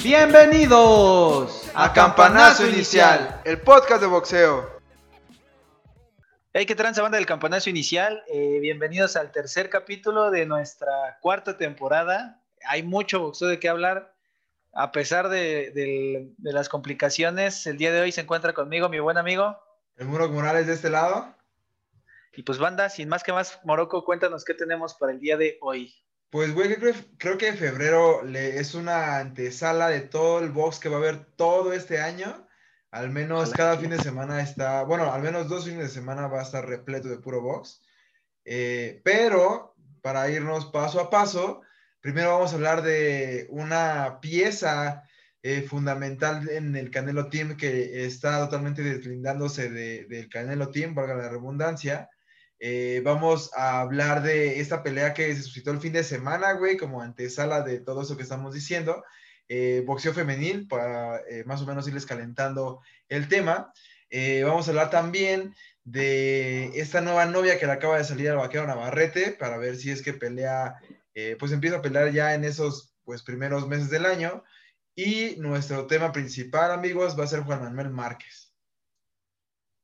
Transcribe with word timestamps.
Bienvenidos 0.00 1.68
a 1.74 1.92
Campanazo 1.92 2.68
Inicial, 2.68 3.40
el 3.44 3.60
podcast 3.62 4.00
de 4.00 4.06
boxeo. 4.06 4.70
Hey, 6.52 6.66
¿qué 6.66 6.76
tranza 6.76 7.02
banda 7.02 7.18
del 7.18 7.26
Campanazo 7.26 7.68
Inicial? 7.68 8.22
Eh, 8.32 8.60
bienvenidos 8.60 9.16
al 9.16 9.32
tercer 9.32 9.70
capítulo 9.70 10.30
de 10.30 10.46
nuestra 10.46 11.18
cuarta 11.20 11.58
temporada. 11.58 12.40
Hay 12.64 12.84
mucho 12.84 13.18
boxeo 13.18 13.48
de 13.48 13.58
qué 13.58 13.68
hablar. 13.68 14.14
A 14.72 14.92
pesar 14.92 15.30
de 15.30 16.32
las 16.38 16.68
complicaciones, 16.68 17.66
el 17.66 17.76
día 17.76 17.90
de 17.90 18.02
hoy 18.02 18.12
se 18.12 18.20
encuentra 18.20 18.52
conmigo 18.52 18.88
mi 18.88 19.00
buen 19.00 19.18
amigo. 19.18 19.58
El 20.00 20.06
Muro 20.06 20.30
Morales 20.30 20.66
de 20.66 20.72
este 20.72 20.88
lado. 20.88 21.36
Y 22.32 22.42
pues 22.42 22.56
banda, 22.56 22.88
sin 22.88 23.10
más 23.10 23.22
que 23.22 23.34
más, 23.34 23.60
Morocco, 23.64 24.02
cuéntanos 24.02 24.46
qué 24.46 24.54
tenemos 24.54 24.94
para 24.94 25.12
el 25.12 25.20
día 25.20 25.36
de 25.36 25.58
hoy. 25.60 25.94
Pues, 26.30 26.54
güey, 26.54 26.74
creo, 26.76 26.94
creo 27.18 27.36
que 27.36 27.52
febrero 27.52 28.22
le, 28.22 28.58
es 28.60 28.74
una 28.74 29.18
antesala 29.18 29.88
de 29.88 30.00
todo 30.00 30.38
el 30.38 30.48
box 30.48 30.78
que 30.78 30.88
va 30.88 30.96
a 30.96 31.00
haber 31.00 31.26
todo 31.36 31.74
este 31.74 32.00
año. 32.00 32.48
Al 32.90 33.10
menos 33.10 33.50
cada 33.50 33.76
fin 33.76 33.90
de 33.90 33.98
semana 33.98 34.40
está, 34.40 34.84
bueno, 34.84 35.12
al 35.12 35.20
menos 35.20 35.50
dos 35.50 35.66
fines 35.66 35.82
de 35.82 35.88
semana 35.90 36.28
va 36.28 36.40
a 36.40 36.44
estar 36.44 36.66
repleto 36.66 37.08
de 37.08 37.18
puro 37.18 37.42
box. 37.42 37.82
Eh, 38.46 39.02
pero 39.04 39.74
para 40.00 40.30
irnos 40.30 40.64
paso 40.64 40.98
a 40.98 41.10
paso, 41.10 41.60
primero 42.00 42.30
vamos 42.30 42.52
a 42.52 42.56
hablar 42.56 42.80
de 42.80 43.48
una 43.50 44.18
pieza 44.22 45.04
eh, 45.42 45.62
fundamental 45.62 46.48
en 46.50 46.76
el 46.76 46.90
Canelo 46.90 47.28
Team 47.30 47.56
que 47.56 48.04
está 48.04 48.38
totalmente 48.40 48.82
deslindándose 48.82 49.70
de- 49.70 50.04
del 50.06 50.28
Canelo 50.28 50.70
Team, 50.70 50.94
valga 50.94 51.14
la 51.14 51.28
redundancia. 51.30 52.08
Eh, 52.58 53.00
vamos 53.02 53.50
a 53.56 53.80
hablar 53.80 54.22
de 54.22 54.60
esta 54.60 54.82
pelea 54.82 55.14
que 55.14 55.34
se 55.34 55.42
suscitó 55.42 55.70
el 55.70 55.80
fin 55.80 55.94
de 55.94 56.04
semana, 56.04 56.52
güey, 56.52 56.76
como 56.76 57.00
antesala 57.00 57.62
de 57.62 57.80
todo 57.80 58.02
eso 58.02 58.16
que 58.18 58.22
estamos 58.22 58.52
diciendo. 58.52 59.02
Eh, 59.48 59.82
boxeo 59.86 60.12
femenil, 60.12 60.68
para 60.68 61.20
eh, 61.28 61.42
más 61.46 61.62
o 61.62 61.66
menos 61.66 61.88
irles 61.88 62.04
calentando 62.06 62.80
el 63.08 63.28
tema. 63.28 63.72
Vamos 64.44 64.66
a 64.66 64.70
hablar 64.72 64.90
también 64.90 65.54
de 65.84 66.66
esta 66.78 67.00
nueva 67.00 67.26
novia 67.26 67.58
que 67.58 67.66
le 67.66 67.72
acaba 67.72 67.96
de 67.96 68.04
salir 68.04 68.28
al 68.28 68.36
vaquero 68.38 68.66
Navarrete 68.66 69.30
para 69.38 69.56
ver 69.56 69.76
si 69.76 69.90
es 69.92 70.02
que 70.02 70.12
pelea, 70.12 70.74
pues 71.38 71.52
empieza 71.52 71.76
a 71.76 71.82
pelear 71.82 72.10
ya 72.12 72.34
en 72.34 72.44
esos 72.44 72.92
pues 73.04 73.22
primeros 73.22 73.68
meses 73.68 73.88
del 73.88 74.06
año. 74.06 74.42
Y 75.02 75.36
nuestro 75.38 75.86
tema 75.86 76.12
principal, 76.12 76.70
amigos, 76.72 77.18
va 77.18 77.24
a 77.24 77.26
ser 77.26 77.40
Juan 77.40 77.62
Manuel 77.62 77.88
Márquez. 77.88 78.54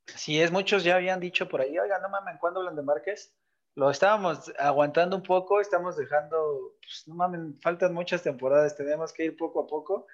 Si 0.05 0.39
es, 0.39 0.51
muchos 0.51 0.85
ya 0.85 0.97
habían 0.97 1.21
dicho 1.21 1.49
por 1.49 1.63
ahí, 1.63 1.79
oiga, 1.79 1.99
no 2.01 2.11
mames, 2.11 2.37
¿cuándo 2.39 2.61
hablan 2.61 2.77
de 2.77 2.83
Márquez? 2.83 3.35
Lo 3.77 3.89
estábamos 3.89 4.53
aguantando 4.59 5.17
un 5.17 5.23
poco, 5.23 5.59
estamos 5.63 5.97
dejando, 5.97 6.77
pues 6.83 7.05
no 7.07 7.15
mames, 7.15 7.59
faltan 7.63 7.95
muchas 7.95 8.23
temporadas, 8.23 8.77
tenemos 8.77 9.15
que 9.15 9.25
ir 9.25 9.39
poco 9.39 9.61
a 9.61 9.67
poco. 9.67 10.07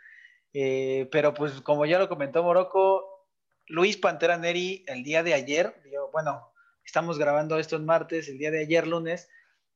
Eh, 0.53 1.09
pero 1.11 1.35
pues 1.35 1.61
como 1.63 1.85
ya 1.85 1.99
lo 1.99 2.09
comentó 2.09 2.45
Morocco, 2.45 3.27
Luis 3.67 3.97
Pantera 3.97 4.37
Neri 4.37 4.85
el 4.87 5.03
día 5.03 5.25
de 5.25 5.35
ayer, 5.35 5.83
bueno, 6.13 6.55
estamos 6.85 7.19
grabando 7.19 7.59
esto 7.59 7.75
el 7.75 7.83
martes, 7.83 8.29
el 8.29 8.39
día 8.39 8.53
de 8.53 8.61
ayer 8.61 8.87
lunes, 8.87 9.29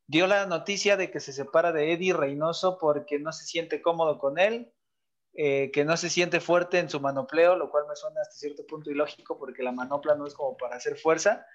dio 0.06 0.28
la 0.28 0.46
noticia 0.46 0.96
de 0.96 1.10
que 1.10 1.18
se 1.18 1.32
separa 1.32 1.72
de 1.72 1.94
Eddie 1.94 2.14
Reynoso 2.14 2.78
porque 2.78 3.18
no 3.18 3.32
se 3.32 3.44
siente 3.44 3.82
cómodo 3.82 4.20
con 4.20 4.38
él, 4.38 4.72
eh, 5.36 5.70
que 5.70 5.84
no 5.84 5.96
se 5.96 6.08
siente 6.10 6.40
fuerte 6.40 6.78
en 6.78 6.88
su 6.88 6.98
manopleo, 7.00 7.56
lo 7.56 7.70
cual 7.70 7.84
me 7.88 7.94
suena 7.94 8.20
hasta 8.22 8.34
cierto 8.36 8.66
punto 8.66 8.90
ilógico 8.90 9.38
porque 9.38 9.62
la 9.62 9.72
manopla 9.72 10.14
no 10.14 10.26
es 10.26 10.34
como 10.34 10.56
para 10.56 10.76
hacer 10.76 10.96
fuerza, 10.96 11.46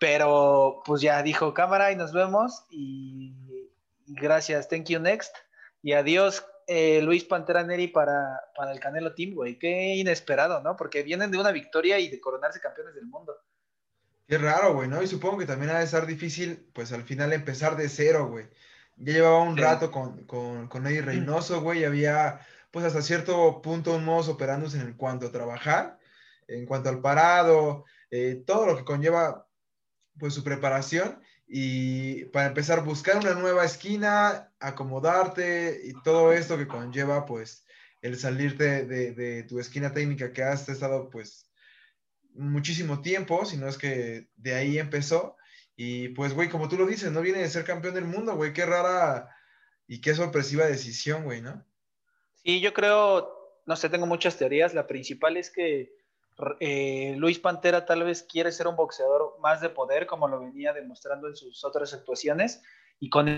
pero 0.00 0.82
pues 0.84 1.00
ya 1.02 1.22
dijo 1.22 1.54
cámara 1.54 1.90
y 1.92 1.96
nos 1.96 2.12
vemos 2.12 2.64
y, 2.70 3.34
gracias, 4.06 4.68
thank 4.68 4.86
you 4.86 5.00
next 5.00 5.34
y 5.82 5.92
adiós 5.92 6.46
eh, 6.66 7.02
Luis 7.02 7.24
Pantera 7.24 7.62
Neri 7.62 7.88
para, 7.88 8.40
para 8.56 8.72
el 8.72 8.80
Canelo 8.80 9.14
Team, 9.14 9.34
güey, 9.34 9.58
qué 9.58 9.96
inesperado, 9.96 10.62
¿no? 10.62 10.76
Porque 10.76 11.02
vienen 11.02 11.30
de 11.30 11.38
una 11.38 11.52
victoria 11.52 11.98
y 11.98 12.08
de 12.08 12.20
coronarse 12.20 12.60
campeones 12.60 12.94
del 12.94 13.06
mundo. 13.06 13.36
Qué 14.26 14.38
raro, 14.38 14.72
güey, 14.72 14.88
¿no? 14.88 15.02
Y 15.02 15.06
supongo 15.06 15.38
que 15.38 15.46
también 15.46 15.70
ha 15.72 15.78
de 15.78 15.84
estar 15.84 16.06
difícil, 16.06 16.70
pues 16.72 16.92
al 16.92 17.02
final 17.02 17.32
empezar 17.34 17.76
de 17.76 17.90
cero, 17.90 18.28
güey. 18.28 18.46
Ya 18.96 19.12
llevaba 19.12 19.42
un 19.42 19.56
Sí. 19.56 19.60
rato 19.60 19.90
con, 19.90 20.24
con, 20.24 20.68
con 20.68 20.86
Eddie 20.86 21.02
Reynoso, 21.02 21.60
güey, 21.60 21.80
y 21.80 21.84
había, 21.84 22.40
pues 22.74 22.86
hasta 22.86 23.02
cierto 23.02 23.62
punto, 23.62 23.94
un 23.94 24.04
modus 24.04 24.26
operandus 24.26 24.74
en 24.74 24.94
cuanto 24.94 25.26
a 25.26 25.30
trabajar, 25.30 25.96
en 26.48 26.66
cuanto 26.66 26.88
al 26.88 27.00
parado, 27.00 27.84
eh, 28.10 28.42
todo 28.44 28.66
lo 28.66 28.76
que 28.76 28.84
conlleva, 28.84 29.46
pues 30.18 30.34
su 30.34 30.42
preparación. 30.42 31.22
Y 31.46 32.24
para 32.26 32.48
empezar, 32.48 32.82
buscar 32.82 33.18
una 33.18 33.34
nueva 33.34 33.64
esquina, 33.64 34.52
acomodarte 34.58 35.82
y 35.84 35.92
todo 36.02 36.32
esto 36.32 36.58
que 36.58 36.66
conlleva, 36.66 37.26
pues, 37.26 37.64
el 38.02 38.18
salirte 38.18 38.84
de, 38.86 39.44
tu 39.44 39.60
esquina 39.60 39.92
técnica 39.92 40.32
que 40.32 40.42
has 40.42 40.68
estado, 40.68 41.10
pues, 41.10 41.48
muchísimo 42.34 43.02
tiempo, 43.02 43.44
si 43.44 43.56
no 43.56 43.68
es 43.68 43.78
que 43.78 44.30
de 44.34 44.54
ahí 44.56 44.78
empezó. 44.80 45.36
Y 45.76 46.08
pues, 46.08 46.34
güey, 46.34 46.48
como 46.48 46.68
tú 46.68 46.76
lo 46.76 46.86
dices, 46.86 47.12
no 47.12 47.20
viene 47.20 47.38
de 47.38 47.48
ser 47.48 47.64
campeón 47.64 47.94
del 47.94 48.06
mundo, 48.06 48.34
güey, 48.34 48.52
qué 48.52 48.66
rara 48.66 49.28
y 49.86 50.00
qué 50.00 50.12
sorpresiva 50.12 50.66
decisión, 50.66 51.22
güey, 51.22 51.40
¿no? 51.40 51.64
Sí, 52.44 52.60
yo 52.60 52.74
creo, 52.74 53.60
no 53.64 53.74
sé, 53.74 53.88
tengo 53.88 54.06
muchas 54.06 54.36
teorías. 54.36 54.74
La 54.74 54.86
principal 54.86 55.36
es 55.38 55.50
que 55.50 55.96
eh, 56.60 57.14
Luis 57.16 57.38
Pantera 57.38 57.86
tal 57.86 58.02
vez 58.02 58.22
quiere 58.22 58.52
ser 58.52 58.66
un 58.66 58.76
boxeador 58.76 59.36
más 59.40 59.62
de 59.62 59.70
poder, 59.70 60.06
como 60.06 60.28
lo 60.28 60.40
venía 60.40 60.74
demostrando 60.74 61.28
en 61.28 61.36
sus 61.36 61.64
otras 61.64 61.94
actuaciones, 61.94 62.62
y 63.00 63.08
con 63.08 63.28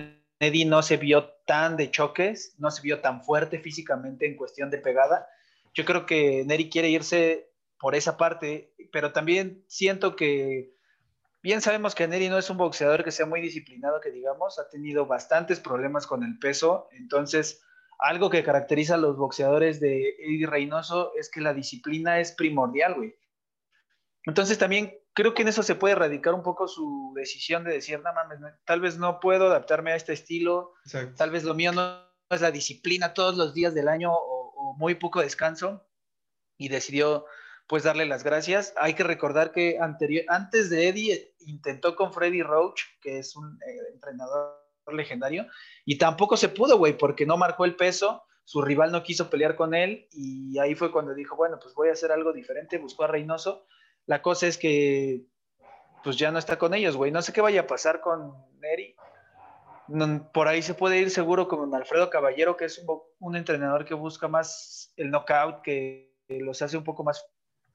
Eddie 0.41 0.67
no 0.67 0.83
se 0.83 0.97
vio 0.97 1.29
tan 1.47 1.77
de 1.77 1.91
choques, 1.91 2.57
no 2.59 2.71
se 2.71 2.83
vio 2.83 3.01
tan 3.01 3.23
fuerte 3.23 3.61
físicamente 3.61 4.27
en 4.27 4.37
cuestión 4.37 4.71
de 4.71 4.79
pegada. 4.79 5.29
Yo 5.73 5.85
creo 5.85 6.05
que 6.05 6.45
Neri 6.45 6.69
quiere 6.69 6.89
irse 6.89 7.53
por 7.79 7.95
esa 7.95 8.17
parte, 8.17 8.75
pero 8.91 9.13
también 9.13 9.63
siento 9.69 10.17
que 10.17 10.75
bien 11.43 11.61
sabemos 11.61 11.95
que 11.95 12.09
Neri 12.09 12.29
no 12.29 12.39
es 12.39 12.51
un 12.51 12.57
boxeador 12.57 13.05
que 13.05 13.13
sea 13.13 13.27
muy 13.27 13.41
disciplinado, 13.41 14.01
que 14.01 14.11
digamos, 14.11 14.59
ha 14.59 14.69
tenido 14.69 15.07
bastantes 15.07 15.61
problemas 15.61 16.07
con 16.09 16.25
el 16.25 16.39
peso, 16.39 16.89
entonces 16.93 17.63
algo 17.99 18.31
que 18.31 18.45
caracteriza 18.45 18.95
a 18.95 18.99
los 18.99 19.17
boxeadores 19.17 19.81
de 19.81 20.17
Eddie 20.19 20.47
Reynoso 20.47 21.13
es 21.17 21.31
que 21.31 21.41
la 21.41 21.55
disciplina 21.55 22.21
es 22.21 22.33
primordial, 22.33 22.95
güey. 22.95 23.15
Entonces 24.25 24.59
también 24.59 24.99
creo 25.15 25.35
que 25.35 25.43
en 25.43 25.49
eso 25.49 25.63
se 25.63 25.77
puede 25.77 25.95
radicar 25.95 26.35
un 26.35 26.43
poco 26.43 26.69
su 26.69 27.13
decisión 27.15 27.65
de 27.65 27.73
decir, 27.73 28.01
no 28.03 28.13
mames, 28.13 28.39
tal 28.65 28.81
vez 28.81 28.99
no 28.99 29.21
puedo 29.21 29.47
adaptarme 29.47 29.93
a 29.93 29.97
este 29.97 30.13
estilo, 30.13 30.75
Exacto. 30.85 31.15
tal 31.17 31.31
vez 31.31 31.45
lo 31.45 31.55
mío 31.55 31.73
no 31.73 32.03
es 32.29 32.41
la 32.41 32.51
disciplina 32.51 33.15
todos 33.15 33.37
los 33.37 33.55
días 33.55 33.73
del 33.73 33.89
año 33.89 34.13
o, 34.13 34.53
o 34.55 34.75
muy 34.75 34.97
poco 34.97 35.21
descanso 35.21 35.87
y 36.59 36.69
decidió 36.69 37.25
pues 37.67 37.85
darle 37.85 38.07
las 38.07 38.25
gracias. 38.25 38.75
Hay 38.77 38.95
que 38.95 39.05
recordar 39.05 39.53
que 39.53 39.79
anterior, 39.81 40.25
antes 40.29 40.71
de 40.71 40.89
Eddie 40.89 41.35
intentó 41.41 41.97
con 41.97 42.13
Freddy 42.13 42.43
Roach, 42.43 42.83
que 43.01 43.19
es 43.19 43.37
un 43.37 43.59
eh, 43.63 43.93
entrenador 43.93 44.66
legendario, 44.95 45.47
y 45.85 45.99
tampoco 45.99 46.37
se 46.37 46.49
pudo, 46.49 46.79
güey, 46.79 46.97
porque 46.97 47.27
no 47.27 47.37
marcó 47.37 47.65
el 47.65 47.77
peso, 47.77 48.25
su 48.45 48.63
rival 48.63 48.93
no 48.93 49.03
quiso 49.03 49.29
pelear 49.29 49.57
con 49.57 49.75
él, 49.75 50.09
y 50.13 50.59
ahí 50.59 50.75
fue 50.75 50.93
cuando 50.93 51.15
dijo, 51.15 51.37
bueno, 51.37 51.59
pues 51.61 51.75
voy 51.75 51.89
a 51.89 51.93
hacer 51.93 52.13
algo 52.13 52.33
diferente, 52.33 52.79
buscó 52.79 53.05
a 53.05 53.09
Reynoso. 53.09 53.67
La 54.07 54.23
cosa 54.23 54.47
es 54.47 54.57
que, 54.57 55.27
pues 56.07 56.17
ya 56.17 56.31
no 56.31 56.39
está 56.39 56.57
con 56.57 56.73
ellos, 56.73 56.97
güey. 56.97 57.11
No 57.11 57.21
sé 57.21 57.33
qué 57.33 57.41
vaya 57.41 57.63
a 57.63 57.67
pasar 57.67 58.01
con 58.01 58.33
Neri. 58.61 58.95
Por 60.33 60.47
ahí 60.47 60.63
se 60.63 60.75
puede 60.75 60.99
ir 60.99 61.11
seguro 61.11 61.49
con 61.49 61.75
Alfredo 61.75 62.11
Caballero, 62.11 62.57
que 62.57 62.67
es 62.67 62.81
un, 63.19 63.35
entrenador 63.35 63.85
que 63.85 63.95
busca 63.95 64.29
más 64.29 64.93
el 64.97 65.11
knockout, 65.11 65.63
que 65.63 66.17
los 66.29 66.63
hace 66.63 66.77
un 66.77 66.85
poco 66.85 67.03
más 67.03 67.27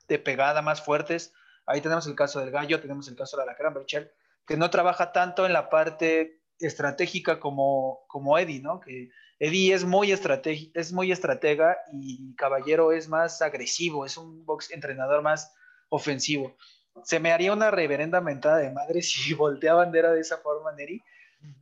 de 0.08 0.18
pegada, 0.18 0.62
más 0.62 0.82
fuertes. 0.82 1.34
Ahí 1.66 1.82
tenemos 1.82 2.08
el 2.08 2.16
caso 2.16 2.40
del 2.40 2.52
Gallo, 2.52 2.80
tenemos 2.80 3.10
el 3.10 3.18
caso 3.18 3.38
de 3.38 3.46
la 3.46 3.70
Berchel, 3.70 4.12
que 4.48 4.56
no 4.56 4.70
trabaja 4.70 5.12
tanto 5.12 5.46
en 5.46 5.52
la 5.52 5.70
parte 5.70 6.41
estratégica 6.62 7.40
como, 7.40 8.06
como 8.08 8.38
Eddie, 8.38 8.62
¿no? 8.62 8.80
Que 8.80 9.10
Eddie 9.40 9.74
es 9.74 9.84
muy, 9.84 10.12
es 10.12 10.94
muy 10.94 11.12
estratega 11.12 11.78
y 11.92 12.36
Caballero 12.36 12.92
es 12.92 13.08
más 13.08 13.42
agresivo, 13.42 14.06
es 14.06 14.18
un 14.18 14.46
box 14.46 14.72
entrenador 14.72 15.22
más 15.22 15.54
ofensivo. 15.90 16.56
Se 17.04 17.20
me 17.20 17.32
haría 17.32 17.54
una 17.54 17.72
reverenda 17.72 18.22
mentada 18.22 18.58
de 18.58 18.72
madre 18.72 19.02
si 19.02 19.34
voltea 19.34 19.74
bandera 19.74 20.12
de 20.12 20.22
esa 20.22 20.38
forma, 20.38 20.72
Neri. 20.74 21.02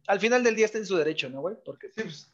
Al 0.08 0.20
final 0.20 0.44
del 0.44 0.56
día 0.56 0.66
está 0.66 0.78
en 0.78 0.86
su 0.86 0.98
derecho, 0.98 1.30
¿no, 1.30 1.40
güey? 1.40 1.56
Porque 1.64 1.88
sí, 1.96 2.02
pues, 2.04 2.32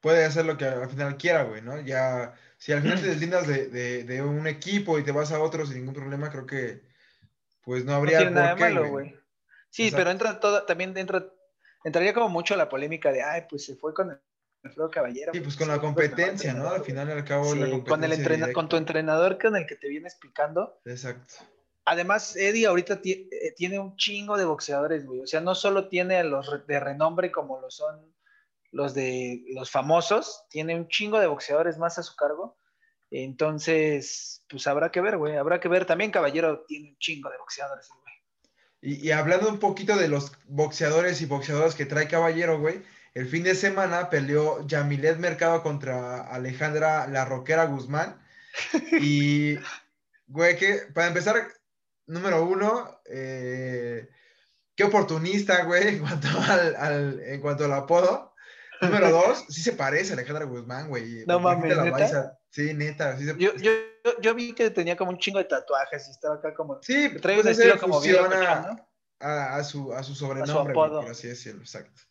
puede 0.00 0.24
hacer 0.24 0.44
lo 0.44 0.56
que 0.56 0.66
al 0.66 0.88
final 0.88 1.16
quiera, 1.16 1.42
güey, 1.42 1.60
¿no? 1.60 1.80
Ya, 1.80 2.34
si 2.56 2.72
al 2.72 2.82
final 2.82 3.00
te 3.00 3.06
deslindas 3.08 3.48
de, 3.48 3.68
de, 3.68 4.04
de, 4.04 4.22
un 4.22 4.46
equipo 4.46 4.98
y 4.98 5.02
te 5.02 5.12
vas 5.12 5.32
a 5.32 5.42
otro 5.42 5.66
sin 5.66 5.78
ningún 5.78 5.94
problema, 5.94 6.30
creo 6.30 6.46
que 6.46 6.82
pues 7.62 7.84
no 7.84 7.94
habría 7.94 8.18
no 8.18 8.26
tiene 8.26 8.40
nada 8.40 8.54
de 8.54 8.60
malo, 8.60 8.90
güey. 8.90 9.16
Sí, 9.70 9.84
Exacto. 9.84 9.96
pero 9.96 10.10
entra 10.10 10.40
todo, 10.40 10.62
también 10.66 10.96
entra, 10.96 11.26
entraría 11.84 12.14
como 12.14 12.28
mucho 12.28 12.56
la 12.56 12.68
polémica 12.68 13.12
de, 13.12 13.22
ay, 13.22 13.42
pues 13.48 13.64
se 13.64 13.76
fue 13.76 13.94
con 13.94 14.10
el 14.10 14.18
Alfredo 14.64 14.90
Caballero. 14.90 15.32
Sí, 15.32 15.40
pues 15.40 15.56
con 15.56 15.68
la 15.68 15.78
competencia, 15.78 16.54
¿no? 16.54 16.70
Al 16.70 16.82
final 16.82 17.08
y 17.08 17.12
al 17.12 17.24
cabo 17.24 17.52
sí, 17.52 17.58
la 17.58 17.84
con, 17.84 18.02
el 18.02 18.12
entrena 18.12 18.52
con 18.52 18.68
tu 18.68 18.76
entrenador 18.76 19.38
con 19.38 19.56
el 19.56 19.66
que 19.66 19.76
te 19.76 19.88
vienes 19.88 20.16
picando. 20.16 20.80
Exacto. 20.86 21.34
Además, 21.86 22.34
Eddie 22.34 22.66
ahorita 22.66 23.00
eh, 23.04 23.54
tiene 23.54 23.78
un 23.78 23.94
chingo 23.96 24.38
de 24.38 24.46
boxeadores, 24.46 25.04
güey. 25.04 25.20
O 25.20 25.26
sea, 25.26 25.42
no 25.42 25.54
solo 25.54 25.88
tiene 25.88 26.16
a 26.16 26.24
los 26.24 26.66
de 26.66 26.80
renombre 26.80 27.30
como 27.30 27.60
lo 27.60 27.70
son 27.70 28.14
los 28.72 28.94
de 28.94 29.44
los 29.54 29.70
famosos, 29.70 30.46
tiene 30.50 30.74
un 30.74 30.88
chingo 30.88 31.20
de 31.20 31.28
boxeadores 31.28 31.78
más 31.78 31.98
a 31.98 32.02
su 32.02 32.16
cargo. 32.16 32.58
Entonces, 33.10 34.44
pues 34.48 34.66
habrá 34.66 34.90
que 34.90 35.00
ver, 35.00 35.18
güey. 35.18 35.36
Habrá 35.36 35.60
que 35.60 35.68
ver. 35.68 35.84
También 35.84 36.10
Caballero 36.10 36.64
tiene 36.66 36.88
un 36.88 36.98
chingo 36.98 37.30
de 37.30 37.38
boxeadores, 37.38 37.88
güey. 37.88 38.03
Y, 38.84 39.08
y, 39.08 39.12
hablando 39.12 39.48
un 39.48 39.58
poquito 39.58 39.96
de 39.96 40.08
los 40.08 40.32
boxeadores 40.46 41.22
y 41.22 41.26
boxeadoras 41.26 41.74
que 41.74 41.86
trae 41.86 42.06
Caballero, 42.06 42.60
güey, 42.60 42.82
el 43.14 43.26
fin 43.26 43.42
de 43.44 43.54
semana 43.54 44.10
peleó 44.10 44.66
Yamilet 44.66 45.18
Mercado 45.18 45.62
contra 45.62 46.20
Alejandra 46.20 47.06
La 47.06 47.24
Roquera 47.24 47.64
Guzmán. 47.64 48.20
Y, 49.00 49.56
güey, 50.26 50.56
que 50.58 50.82
para 50.92 51.06
empezar, 51.06 51.48
número 52.06 52.44
uno, 52.44 53.00
eh, 53.06 54.08
qué 54.74 54.84
oportunista, 54.84 55.64
güey, 55.64 55.88
en 55.88 55.98
cuanto 56.00 56.28
al, 56.28 57.20
en 57.20 57.40
cuanto 57.40 57.64
al 57.64 57.72
apodo. 57.72 58.34
Número 58.82 59.10
dos, 59.10 59.46
sí 59.48 59.62
se 59.62 59.72
parece 59.72 60.12
a 60.12 60.16
Alejandra 60.16 60.44
Guzmán, 60.44 60.88
güey. 60.88 61.24
No 61.26 61.40
mames, 61.40 61.74
¿neta? 61.78 62.36
Sí, 62.54 62.72
neta. 62.72 63.18
Sí 63.18 63.26
yo, 63.36 63.52
yo, 63.56 63.72
yo, 64.20 64.34
vi 64.34 64.52
que 64.52 64.70
tenía 64.70 64.96
como 64.96 65.10
un 65.10 65.18
chingo 65.18 65.38
de 65.38 65.44
tatuajes 65.46 66.06
y 66.06 66.12
estaba 66.12 66.36
acá 66.36 66.54
como... 66.54 66.80
Sí, 66.82 67.10
trae 67.20 67.40
un 67.40 67.48
estilo 67.48 67.76
como 67.80 68.00
bien, 68.00 68.16
¿no? 68.22 68.86
a, 69.18 69.56
a, 69.56 69.64
su, 69.64 69.92
a 69.92 70.04
su 70.04 70.14
sobrenombre, 70.14 70.72
a 70.72 70.86
su 70.86 70.92
por 70.92 71.10
así 71.10 71.26
decirlo, 71.26 71.62
exacto. 71.62 72.02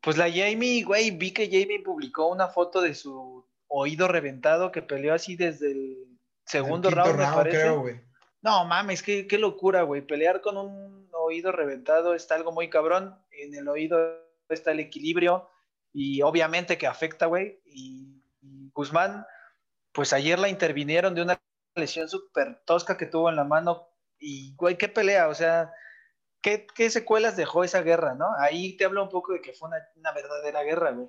Pues 0.00 0.16
la 0.16 0.30
Jamie, 0.30 0.84
güey, 0.84 1.10
vi 1.10 1.32
que 1.32 1.46
Jamie 1.46 1.82
publicó 1.84 2.28
una 2.28 2.48
foto 2.48 2.80
de 2.80 2.94
su 2.94 3.46
oído 3.68 4.08
reventado 4.08 4.72
que 4.72 4.80
peleó 4.80 5.12
así 5.12 5.36
desde 5.36 5.72
el 5.72 6.18
segundo 6.46 6.88
round, 6.88 7.18
me 7.18 7.24
parece. 7.24 7.58
Creo, 7.58 7.80
güey. 7.80 8.00
No 8.40 8.64
mames, 8.64 9.02
qué, 9.02 9.26
qué 9.26 9.36
locura, 9.36 9.82
güey. 9.82 10.00
Pelear 10.00 10.40
con 10.40 10.56
un 10.56 11.10
oído 11.12 11.52
reventado 11.52 12.14
está 12.14 12.36
algo 12.36 12.52
muy 12.52 12.70
cabrón. 12.70 13.18
En 13.32 13.54
el 13.54 13.68
oído 13.68 13.98
está 14.48 14.72
el 14.72 14.80
equilibrio 14.80 15.50
y 15.92 16.22
obviamente 16.22 16.78
que 16.78 16.86
afecta, 16.86 17.26
güey. 17.26 17.60
Y, 17.66 18.22
Guzmán, 18.74 19.24
pues 19.94 20.12
ayer 20.12 20.38
la 20.38 20.48
intervinieron 20.48 21.14
de 21.14 21.22
una 21.22 21.40
lesión 21.74 22.08
súper 22.08 22.60
tosca 22.66 22.96
que 22.96 23.06
tuvo 23.06 23.30
en 23.30 23.36
la 23.36 23.44
mano. 23.44 23.88
Y, 24.18 24.54
güey, 24.56 24.76
qué 24.76 24.88
pelea, 24.88 25.28
o 25.28 25.34
sea, 25.34 25.72
¿qué, 26.42 26.66
secuelas 26.90 27.36
dejó 27.36 27.64
esa 27.64 27.82
guerra, 27.82 28.14
no? 28.14 28.26
Ahí 28.38 28.76
te 28.76 28.84
hablo 28.84 29.02
un 29.02 29.08
poco 29.08 29.32
de 29.32 29.40
que 29.40 29.52
fue 29.52 29.68
una, 29.68 30.12
verdadera 30.12 30.62
guerra, 30.62 30.90
güey. 30.90 31.08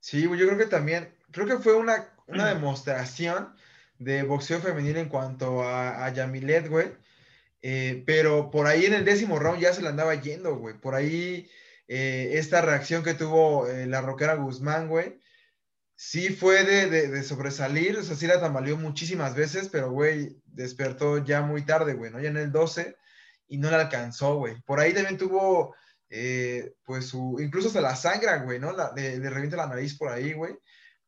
Sí, 0.00 0.22
yo 0.22 0.46
creo 0.46 0.58
que 0.58 0.66
también, 0.66 1.16
creo 1.30 1.46
que 1.46 1.58
fue 1.58 1.74
una, 1.74 2.12
una 2.26 2.48
demostración 2.48 3.56
de 3.98 4.22
boxeo 4.24 4.60
femenino 4.60 4.98
en 4.98 5.08
cuanto 5.08 5.62
a, 5.62 6.04
a 6.04 6.12
Yamilet, 6.12 6.68
güey. 6.68 6.92
Eh, 7.62 8.04
pero 8.06 8.50
por 8.50 8.66
ahí 8.66 8.84
en 8.84 8.94
el 8.94 9.04
décimo 9.04 9.38
round 9.38 9.60
ya 9.60 9.72
se 9.72 9.82
la 9.82 9.90
andaba 9.90 10.14
yendo, 10.14 10.56
güey. 10.56 10.78
Por 10.78 10.94
ahí 10.94 11.50
eh, 11.88 12.30
esta 12.34 12.62
reacción 12.62 13.02
que 13.02 13.14
tuvo 13.14 13.66
eh, 13.68 13.86
la 13.86 14.00
roquera 14.00 14.34
Guzmán, 14.34 14.88
güey, 14.88 15.20
sí 15.96 16.30
fue 16.30 16.64
de, 16.64 17.08
de, 17.08 17.22
sobresalir. 17.24 17.96
O 17.98 18.02
sea, 18.02 18.14
sí 18.14 18.26
la 18.26 18.40
tambaleó 18.40 18.76
muchísimas 18.76 19.34
veces, 19.34 19.68
pero, 19.68 19.90
güey, 19.90 20.36
despertó 20.44 21.24
ya 21.24 21.42
muy 21.42 21.64
tarde, 21.66 21.94
güey, 21.94 22.12
¿no? 22.12 22.20
Ya 22.20 22.28
en 22.28 22.36
el 22.36 22.52
12 22.52 22.96
y 23.48 23.58
no 23.58 23.70
la 23.70 23.80
alcanzó, 23.80 24.36
güey. 24.36 24.60
Por 24.62 24.78
ahí 24.80 24.92
también 24.92 25.18
tuvo, 25.18 25.74
pues, 26.84 27.06
su, 27.06 27.38
incluso 27.40 27.70
se 27.70 27.80
la 27.80 27.96
sangra, 27.96 28.44
güey, 28.44 28.60
¿no? 28.60 28.74
Le, 28.94 29.18
revienta 29.30 29.56
la 29.56 29.66
nariz 29.66 29.96
por 29.98 30.10
ahí, 30.10 30.32
güey 30.32 30.56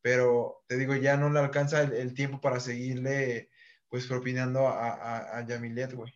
pero 0.01 0.63
te 0.67 0.77
digo, 0.77 0.95
ya 0.95 1.17
no 1.17 1.29
le 1.29 1.39
alcanza 1.39 1.81
el, 1.81 2.13
tiempo 2.13 2.39
para 2.39 2.59
seguirle, 2.59 3.49
pues, 3.89 4.07
propinando 4.07 4.67
a, 4.67 4.91
a, 4.91 5.37
a 5.39 5.43
güey. 5.43 6.13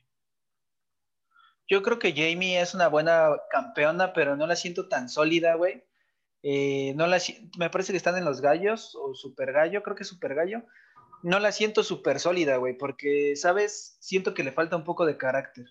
Yo 1.67 1.81
creo 1.81 1.99
que 1.99 2.13
Jamie 2.13 2.59
es 2.59 2.73
una 2.73 2.87
buena 2.87 3.29
campeona, 3.49 4.13
pero 4.13 4.35
no 4.35 4.47
la 4.47 4.55
siento 4.55 4.87
tan 4.87 5.09
sólida, 5.09 5.55
güey. 5.55 5.83
Eh, 6.43 6.93
no 6.95 7.07
la, 7.07 7.19
me 7.57 7.69
parece 7.69 7.93
que 7.93 7.97
están 7.97 8.17
en 8.17 8.25
los 8.25 8.41
gallos 8.41 8.95
o 8.95 9.15
super 9.15 9.51
gallo, 9.51 9.81
creo 9.81 9.95
que 9.95 10.03
es 10.03 10.09
super 10.09 10.35
gallo. 10.35 10.63
No 11.23 11.39
la 11.39 11.51
siento 11.51 11.83
súper 11.83 12.19
sólida, 12.19 12.57
güey, 12.57 12.77
porque, 12.77 13.35
¿sabes? 13.35 13.97
Siento 13.99 14.33
que 14.33 14.43
le 14.43 14.51
falta 14.51 14.75
un 14.75 14.83
poco 14.83 15.05
de 15.05 15.17
carácter. 15.17 15.65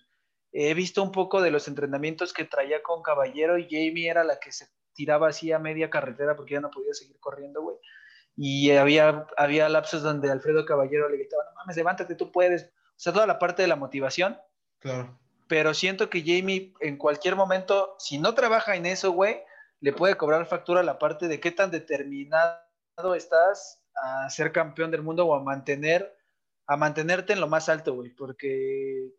He 0.51 0.73
visto 0.73 1.01
un 1.01 1.11
poco 1.11 1.41
de 1.41 1.51
los 1.51 1.67
entrenamientos 1.67 2.33
que 2.33 2.43
traía 2.43 2.81
con 2.83 3.01
Caballero 3.03 3.57
y 3.57 3.67
Jamie 3.69 4.09
era 4.09 4.23
la 4.23 4.39
que 4.39 4.51
se 4.51 4.67
tiraba 4.93 5.29
así 5.29 5.51
a 5.51 5.59
media 5.59 5.89
carretera 5.89 6.35
porque 6.35 6.53
ya 6.53 6.61
no 6.61 6.71
podía 6.71 6.93
seguir 6.93 7.19
corriendo, 7.19 7.61
güey 7.61 7.77
y 8.35 8.71
había, 8.71 9.27
había 9.37 9.69
lapsos 9.69 10.01
donde 10.01 10.31
Alfredo 10.31 10.65
Caballero 10.65 11.09
le 11.09 11.17
gritaba, 11.17 11.43
no 11.45 11.55
mames, 11.55 11.75
levántate, 11.75 12.15
tú 12.15 12.31
puedes. 12.31 12.63
O 12.63 12.99
sea, 13.03 13.13
toda 13.13 13.27
la 13.27 13.39
parte 13.39 13.61
de 13.61 13.67
la 13.67 13.75
motivación. 13.75 14.39
Claro. 14.79 15.19
Pero 15.47 15.73
siento 15.73 16.09
que 16.09 16.21
Jamie 16.21 16.73
en 16.79 16.97
cualquier 16.97 17.35
momento, 17.35 17.95
si 17.99 18.17
no 18.17 18.33
trabaja 18.33 18.75
en 18.75 18.85
eso, 18.85 19.11
güey, 19.11 19.41
le 19.83 19.91
puede 19.91 20.15
cobrar 20.15 20.45
factura 20.45 20.81
la 20.81 20.97
parte 20.97 21.27
de 21.27 21.41
qué 21.41 21.51
tan 21.51 21.69
determinado 21.69 22.55
estás 23.17 23.83
a 24.01 24.29
ser 24.29 24.53
campeón 24.53 24.91
del 24.91 25.01
mundo 25.01 25.25
o 25.25 25.35
a 25.35 25.43
mantener, 25.43 26.17
a 26.67 26.77
mantenerte 26.77 27.33
en 27.33 27.41
lo 27.41 27.49
más 27.49 27.67
alto, 27.67 27.93
güey, 27.93 28.09
porque 28.11 29.11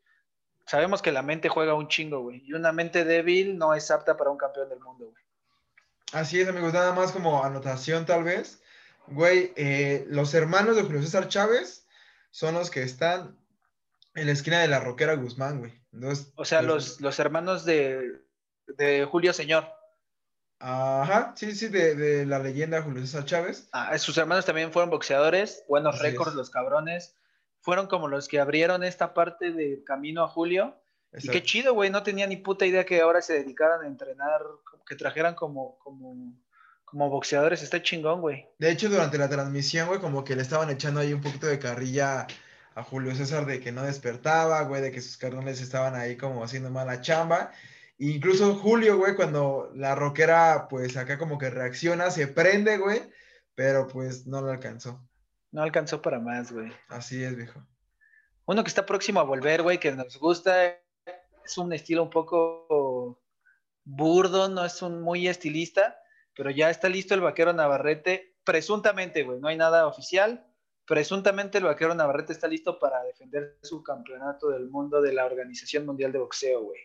sabemos 0.67 1.03
que 1.03 1.13
la 1.13 1.21
mente 1.21 1.51
juega 1.51 1.75
un 1.75 1.89
chingo, 1.89 2.23
güey, 2.23 2.43
y 2.47 2.55
una 2.55 2.73
mente 2.73 3.05
débil 3.05 3.59
no 3.59 3.75
es 3.75 3.91
apta 3.91 4.17
para 4.17 4.31
un 4.31 4.39
campeón 4.39 4.71
del 4.71 4.81
mundo, 4.81 5.11
güey. 5.11 5.23
Así 6.15 6.41
es, 6.41 6.49
amigos, 6.49 6.73
nada 6.73 6.95
más 6.95 7.13
como 7.13 7.45
anotación 7.45 8.07
tal 8.07 8.25
vez. 8.25 8.63
Güey, 9.09 9.53
eh, 9.57 10.07
los 10.09 10.33
hermanos 10.33 10.77
de 10.77 10.83
Julio 10.83 11.03
César 11.03 11.29
Chávez 11.29 11.87
son 12.31 12.55
los 12.55 12.71
que 12.71 12.83
están 12.83 13.37
en 14.15 14.27
la 14.29 14.33
esquina 14.33 14.61
de 14.63 14.69
la 14.69 14.81
Roquera 14.81 15.15
Guzmán, 15.15 15.59
güey. 15.59 15.75
o 16.37 16.45
sea, 16.47 16.63
los, 16.63 17.03
los 17.03 17.19
hermanos 17.19 17.67
de, 17.67 18.23
Julio 19.11 19.35
Señor. 19.35 19.69
Ajá, 20.59 21.35
sí, 21.37 21.55
sí, 21.55 21.69
de, 21.69 22.25
la 22.27 22.39
leyenda 22.39 22.83
Julio 22.83 23.03
César 23.03 23.25
Chávez. 23.25 23.69
Ah, 23.73 23.97
sus 23.99 24.17
hermanos 24.17 24.47
también 24.47 24.73
fueron 24.73 24.91
boxeadores, 24.91 25.65
buenos 25.69 25.99
récords, 25.99 26.35
los 26.35 26.51
cabrones. 26.51 27.17
Fueron 27.61 27.87
como 27.87 28.09
los 28.09 28.29
que 28.29 28.41
abrieron 28.41 28.85
esta 28.85 29.15
parte 29.15 29.53
del 29.53 29.85
camino 29.85 30.23
a 30.23 30.29
Julio. 30.29 30.77
Y 31.13 31.29
qué 31.29 31.43
chido, 31.43 31.75
güey, 31.75 31.91
no 31.91 32.03
tenía 32.03 32.27
ni 32.27 32.37
puta 32.37 32.67
idea 32.67 32.85
que 32.85 33.01
ahora 33.01 33.23
se 33.23 33.35
dedicaran 33.35 33.83
a 33.83 33.87
entrenar, 33.87 34.41
que 34.87 34.97
trajeran 34.97 35.35
como, 35.35 35.79
como 35.79 36.35
como 36.95 37.11
boxeadores 37.11 37.61
está 37.61 37.83
chingón, 37.83 38.21
güey. 38.21 38.47
De 38.59 38.71
hecho, 38.71 38.89
durante 38.89 39.19
la 39.19 39.29
transmisión, 39.29 39.89
güey, 39.89 39.99
como 39.99 40.23
que 40.23 40.37
le 40.37 40.43
estaban 40.43 40.71
echando 40.71 41.01
ahí 41.01 41.13
un 41.13 41.21
poquito 41.21 41.49
de 41.49 41.59
carrilla 41.59 42.29
a 42.77 42.83
Julio 42.85 43.13
César 43.17 43.47
de 43.47 43.59
que 43.59 43.73
no 43.73 43.83
despertaba, 43.83 44.63
güey, 44.63 44.81
de 44.81 44.93
que 44.93 45.01
sus 45.01 45.17
carnones 45.17 45.61
estaban 45.61 45.97
ahí 45.97 46.17
como 46.17 46.45
haciendo 46.45 46.71
mala 46.71 47.01
chamba. 47.01 47.51
Incluso 47.99 48.55
Julio, 48.55 48.99
güey, 48.99 49.15
cuando 49.15 49.71
la 49.75 49.95
rockera, 49.95 50.67
pues 50.69 50.97
acá 50.97 51.19
como 51.19 51.39
que 51.39 51.51
reacciona, 51.51 52.11
se 52.11 52.27
prende, 52.29 52.79
güey, 52.79 53.03
pero 53.55 53.87
pues 53.87 54.27
no 54.27 54.41
lo 54.41 54.51
alcanzó. 54.51 55.07
No 55.53 55.63
alcanzó 55.63 56.03
para 56.03 56.19
más, 56.19 56.53
güey. 56.53 56.73
Así 56.89 57.23
es, 57.23 57.37
viejo. 57.37 57.65
Uno 58.47 58.63
que 58.63 58.69
está 58.69 58.85
próximo 58.85 59.21
a 59.21 59.25
volver, 59.25 59.63
güey, 59.63 59.79
que 59.79 59.93
nos 59.93 60.19
gusta, 60.19 60.67
es 60.67 61.59
un 61.59 61.73
estilo 61.73 62.03
un 62.03 62.11
poco 62.11 63.23
burdo, 63.85 64.49
no 64.49 64.65
es 64.65 64.83
un 64.83 65.01
muy 65.01 65.29
estilista, 65.29 65.99
pero 66.35 66.51
ya 66.51 66.71
está 66.71 66.89
listo 66.89 67.15
el 67.15 67.21
vaquero 67.21 67.53
Navarrete, 67.53 68.37
presuntamente, 68.45 69.23
güey, 69.23 69.41
no 69.41 69.49
hay 69.49 69.57
nada 69.57 69.87
oficial, 69.87 70.47
presuntamente 70.87 71.59
el 71.59 71.65
vaquero 71.65 71.95
Navarrete 71.95 72.33
está 72.33 72.49
listo 72.49 72.79
para 72.79 73.03
defender 73.03 73.59
su 73.63 73.83
campeonato 73.83 74.51
del 74.51 74.69
mundo 74.69 75.01
de 75.01 75.13
la 75.13 75.25
Organización 75.25 75.87
Mundial 75.87 76.13
de 76.13 76.19
Boxeo, 76.19 76.63
güey. 76.63 76.81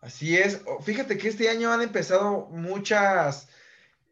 Así 0.00 0.36
es, 0.36 0.62
fíjate 0.84 1.18
que 1.18 1.28
este 1.28 1.48
año 1.48 1.72
han 1.72 1.82
empezado 1.82 2.46
muchas 2.50 3.48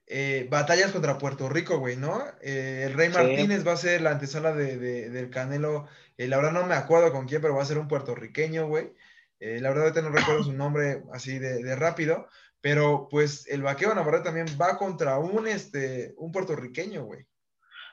eh, 0.07 0.47
batallas 0.51 0.93
contra 0.93 1.19
Puerto 1.19 1.49
Rico, 1.49 1.79
güey, 1.79 1.97
¿no? 1.97 2.23
Eh, 2.43 2.85
el 2.87 2.95
Rey 2.95 3.09
Martínez 3.09 3.67
va 3.67 3.73
a 3.73 3.77
ser 3.77 4.03
la 4.03 4.11
antesala 4.11 4.53
de, 4.53 5.09
del 5.09 5.31
Canelo, 5.31 5.87
eh, 6.19 6.29
la 6.29 6.37
verdad 6.37 6.53
no 6.53 6.67
me 6.67 6.75
acuerdo 6.75 7.13
con 7.13 7.27
quién, 7.27 7.41
pero 7.41 7.55
va 7.55 7.63
a 7.63 7.67
ser 7.67 7.79
un 7.79 7.89
puertorriqueño, 7.89 8.67
güey. 8.67 8.93
la 9.39 9.69
verdad 9.69 9.85
ahorita 9.85 10.03
no 10.03 10.11
recuerdo 10.11 10.45
su 10.45 10.53
nombre 10.53 11.03
así 11.13 11.39
de, 11.39 11.63
de 11.63 11.77
rápido, 11.77 12.29
pero 12.61 13.09
pues 13.11 13.47
el 13.49 13.63
vaqueo 13.63 13.95
Navarrete 13.95 14.25
también 14.25 14.47
va 14.61 14.79
contra 14.79 15.19
un, 15.19 15.47
este, 15.47 16.15
un 16.17 16.33
puertorriqueño, 16.33 17.05
güey. 17.05 17.27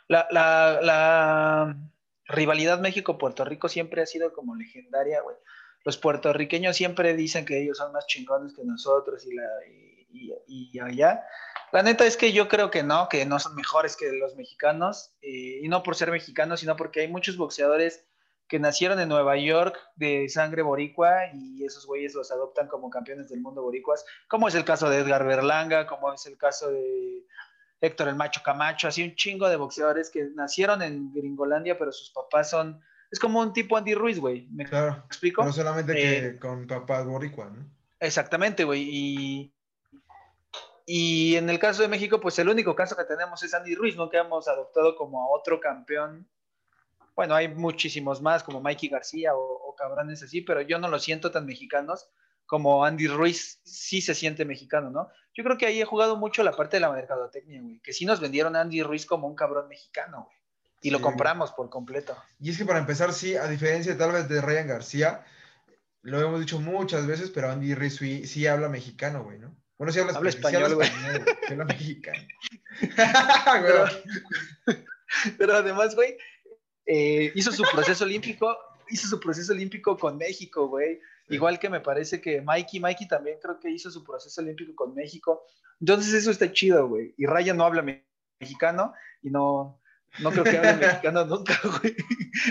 La, 0.07 0.27
la, 0.31 0.79
la 0.81 1.77
rivalidad 2.25 2.79
México-Puerto 2.79 3.45
Rico 3.45 3.69
siempre 3.69 4.01
ha 4.01 4.05
sido 4.05 4.33
como 4.33 4.55
legendaria, 4.55 5.21
güey. 5.21 5.35
Los 5.83 5.97
puertorriqueños 5.97 6.75
siempre 6.75 7.15
dicen 7.15 7.45
que 7.45 7.61
ellos 7.61 7.77
son 7.77 7.91
más 7.91 8.05
chingones 8.07 8.53
que 8.53 8.63
nosotros 8.63 9.25
y, 9.25 9.35
la, 9.35 9.47
y, 10.47 10.79
allá. 10.79 11.23
La 11.71 11.83
neta 11.83 12.05
es 12.05 12.17
que 12.17 12.33
yo 12.33 12.47
creo 12.47 12.69
que 12.69 12.83
no, 12.83 13.07
que 13.09 13.25
no 13.25 13.39
son 13.39 13.55
mejores 13.55 13.95
que 13.95 14.11
los 14.11 14.35
mexicanos, 14.35 15.13
eh, 15.21 15.61
y 15.63 15.69
no 15.69 15.83
por 15.83 15.95
ser 15.95 16.11
mexicanos, 16.11 16.59
sino 16.59 16.75
porque 16.75 17.01
hay 17.01 17.07
muchos 17.07 17.37
boxeadores 17.37 18.05
que 18.51 18.59
nacieron 18.59 18.99
en 18.99 19.07
Nueva 19.07 19.37
York 19.37 19.79
de 19.95 20.27
sangre 20.27 20.61
boricua 20.61 21.27
y 21.33 21.63
esos 21.63 21.85
güeyes 21.85 22.13
los 22.13 22.31
adoptan 22.33 22.67
como 22.67 22.89
campeones 22.89 23.29
del 23.29 23.39
mundo 23.39 23.61
boricuas, 23.61 24.03
como 24.27 24.49
es 24.49 24.55
el 24.55 24.65
caso 24.65 24.89
de 24.89 24.99
Edgar 24.99 25.25
Berlanga, 25.25 25.87
como 25.87 26.11
es 26.11 26.25
el 26.25 26.37
caso 26.37 26.69
de 26.69 27.25
Héctor 27.79 28.09
el 28.09 28.15
Macho 28.15 28.41
Camacho, 28.43 28.89
así 28.89 29.03
un 29.03 29.15
chingo 29.15 29.47
de 29.47 29.55
boxeadores 29.55 30.09
que 30.11 30.25
nacieron 30.35 30.81
en 30.81 31.13
Gringolandia, 31.13 31.77
pero 31.77 31.93
sus 31.93 32.11
papás 32.11 32.49
son 32.49 32.81
Es 33.11 33.19
como 33.19 33.41
un 33.41 33.51
tipo 33.53 33.75
Andy 33.77 33.93
Ruiz, 33.93 34.19
güey. 34.19 34.47
¿Me 34.51 34.65
Claro. 34.65 35.03
explico? 35.05 35.43
No 35.43 35.51
solamente 35.51 35.93
que 35.93 36.17
Eh, 36.17 36.39
con 36.39 36.65
papá 36.65 37.03
boricua, 37.03 37.49
¿no? 37.49 37.69
Exactamente, 37.99 38.63
güey. 38.63 38.87
Y, 38.89 39.53
y 40.85 41.35
en 41.35 41.49
el 41.49 41.59
caso 41.59 41.81
de 41.81 41.87
México, 41.87 42.19
pues 42.19 42.39
el 42.39 42.49
único 42.49 42.75
caso 42.75 42.95
que 42.95 43.03
tenemos 43.03 43.43
es 43.43 43.53
Andy 43.53 43.75
Ruiz, 43.75 43.95
¿no? 43.95 44.09
Que 44.09 44.17
hemos 44.17 44.47
adoptado 44.47 44.95
como 44.95 45.21
a 45.23 45.29
otro 45.37 45.59
campeón. 45.59 46.27
Bueno, 47.15 47.35
hay 47.35 47.49
muchísimos 47.49 48.21
más, 48.21 48.43
como 48.43 48.61
Mikey 48.61 48.89
García 48.89 49.35
o, 49.35 49.41
o 49.41 49.75
cabrones 49.75 50.23
así, 50.23 50.41
pero 50.41 50.61
yo 50.61 50.79
no 50.79 50.87
lo 50.87 50.97
siento 50.97 51.29
tan 51.31 51.45
mexicanos 51.45 52.09
como 52.45 52.83
Andy 52.83 53.07
Ruiz 53.07 53.61
sí 53.63 54.01
se 54.01 54.13
siente 54.15 54.43
mexicano, 54.43 54.89
¿no? 54.89 55.09
Yo 55.33 55.43
creo 55.43 55.57
que 55.57 55.65
ahí 55.67 55.79
he 55.81 55.85
jugado 55.85 56.17
mucho 56.17 56.43
la 56.43 56.51
parte 56.51 56.77
de 56.77 56.81
la 56.81 56.91
mercadotecnia, 56.91 57.61
güey. 57.61 57.79
Que 57.79 57.93
sí 57.93 58.05
nos 58.05 58.19
vendieron 58.19 58.55
a 58.55 58.61
Andy 58.61 58.81
Ruiz 58.83 59.05
como 59.05 59.27
un 59.27 59.35
cabrón 59.35 59.67
mexicano, 59.69 60.25
güey. 60.25 60.37
Y 60.81 60.89
lo 60.89 60.97
Sí, 60.97 61.03
compramos 61.03 61.51
por 61.51 61.69
completo. 61.69 62.15
Y 62.39 62.49
es 62.49 62.57
que 62.57 62.65
para 62.65 62.79
empezar, 62.79 63.13
sí, 63.13 63.35
a 63.35 63.47
diferencia 63.47 63.97
tal 63.97 64.11
vez 64.11 64.27
de 64.27 64.41
Ryan 64.41 64.67
García, 64.67 65.25
lo 66.01 66.19
hemos 66.19 66.39
dicho 66.39 66.59
muchas 66.59 67.05
veces, 67.05 67.29
pero 67.29 67.51
Andy 67.51 67.75
Ruiz 67.75 67.97
sí, 67.97 68.25
sí 68.25 68.47
habla 68.47 68.67
mexicano, 68.67 69.23
güey, 69.23 69.37
¿no? 69.39 69.55
Bueno, 69.77 69.91
sí 69.93 69.99
habla, 69.99 70.29
español, 70.29 70.75
güey. 70.75 70.87
sí 71.47 71.53
habla 71.53 71.65
mexicano. 71.65 72.19
Pero, 75.37 75.55
además, 75.55 75.95
güey, 75.95 76.17
eh, 76.85 77.31
hizo 77.35 77.51
su 77.51 77.63
proceso 77.71 78.03
olímpico, 78.05 78.57
hizo 78.89 79.07
su 79.07 79.19
proceso 79.19 79.53
olímpico 79.53 79.97
con 79.97 80.17
México, 80.17 80.67
güey. 80.67 80.99
Igual 81.29 81.59
que 81.59 81.69
me 81.69 81.79
parece 81.79 82.19
que 82.19 82.41
Mikey, 82.41 82.79
Mikey 82.79 83.07
también 83.07 83.37
creo 83.41 83.59
que 83.59 83.69
hizo 83.69 83.89
su 83.89 84.03
proceso 84.03 84.41
olímpico 84.41 84.75
con 84.75 84.93
México. 84.93 85.45
Entonces 85.79 86.13
eso 86.13 86.31
está 86.31 86.51
chido, 86.51 86.87
güey. 86.87 87.13
Y 87.17 87.25
Ryan 87.25 87.57
no 87.57 87.65
habla 87.65 87.81
me- 87.81 88.05
mexicano 88.39 88.93
y 89.21 89.29
no, 89.29 89.80
no 90.19 90.31
creo 90.31 90.43
que 90.43 90.57
hable 90.57 90.73
mexicano 90.75 91.25
nunca, 91.31 91.59
güey. 91.63 91.95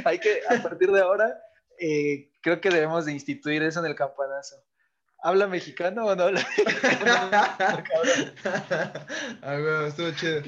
Hay 0.05 0.19
que, 0.19 0.41
a 0.49 0.63
partir 0.63 0.91
de 0.91 1.01
ahora, 1.01 1.41
eh, 1.79 2.31
creo 2.43 2.61
que 2.61 2.71
debemos 2.71 3.05
de 3.07 3.13
instituir 3.13 3.63
eso 3.63 3.81
en 3.81 3.87
el 3.87 3.95
campanazo. 3.95 4.57
¿Habla 5.23 5.47
mexicano 5.47 6.07
o 6.07 6.17
no 6.17 6.25
habla 6.25 6.47
mexicano? 6.57 7.31
Ah, 9.43 9.57
güey, 9.59 9.89
estuvo 9.89 10.11
chido. 10.13 10.43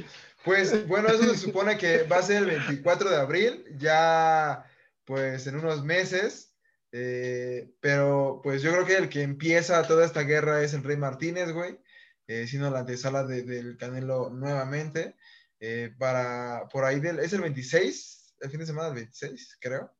Pues 0.44 0.86
bueno, 0.88 1.08
eso 1.08 1.22
se 1.24 1.36
supone 1.38 1.78
que 1.78 2.02
va 2.04 2.16
a 2.18 2.22
ser 2.22 2.38
el 2.38 2.46
24 2.46 3.10
de 3.10 3.16
abril, 3.16 3.64
ya 3.76 4.64
pues 5.04 5.46
en 5.46 5.56
unos 5.56 5.84
meses, 5.84 6.54
eh, 6.90 7.70
pero 7.80 8.40
pues 8.42 8.60
yo 8.62 8.72
creo 8.72 8.84
que 8.84 8.96
el 8.96 9.08
que 9.08 9.22
empieza 9.22 9.86
toda 9.86 10.04
esta 10.04 10.22
guerra 10.22 10.62
es 10.62 10.74
el 10.74 10.82
Rey 10.82 10.96
Martínez, 10.96 11.52
güey, 11.52 11.78
eh, 12.26 12.46
siendo 12.48 12.70
la 12.70 12.80
antesala 12.80 13.22
de- 13.24 13.44
del 13.44 13.76
Canelo 13.76 14.30
nuevamente, 14.30 15.16
eh, 15.64 15.94
para 15.96 16.66
por 16.72 16.84
ahí 16.84 16.98
del, 16.98 17.20
es 17.20 17.32
el 17.32 17.40
26, 17.40 18.34
el 18.40 18.50
fin 18.50 18.58
de 18.60 18.66
semana 18.66 18.88
del 18.88 18.96
26, 18.96 19.58
creo. 19.60 19.90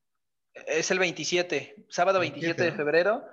Es 0.66 0.90
el 0.90 0.98
27, 0.98 1.86
sábado 1.88 2.18
27 2.18 2.46
de 2.48 2.70
27, 2.70 2.70
¿no? 2.72 2.76
febrero. 2.76 3.24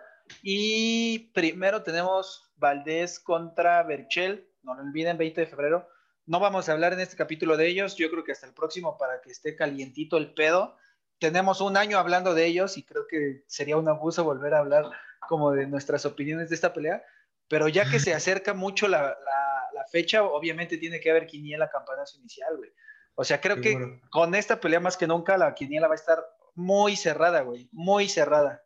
Y 0.43 1.31
primero 1.33 1.81
tenemos 1.81 2.51
Valdés 2.55 3.19
contra 3.19 3.81
Berchel. 3.83 4.47
No 4.61 4.75
lo 4.75 4.83
olviden, 4.83 5.17
20 5.17 5.41
de 5.41 5.47
febrero. 5.47 5.89
No 6.27 6.39
vamos 6.39 6.69
a 6.69 6.73
hablar 6.73 6.93
en 6.93 6.99
este 6.99 7.17
capítulo 7.17 7.57
de 7.57 7.67
ellos. 7.67 7.95
Yo 7.95 8.11
creo 8.11 8.23
que 8.23 8.31
hasta 8.31 8.45
el 8.45 8.53
próximo 8.53 8.97
para 8.97 9.21
que 9.21 9.31
esté 9.31 9.55
calientito 9.55 10.17
el 10.17 10.33
pedo. 10.35 10.77
Tenemos 11.17 11.59
un 11.61 11.75
año 11.77 11.97
hablando 11.97 12.33
de 12.35 12.45
ellos 12.45 12.77
y 12.77 12.83
creo 12.83 13.07
que 13.09 13.43
sería 13.47 13.75
un 13.77 13.89
abuso 13.89 14.23
volver 14.23 14.53
a 14.53 14.59
hablar 14.59 14.85
como 15.27 15.51
de 15.51 15.65
nuestras 15.65 16.05
opiniones 16.05 16.49
de 16.49 16.55
esta 16.55 16.73
pelea. 16.73 17.03
Pero 17.47 17.67
ya 17.67 17.89
que 17.89 17.99
se 17.99 18.13
acerca 18.13 18.53
mucho 18.53 18.87
la, 18.87 19.01
la- 19.01 19.58
la 19.79 19.87
fecha, 19.87 20.23
obviamente 20.23 20.77
tiene 20.77 20.99
que 20.99 21.09
haber 21.09 21.25
quiniela 21.25 21.69
campanazo 21.69 22.17
inicial, 22.19 22.57
güey. 22.57 22.71
O 23.15 23.23
sea, 23.23 23.39
creo 23.41 23.59
que 23.61 23.73
con 24.11 24.35
esta 24.35 24.59
pelea 24.59 24.79
más 24.79 24.97
que 24.97 25.07
nunca 25.07 25.37
la 25.37 25.53
quiniela 25.53 25.87
va 25.87 25.93
a 25.93 25.95
estar 25.95 26.19
muy 26.55 26.95
cerrada, 26.95 27.41
güey, 27.41 27.69
muy 27.71 28.07
cerrada. 28.09 28.61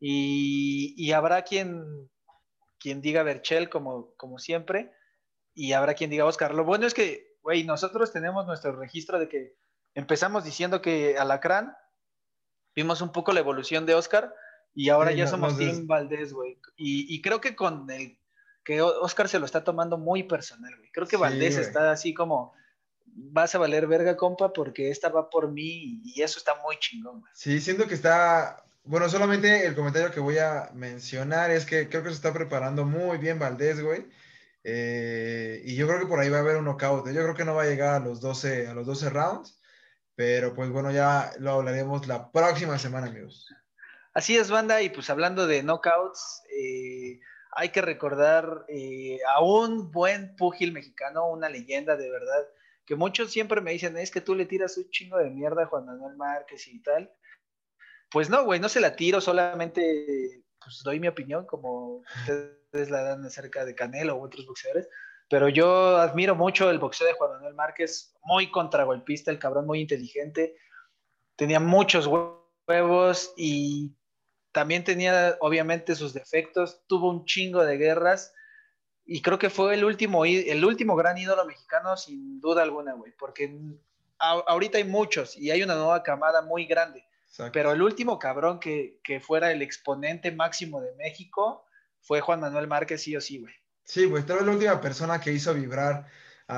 Y, 0.00 0.94
y 0.96 1.12
habrá 1.12 1.42
quien, 1.42 2.10
quien 2.78 3.00
diga 3.00 3.22
Berchel 3.22 3.68
como, 3.70 4.14
como 4.16 4.38
siempre 4.38 4.92
y 5.54 5.72
habrá 5.72 5.94
quien 5.94 6.10
diga 6.10 6.24
Oscar. 6.24 6.54
Lo 6.54 6.64
bueno 6.64 6.86
es 6.86 6.94
que, 6.94 7.36
güey, 7.42 7.64
nosotros 7.64 8.12
tenemos 8.12 8.46
nuestro 8.46 8.72
registro 8.76 9.18
de 9.18 9.28
que 9.28 9.54
empezamos 9.94 10.44
diciendo 10.44 10.80
que 10.82 11.16
Alacrán, 11.18 11.76
vimos 12.74 13.00
un 13.02 13.12
poco 13.12 13.32
la 13.32 13.40
evolución 13.40 13.86
de 13.86 13.94
Oscar 13.94 14.34
y 14.74 14.88
ahora 14.88 15.10
Sí, 15.10 15.18
ya 15.18 15.24
no- 15.24 15.30
somos 15.30 15.56
Team 15.58 15.86
Valdés, 15.86 16.32
güey. 16.32 16.58
Y, 16.76 17.14
y 17.14 17.20
creo 17.22 17.40
que 17.40 17.54
con 17.54 17.88
el 17.90 18.18
que 18.64 18.80
Oscar 18.80 19.28
se 19.28 19.38
lo 19.38 19.46
está 19.46 19.64
tomando 19.64 19.98
muy 19.98 20.22
personal, 20.22 20.74
güey. 20.76 20.90
Creo 20.92 21.06
que 21.06 21.16
Sí, 21.16 21.22
Valdés 21.22 21.54
güey. 21.54 21.66
está 21.66 21.90
así 21.90 22.14
como, 22.14 22.52
vas 23.06 23.54
a 23.54 23.58
valer 23.58 23.86
verga, 23.86 24.16
compa, 24.16 24.52
porque 24.52 24.90
esta 24.90 25.08
va 25.08 25.28
por 25.30 25.50
mí 25.50 26.00
y 26.04 26.22
eso 26.22 26.38
está 26.38 26.54
muy 26.62 26.76
chingón, 26.78 27.20
güey. 27.20 27.32
Sí, 27.34 27.60
siento 27.60 27.86
que 27.86 27.94
está. 27.94 28.64
Bueno, 28.84 29.08
solamente 29.08 29.66
el 29.66 29.74
comentario 29.74 30.10
que 30.10 30.20
voy 30.20 30.38
a 30.38 30.70
mencionar 30.74 31.50
es 31.50 31.64
que 31.66 31.88
creo 31.88 32.02
que 32.02 32.08
se 32.08 32.16
está 32.16 32.32
preparando 32.32 32.84
muy 32.84 33.18
bien 33.18 33.38
Valdés, 33.38 33.80
güey. 33.82 34.08
Eh, 34.64 35.62
y 35.64 35.74
yo 35.76 35.86
creo 35.86 36.00
que 36.00 36.06
por 36.06 36.20
ahí 36.20 36.28
va 36.30 36.38
a 36.38 36.40
haber 36.40 36.56
un 36.56 36.64
knockout. 36.64 37.06
¿eh? 37.08 37.14
Yo 37.14 37.22
creo 37.22 37.34
que 37.34 37.44
no 37.44 37.54
va 37.54 37.62
a 37.62 37.66
llegar 37.66 37.94
a 37.94 38.00
los 38.00 38.20
12, 38.20 38.68
a 38.68 38.74
los 38.74 38.86
12 38.86 39.10
rounds. 39.10 39.60
Pero 40.14 40.54
pues 40.54 40.70
bueno, 40.70 40.90
ya 40.90 41.32
lo 41.38 41.52
hablaremos 41.52 42.06
la 42.06 42.30
próxima 42.30 42.78
semana, 42.78 43.06
amigos. 43.06 43.48
Así 44.14 44.36
es, 44.36 44.50
banda, 44.50 44.82
y 44.82 44.90
pues 44.90 45.08
hablando 45.08 45.46
de 45.46 45.62
knockouts, 45.62 46.42
eh, 46.54 47.01
hay 47.52 47.68
que 47.68 47.82
recordar 47.82 48.64
eh, 48.68 49.18
a 49.34 49.42
un 49.42 49.90
buen 49.90 50.34
púgil 50.36 50.72
mexicano, 50.72 51.30
una 51.30 51.48
leyenda 51.48 51.96
de 51.96 52.10
verdad, 52.10 52.46
que 52.86 52.96
muchos 52.96 53.30
siempre 53.30 53.60
me 53.60 53.72
dicen, 53.72 53.96
es 53.96 54.10
que 54.10 54.20
tú 54.20 54.34
le 54.34 54.46
tiras 54.46 54.76
un 54.78 54.88
chingo 54.90 55.18
de 55.18 55.30
mierda 55.30 55.64
a 55.64 55.66
Juan 55.66 55.86
Manuel 55.86 56.16
Márquez 56.16 56.66
y 56.66 56.82
tal. 56.82 57.12
Pues 58.10 58.28
no, 58.28 58.44
güey, 58.44 58.58
no 58.58 58.68
se 58.68 58.80
la 58.80 58.96
tiro, 58.96 59.20
solamente 59.20 60.42
pues 60.62 60.82
doy 60.82 61.00
mi 61.00 61.08
opinión, 61.08 61.46
como 61.46 62.02
ustedes 62.20 62.90
la 62.90 63.02
dan 63.02 63.24
acerca 63.24 63.64
de 63.64 63.74
Canelo 63.74 64.16
u 64.16 64.24
otros 64.24 64.46
boxeadores, 64.46 64.88
pero 65.28 65.48
yo 65.48 65.96
admiro 65.96 66.34
mucho 66.34 66.70
el 66.70 66.78
boxeo 66.78 67.06
de 67.06 67.14
Juan 67.14 67.32
Manuel 67.32 67.54
Márquez, 67.54 68.14
muy 68.22 68.50
contragolpista, 68.50 69.30
el 69.30 69.38
cabrón 69.38 69.66
muy 69.66 69.80
inteligente, 69.80 70.56
tenía 71.36 71.60
muchos 71.60 72.06
huevos 72.06 73.32
y 73.36 73.92
también 74.52 74.84
tenía 74.84 75.36
obviamente 75.40 75.94
sus 75.94 76.12
defectos, 76.12 76.82
tuvo 76.86 77.10
un 77.10 77.24
chingo 77.24 77.64
de 77.64 77.76
guerras 77.78 78.32
y 79.04 79.20
creo 79.22 79.38
que 79.38 79.50
fue 79.50 79.74
el 79.74 79.84
último, 79.84 80.24
el 80.24 80.64
último 80.64 80.94
gran 80.94 81.18
ídolo 81.18 81.44
mexicano 81.44 81.96
sin 81.96 82.40
duda 82.40 82.62
alguna, 82.62 82.92
güey, 82.94 83.12
porque 83.18 83.54
a- 84.18 84.44
ahorita 84.46 84.78
hay 84.78 84.84
muchos 84.84 85.36
y 85.36 85.50
hay 85.50 85.62
una 85.62 85.74
nueva 85.74 86.02
camada 86.02 86.42
muy 86.42 86.66
grande, 86.66 87.04
Exacto. 87.26 87.52
pero 87.52 87.72
el 87.72 87.82
último 87.82 88.18
cabrón 88.18 88.60
que, 88.60 89.00
que 89.02 89.18
fuera 89.20 89.50
el 89.50 89.62
exponente 89.62 90.30
máximo 90.32 90.80
de 90.80 90.94
México 90.96 91.64
fue 92.00 92.20
Juan 92.20 92.40
Manuel 92.40 92.68
Márquez, 92.68 93.02
sí 93.02 93.16
o 93.16 93.20
sí, 93.20 93.38
güey. 93.40 93.54
Sí, 93.84 94.04
güey, 94.04 94.22
tal 94.24 94.36
vez 94.38 94.46
la 94.46 94.52
última 94.52 94.80
persona 94.80 95.20
que 95.20 95.32
hizo 95.32 95.52
vibrar 95.54 96.06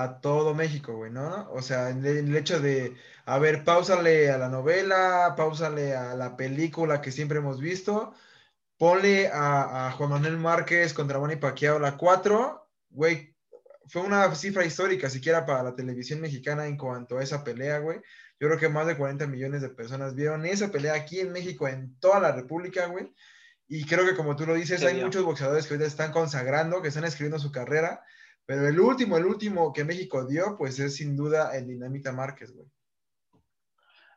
a 0.03 0.21
todo 0.21 0.55
México, 0.55 0.97
güey, 0.97 1.11
¿no? 1.11 1.51
O 1.53 1.63
sea, 1.63 1.91
el, 1.91 2.05
el 2.05 2.37
hecho 2.37 2.61
de, 2.61 2.97
a 3.27 3.39
ver, 3.39 3.65
pausale 3.65 4.31
a 4.31 4.39
la 4.39 4.49
novela, 4.49 5.35
pausale 5.37 5.95
a 5.97 6.15
la 6.15 6.37
película 6.37 7.01
que 7.01 7.13
siempre 7.13 7.39
hemos 7.39 7.61
visto, 7.61 8.15
ponle 8.79 9.29
a, 9.29 9.89
a 9.89 9.93
Juan 9.93 10.11
Manuel 10.11 10.39
Márquez 10.39 10.95
contra 10.95 11.19
Manny 11.19 11.37
Pacquiao 11.37 11.79
la 11.79 11.97
4, 11.97 12.69
güey, 12.91 13.35
fue 13.87 14.03
una 14.03 14.35
cifra 14.35 14.65
histórica 14.65 15.11
siquiera 15.11 15.47
para 15.47 15.63
la 15.63 15.77
televisión 15.77 16.21
mexicana 16.21 16.67
en 16.67 16.77
cuanto 16.77 17.19
a 17.19 17.23
esa 17.23 17.45
pelea, 17.45 17.79
güey. 17.79 17.99
Yo 18.41 18.49
creo 18.49 18.59
que 18.59 18.69
más 18.69 18.87
de 18.87 18.97
40 18.97 19.27
millones 19.27 19.63
de 19.63 19.69
personas 19.69 20.15
vieron 20.15 20.45
esa 20.47 20.71
pelea 20.71 20.95
aquí 20.95 21.21
en 21.21 21.33
México, 21.33 21.69
en 21.69 21.99
toda 22.01 22.21
la 22.21 22.33
República, 22.33 22.87
güey. 22.87 23.13
Y 23.69 23.85
creo 23.87 24.05
que 24.05 24.17
como 24.17 24.37
tú 24.37 24.47
lo 24.47 24.55
dices, 24.55 24.83
hay 24.85 25.03
muchos 25.03 25.25
boxeadores 25.25 25.67
que 25.67 25.75
ahorita 25.75 25.89
están 25.89 26.13
consagrando, 26.13 26.83
que 26.83 26.89
están 26.89 27.05
escribiendo 27.05 27.39
su 27.39 27.51
carrera, 27.53 28.03
pero 28.47 28.69
el 28.69 28.79
último, 28.79 29.17
el 29.17 29.27
último 29.27 29.73
que 29.73 29.85
México 29.85 30.27
dio, 30.27 30.57
pues 30.57 30.79
es 30.79 30.97
sin 30.97 31.17
duda 31.17 31.57
el 31.57 31.67
Dinamita 31.67 32.13
Márquez, 32.13 32.53
güey. 32.53 32.69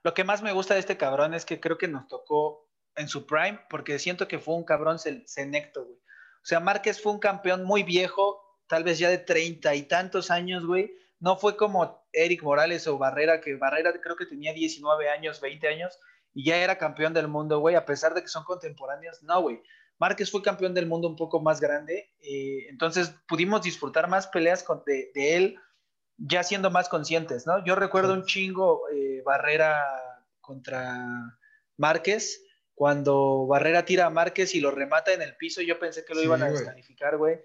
Lo 0.04 0.14
que 0.14 0.24
más 0.24 0.42
me 0.42 0.54
gusta 0.54 0.74
de 0.74 0.80
este 0.80 0.98
cabrón 0.98 1.34
es 1.34 1.46
que 1.46 1.60
creo 1.60 1.78
que 1.78 1.88
nos 1.88 2.08
tocó 2.08 2.70
en 2.96 3.08
su 3.08 3.26
prime, 3.26 3.60
porque 3.70 4.00
siento 4.00 4.28
que 4.28 4.40
fue 4.40 4.56
un 4.56 4.64
cabrón 4.64 5.00
senecto, 5.00 5.86
güey. 5.86 5.98
O 5.98 6.46
sea, 6.50 6.60
Márquez 6.60 7.02
fue 7.02 7.12
un 7.12 7.20
campeón 7.20 7.64
muy 7.64 7.84
viejo, 7.84 8.42
tal 8.68 8.84
vez 8.84 9.00
ya 9.00 9.10
de 9.10 9.18
treinta 9.18 9.76
y 9.76 9.84
tantos 9.84 10.32
años, 10.32 10.66
güey. 10.66 10.94
No 11.20 11.38
fue 11.38 11.58
como 11.58 12.08
Eric 12.14 12.44
Morales 12.44 12.88
o 12.88 12.98
Barrera, 12.98 13.42
que 13.42 13.56
Barrera 13.56 13.92
creo 14.02 14.16
que 14.16 14.26
tenía 14.26 14.54
19 14.54 15.10
años, 15.10 15.42
20 15.42 15.68
años, 15.68 16.00
y 16.34 16.46
ya 16.46 16.58
era 16.58 16.78
campeón 16.78 17.14
del 17.14 17.28
mundo, 17.28 17.60
güey, 17.60 17.76
a 17.76 17.86
pesar 17.86 18.14
de 18.14 18.22
que 18.22 18.28
son 18.28 18.44
contemporáneos. 18.44 19.24
No, 19.24 19.42
güey. 19.42 19.62
Márquez 20.00 20.30
fue 20.32 20.42
campeón 20.42 20.74
del 20.74 20.86
mundo 20.88 21.08
un 21.08 21.16
poco 21.16 21.40
más 21.42 21.60
grande, 21.60 22.14
eh, 22.22 22.68
entonces 22.70 23.14
pudimos 23.28 23.62
disfrutar 23.64 24.08
más 24.08 24.28
peleas 24.28 24.64
con- 24.64 24.84
de, 24.86 25.12
de 25.16 25.36
él, 25.36 25.60
ya 26.18 26.44
siendo 26.44 26.70
más 26.72 26.90
conscientes, 26.90 27.46
¿no? 27.48 27.64
Yo 27.66 27.76
recuerdo 27.76 28.14
un 28.14 28.26
chingo 28.26 28.90
eh, 28.90 29.22
Barrera 29.26 29.84
contra 30.42 31.40
Márquez, 31.78 32.44
cuando 32.74 33.46
Barrera 33.48 33.86
tira 33.86 34.06
a 34.06 34.10
Márquez 34.10 34.54
y 34.56 34.60
lo 34.60 34.72
remata 34.72 35.12
en 35.14 35.22
el 35.22 35.36
piso, 35.36 35.62
yo 35.62 35.80
pensé 35.80 36.06
que 36.06 36.14
lo 36.14 36.20
Sí, 36.22 36.26
iban 36.28 36.42
a 36.44 36.50
descalificar, 36.52 37.18
güey. 37.18 37.40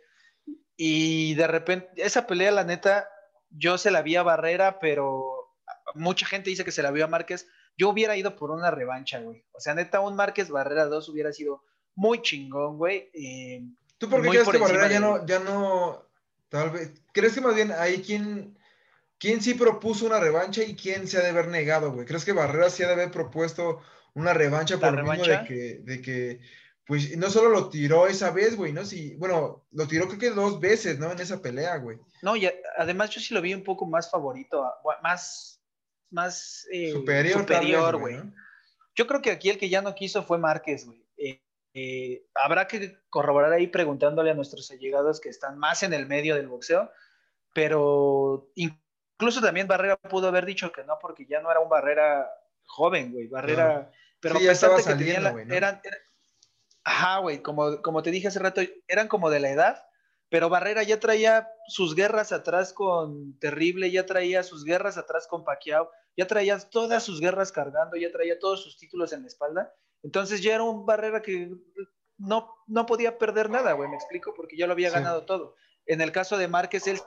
Y 0.76 1.34
de 1.34 1.46
repente, 1.46 1.88
esa 1.96 2.26
pelea, 2.26 2.50
la 2.50 2.64
neta, 2.64 3.08
yo 3.50 3.78
se 3.78 3.90
la 3.90 4.02
vi 4.02 4.16
a 4.16 4.22
Barrera, 4.22 4.78
pero 4.78 5.54
mucha 5.94 6.26
gente 6.26 6.50
dice 6.50 6.64
que 6.64 6.72
se 6.72 6.82
la 6.82 6.90
vio 6.90 7.04
a 7.04 7.08
Márquez, 7.08 7.48
yo 7.76 7.88
hubiera 7.90 8.16
ido 8.16 8.36
por 8.36 8.50
una 8.50 8.70
revancha, 8.70 9.20
güey. 9.20 9.44
O 9.52 9.60
sea, 9.60 9.74
neta, 9.74 10.00
un 10.00 10.16
Márquez 10.16 10.50
Barrera 10.50 10.86
2 10.86 11.08
hubiera 11.08 11.32
sido 11.32 11.64
muy 11.94 12.22
chingón, 12.22 12.78
güey. 12.78 13.10
Eh, 13.12 13.62
¿Tú 13.98 14.08
por 14.08 14.22
qué 14.22 14.28
crees 14.28 14.48
que 14.48 14.58
Barrera 14.58 14.88
ya 14.88 15.00
no, 15.00 15.26
ya 15.26 15.38
no, 15.38 16.06
tal 16.48 16.70
vez, 16.70 16.92
crees 17.12 17.34
que 17.34 17.40
más 17.40 17.54
bien 17.54 17.72
ahí 17.72 18.02
quién, 18.02 18.58
quién 19.18 19.40
sí 19.40 19.54
propuso 19.54 20.06
una 20.06 20.18
revancha 20.18 20.62
y 20.62 20.74
quién 20.74 21.06
se 21.06 21.18
ha 21.18 21.22
de 21.22 21.28
haber 21.28 21.48
negado, 21.48 21.92
güey? 21.92 22.06
¿Crees 22.06 22.24
que 22.24 22.32
Barrera 22.32 22.70
sí 22.70 22.82
ha 22.82 22.88
de 22.88 22.94
haber 22.94 23.10
propuesto 23.10 23.80
una 24.14 24.34
revancha 24.34 24.78
por 24.78 24.92
lo 24.92 25.04
mismo 25.04 25.24
de 25.24 25.44
que, 25.44 25.80
de 25.84 26.02
que, 26.02 26.40
pues, 26.86 27.16
no 27.16 27.30
solo 27.30 27.50
lo 27.50 27.68
tiró 27.68 28.06
esa 28.06 28.30
vez, 28.30 28.56
güey, 28.56 28.72
¿no? 28.72 28.84
Sí, 28.84 29.14
bueno, 29.16 29.64
lo 29.70 29.86
tiró 29.86 30.06
creo 30.08 30.18
que 30.18 30.30
dos 30.30 30.60
veces, 30.60 30.98
¿no? 30.98 31.10
En 31.12 31.20
esa 31.20 31.40
pelea, 31.40 31.76
güey. 31.76 31.98
No, 32.22 32.36
y 32.36 32.50
además 32.76 33.10
yo 33.10 33.20
sí 33.20 33.32
lo 33.32 33.40
vi 33.40 33.54
un 33.54 33.64
poco 33.64 33.86
más 33.86 34.10
favorito, 34.10 34.64
más, 35.02 35.62
más 36.10 36.66
eh, 36.72 36.90
superior, 36.92 37.40
superior 37.40 37.96
güey. 37.96 38.20
Yo 38.94 39.06
creo 39.06 39.22
que 39.22 39.30
aquí 39.30 39.48
el 39.48 39.58
que 39.58 39.68
ya 39.68 39.80
no 39.80 39.94
quiso 39.94 40.22
fue 40.22 40.38
Márquez, 40.38 40.84
güey. 40.84 41.02
Eh, 41.16 41.40
eh, 41.74 42.26
habrá 42.34 42.68
que 42.68 42.98
corroborar 43.08 43.52
ahí 43.52 43.66
preguntándole 43.66 44.30
a 44.30 44.34
nuestros 44.34 44.70
allegados 44.70 45.20
que 45.20 45.30
están 45.30 45.58
más 45.58 45.82
en 45.82 45.94
el 45.94 46.06
medio 46.06 46.36
del 46.36 46.48
boxeo, 46.48 46.90
pero 47.54 48.50
incluso 48.54 49.40
también 49.40 49.66
Barrera 49.66 49.96
pudo 49.96 50.28
haber 50.28 50.44
dicho 50.44 50.70
que 50.70 50.84
no, 50.84 50.98
porque 51.00 51.26
ya 51.26 51.40
no 51.40 51.50
era 51.50 51.60
un 51.60 51.70
Barrera 51.70 52.30
joven, 52.66 53.12
güey. 53.12 53.26
Barrera, 53.26 53.90
pero 54.20 54.38
ya 54.38 54.52
estaba 54.52 54.80
saliendo, 54.80 55.32
güey. 55.32 55.46
eran, 55.50 55.80
ajá, 56.84 57.18
güey, 57.18 57.40
como, 57.40 57.80
como 57.80 58.02
te 58.02 58.10
dije 58.10 58.28
hace 58.28 58.38
rato, 58.38 58.60
eran 58.86 59.08
como 59.08 59.30
de 59.30 59.40
la 59.40 59.50
edad, 59.50 59.82
pero 60.28 60.50
Barrera 60.50 60.82
ya 60.82 61.00
traía 61.00 61.48
sus 61.68 61.94
guerras 61.94 62.32
atrás 62.32 62.74
con 62.74 63.38
Terrible, 63.38 63.90
ya 63.90 64.04
traía 64.04 64.42
sus 64.42 64.64
guerras 64.64 64.98
atrás 64.98 65.26
con 65.26 65.44
Pacquiao, 65.44 65.90
ya 66.18 66.26
traía 66.26 66.58
todas 66.58 67.02
sus 67.02 67.18
guerras 67.18 67.50
cargando, 67.50 67.96
ya 67.96 68.10
traía 68.12 68.38
todos 68.38 68.62
sus 68.62 68.76
títulos 68.76 69.14
en 69.14 69.22
la 69.22 69.28
espalda 69.28 69.74
entonces 70.02 70.42
ya 70.42 70.54
era 70.54 70.64
un 70.64 70.84
Barrera 70.84 71.22
que 71.22 71.50
no, 72.18 72.54
no 72.66 72.86
podía 72.86 73.18
perder 73.18 73.50
nada, 73.50 73.72
güey, 73.72 73.88
me 73.88 73.96
explico, 73.96 74.34
porque 74.34 74.56
ya 74.56 74.66
lo 74.66 74.72
había 74.72 74.90
ganado 74.90 75.24
todo. 75.24 75.56
En 75.86 76.00
el 76.00 76.12
caso 76.12 76.36
de 76.36 76.48
Márquez, 76.48 76.86
él 76.86 77.00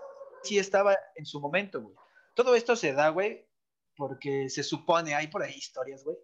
sí 0.44 0.60
estaba 0.60 0.98
en 1.16 1.26
su 1.26 1.40
momento, 1.40 1.82
güey. 1.82 1.96
Todo 2.34 2.56
esto 2.56 2.76
se 2.76 2.94
da, 2.94 3.10
güey, 3.10 3.48
porque 3.96 4.50
se 4.50 4.64
supone, 4.64 5.16
hay 5.16 5.28
por 5.28 5.44
ahí 5.44 5.54
historias, 5.54 6.04
güey, 6.04 6.18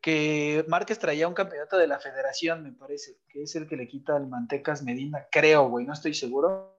que 0.00 0.64
Márquez 0.68 0.98
traía 0.98 1.26
un 1.26 1.34
campeonato 1.34 1.76
de 1.78 1.88
la 1.88 1.98
federación, 1.98 2.62
me 2.62 2.72
parece, 2.72 3.18
que 3.28 3.42
es 3.42 3.56
el 3.56 3.66
que 3.66 3.76
le 3.76 3.88
quita 3.88 4.14
al 4.14 4.28
Mantecas 4.28 4.82
Medina, 4.82 5.26
creo, 5.30 5.68
güey, 5.68 5.84
no 5.84 5.92
estoy 5.92 6.14
seguro. 6.14 6.78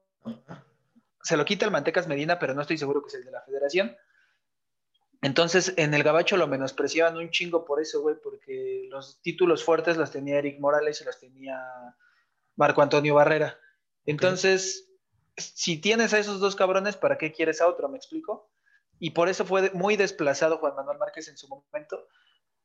Se 1.21 1.35
lo 1.35 1.43
quita 1.43 1.65
al 1.65 1.71
Mantecas 1.71 2.07
Medina, 2.07 2.39
pero 2.39 2.53
no 2.53 2.61
estoy 2.61 2.77
seguro 2.77 3.01
que 3.01 3.09
es 3.09 3.15
el 3.15 3.25
de 3.25 3.31
la 3.31 3.41
federación. 3.41 3.97
Entonces, 5.21 5.73
en 5.77 5.93
el 5.93 6.03
Gabacho 6.03 6.37
lo 6.37 6.47
menospreciaban 6.47 7.17
un 7.17 7.31
chingo 7.31 7.65
por 7.65 7.81
eso, 7.81 8.01
güey, 8.01 8.15
porque 8.21 8.87
los 8.89 9.19
títulos 9.21 9.63
fuertes 9.63 9.97
los 9.97 10.11
tenía 10.11 10.37
Eric 10.37 10.59
Morales 10.59 11.01
y 11.01 11.05
los 11.05 11.19
tenía 11.19 11.57
Marco 12.55 12.81
Antonio 12.81 13.15
Barrera. 13.15 13.57
Entonces, 14.05 14.89
si 15.35 15.77
tienes 15.77 16.13
a 16.13 16.19
esos 16.19 16.39
dos 16.39 16.55
cabrones, 16.55 16.97
¿para 16.97 17.17
qué 17.17 17.31
quieres 17.31 17.61
a 17.61 17.67
otro? 17.67 17.89
¿Me 17.89 17.97
explico? 17.97 18.51
Y 18.99 19.11
por 19.11 19.29
eso 19.29 19.45
fue 19.45 19.71
muy 19.71 19.95
desplazado 19.95 20.57
Juan 20.57 20.75
Manuel 20.75 20.97
Márquez 20.97 21.27
en 21.27 21.37
su 21.37 21.47
momento, 21.47 22.07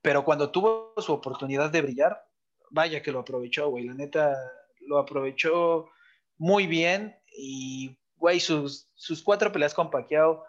pero 0.01 0.25
cuando 0.25 0.51
tuvo 0.51 0.95
su 0.99 1.13
oportunidad 1.13 1.71
de 1.71 1.83
brillar, 1.83 2.25
vaya 2.71 3.03
que 3.03 3.13
lo 3.13 3.21
aprovechó, 3.21 3.69
güey, 3.69 3.85
la 3.85 3.95
neta 3.95 4.35
lo 4.81 4.99
aprovechó 4.99 5.91
muy 6.39 6.67
bien 6.67 7.17
y, 7.37 7.99
güey, 8.17 8.41
sus, 8.41 8.89
sus 8.95 9.23
cuatro 9.23 9.53
peleas 9.53 9.75
con 9.75 9.91
Pacquiao 9.91 10.45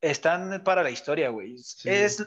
están 0.00 0.62
para 0.64 0.82
la 0.82 0.90
historia, 0.90 1.30
güey. 1.30 1.56
Es, 1.84 2.18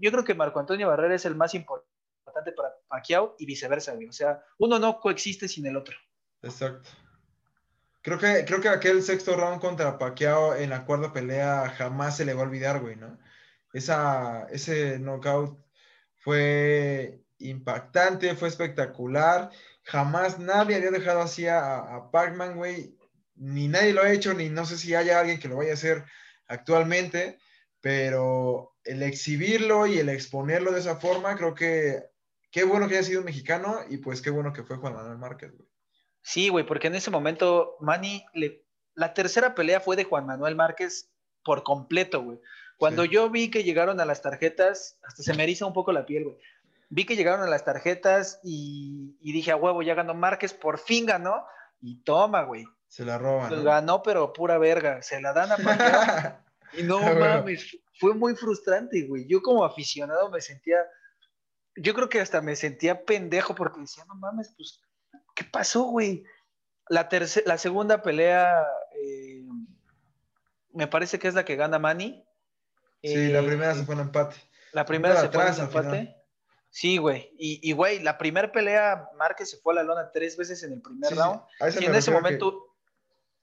yo 0.00 0.10
creo 0.10 0.24
que 0.24 0.34
Marco 0.34 0.60
Antonio 0.60 0.88
Barrera 0.88 1.14
es 1.14 1.24
el 1.24 1.34
más 1.34 1.54
importante 1.54 2.52
para 2.56 2.74
Pacquiao 2.88 3.36
y 3.38 3.46
viceversa, 3.46 3.94
güey. 3.94 4.08
O 4.08 4.12
sea, 4.12 4.42
uno 4.58 4.78
no 4.78 5.00
coexiste 5.00 5.48
sin 5.48 5.66
el 5.66 5.76
otro. 5.76 5.96
Exacto. 6.42 6.90
Creo 8.02 8.18
que, 8.18 8.44
creo 8.44 8.60
que 8.60 8.68
aquel 8.68 9.02
sexto 9.02 9.36
round 9.36 9.60
contra 9.60 9.98
Pacquiao 9.98 10.56
en 10.56 10.70
la 10.70 10.84
cuarta 10.84 11.12
pelea 11.12 11.70
jamás 11.76 12.16
se 12.16 12.24
le 12.24 12.34
va 12.34 12.42
a 12.42 12.44
olvidar, 12.44 12.80
güey, 12.80 12.96
¿no? 12.96 13.18
Esa, 13.72 14.46
ese 14.50 14.98
knockout 14.98 15.58
fue 16.18 17.20
impactante, 17.38 18.34
fue 18.34 18.48
espectacular. 18.48 19.50
Jamás 19.84 20.38
nadie 20.38 20.76
había 20.76 20.90
dejado 20.90 21.22
así 21.22 21.46
a, 21.46 21.78
a 21.78 22.10
Pac-Man, 22.10 22.56
güey. 22.56 22.96
Ni 23.36 23.68
nadie 23.68 23.92
lo 23.92 24.02
ha 24.02 24.12
hecho, 24.12 24.34
ni 24.34 24.48
no 24.48 24.66
sé 24.66 24.76
si 24.76 24.94
haya 24.94 25.20
alguien 25.20 25.38
que 25.38 25.48
lo 25.48 25.56
vaya 25.56 25.70
a 25.70 25.74
hacer 25.74 26.04
actualmente, 26.48 27.38
pero 27.80 28.74
el 28.84 29.02
exhibirlo 29.02 29.86
y 29.86 29.98
el 29.98 30.08
exponerlo 30.08 30.72
de 30.72 30.80
esa 30.80 30.96
forma, 30.96 31.36
creo 31.36 31.54
que 31.54 32.04
qué 32.50 32.64
bueno 32.64 32.88
que 32.88 32.98
haya 32.98 33.06
sido 33.06 33.22
mexicano 33.22 33.80
y 33.88 33.98
pues 33.98 34.20
qué 34.20 34.30
bueno 34.30 34.52
que 34.52 34.62
fue 34.62 34.76
Juan 34.76 34.94
Manuel 34.94 35.18
Márquez, 35.18 35.52
güey. 35.52 35.68
Sí, 36.22 36.48
güey, 36.48 36.64
porque 36.64 36.86
en 36.86 36.94
ese 36.94 37.10
momento 37.10 37.76
Manny, 37.80 38.24
le... 38.34 38.64
la 38.94 39.14
tercera 39.14 39.54
pelea 39.54 39.80
fue 39.80 39.96
de 39.96 40.04
Juan 40.04 40.26
Manuel 40.26 40.54
Márquez 40.54 41.10
por 41.44 41.62
completo, 41.62 42.22
güey. 42.22 42.40
Cuando 42.76 43.04
yo 43.04 43.30
vi 43.30 43.48
que 43.48 43.62
llegaron 43.62 44.00
a 44.00 44.04
las 44.04 44.22
tarjetas, 44.22 44.98
hasta 45.04 45.22
se 45.22 45.34
me 45.34 45.44
eriza 45.44 45.66
un 45.66 45.72
poco 45.72 45.92
la 45.92 46.04
piel, 46.04 46.24
güey. 46.24 46.36
Vi 46.88 47.04
que 47.04 47.16
llegaron 47.16 47.40
a 47.46 47.48
las 47.50 47.64
tarjetas 47.64 48.40
y, 48.42 49.16
dije, 49.20 49.52
a 49.52 49.56
huevo, 49.56 49.82
ya 49.82 49.94
ganó 49.94 50.14
Márquez, 50.14 50.52
por 50.52 50.78
fin 50.78 51.06
ganó. 51.06 51.46
Y 51.80 52.02
toma, 52.02 52.42
güey. 52.42 52.64
Se 52.92 53.06
la 53.06 53.16
roban. 53.16 53.64
Ganó, 53.64 54.02
pero 54.02 54.34
pura 54.34 54.58
verga. 54.58 55.00
Se 55.00 55.18
la 55.18 55.32
dan 55.32 55.50
a 55.50 55.56
y 56.74 56.82
no 56.82 57.00
mames, 57.00 57.78
fue 57.98 58.14
muy 58.14 58.36
frustrante, 58.36 59.06
güey. 59.06 59.26
Yo 59.26 59.40
como 59.40 59.64
aficionado 59.64 60.28
me 60.28 60.42
sentía, 60.42 60.76
yo 61.74 61.94
creo 61.94 62.10
que 62.10 62.20
hasta 62.20 62.42
me 62.42 62.54
sentía 62.54 63.06
pendejo 63.06 63.54
porque 63.54 63.80
decía, 63.80 64.04
no 64.04 64.14
mames, 64.16 64.52
pues, 64.58 64.82
¿qué 65.34 65.42
pasó, 65.42 65.84
güey? 65.84 66.22
La, 66.90 67.08
la 67.46 67.56
segunda 67.56 68.02
pelea, 68.02 68.62
eh, 69.02 69.42
me 70.74 70.86
parece 70.86 71.18
que 71.18 71.28
es 71.28 71.34
la 71.34 71.46
que 71.46 71.56
gana 71.56 71.78
Manny. 71.78 72.22
Sí, 73.02 73.28
la 73.28 73.40
primera 73.40 73.74
se 73.74 73.86
fue 73.86 73.94
en 73.94 74.02
empate. 74.02 74.36
La 74.72 74.84
primera 74.84 75.18
se 75.18 75.30
fue 75.30 75.48
en 75.48 75.60
empate. 75.60 76.16
Sí, 76.68 76.98
güey. 76.98 77.30
Y, 77.38 77.72
güey, 77.72 78.00
la 78.00 78.18
primera 78.18 78.52
pelea, 78.52 79.08
Márquez 79.16 79.48
se 79.48 79.56
fue 79.56 79.72
a 79.72 79.76
la 79.76 79.82
lona 79.82 80.10
tres 80.12 80.36
veces 80.36 80.62
en 80.62 80.74
el 80.74 80.82
primer 80.82 81.14
round. 81.14 81.40
y 81.80 81.86
en 81.86 81.94
ese 81.94 82.10
momento, 82.10 82.71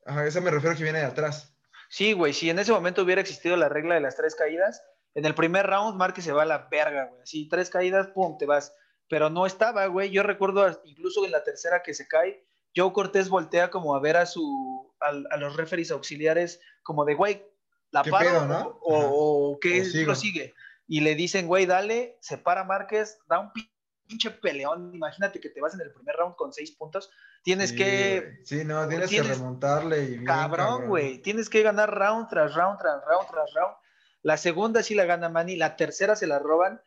Ajá, 0.05 0.25
eso 0.25 0.41
me 0.41 0.51
refiero 0.51 0.75
que 0.75 0.83
viene 0.83 0.99
de 0.99 1.05
atrás. 1.05 1.53
Sí, 1.89 2.13
güey, 2.13 2.33
si 2.33 2.49
en 2.49 2.59
ese 2.59 2.71
momento 2.71 3.01
hubiera 3.01 3.21
existido 3.21 3.55
la 3.57 3.69
regla 3.69 3.95
de 3.95 4.01
las 4.01 4.15
tres 4.15 4.35
caídas, 4.35 4.83
en 5.15 5.25
el 5.25 5.33
primer 5.33 5.65
round 5.65 5.97
Márquez 5.97 6.25
se 6.25 6.31
va 6.31 6.43
a 6.43 6.45
la 6.45 6.67
verga, 6.69 7.05
güey. 7.05 7.21
Así, 7.21 7.47
tres 7.49 7.69
caídas, 7.69 8.07
pum, 8.07 8.38
te 8.38 8.45
vas. 8.45 8.73
Pero 9.07 9.29
no 9.29 9.45
estaba, 9.45 9.88
güey. 9.88 10.12
Yo 10.12 10.21
recuerdo 10.23 10.81
incluso 10.85 11.25
en 11.25 11.31
la 11.31 11.43
tercera 11.43 11.81
que 11.81 11.93
se 11.95 12.07
cae, 12.07 12.45
Joe 12.75 12.93
Cortés 12.93 13.29
voltea 13.29 13.71
como 13.71 13.95
a 13.95 13.99
ver 13.99 14.17
a 14.17 14.25
su 14.25 14.93
a, 14.99 15.38
los 15.38 15.55
referees 15.55 15.91
auxiliares 15.91 16.62
como 16.83 17.05
de, 17.05 17.15
güey, 17.15 17.43
la 17.91 18.03
paro 18.03 18.45
¿no? 18.45 18.79
o, 18.81 19.53
o, 19.53 19.59
qué 19.59 19.83
lo 20.05 20.15
sigue. 20.15 20.53
Y 20.88 21.01
le 21.01 21.15
dicen, 21.15 21.47
güey, 21.47 21.65
dale, 21.65 22.17
se 22.21 22.38
para 22.38 22.63
Márquez, 22.63 23.19
da 23.27 23.39
un 23.39 23.51
pinche 24.09 24.31
peleón. 24.31 24.93
Imagínate 24.93 25.39
que 25.39 25.49
te 25.49 25.61
vas 25.61 25.75
en 25.75 25.81
el 25.81 25.93
primer 25.93 26.15
round 26.15 26.35
con 26.35 26.51
seis 26.51 26.71
puntos. 26.71 27.11
Tienes 27.43 27.71
que. 27.71 28.39
Sí, 28.43 28.65
no, 28.65 28.87
tienes, 28.87 29.09
que 29.09 29.21
remontarle. 29.21 30.03
Y 30.03 30.23
cabrón, 30.25 30.87
güey. 30.87 31.19
Tienes 31.19 31.49
que 31.49 31.61
ganar 31.61 31.93
round 31.93 32.27
tras 32.27 32.55
round, 32.55 32.79
tras 32.79 33.05
round, 33.05 33.29
tras 33.29 33.53
round. 33.53 33.75
La 34.23 34.35
segunda 34.35 34.83
sí 34.83 34.95
la 34.95 35.05
gana 35.05 35.29
Manny, 35.29 35.55
la 35.55 35.77
tercera 35.77 36.15
se 36.15 36.27
la 36.27 36.39
roban. 36.39 36.81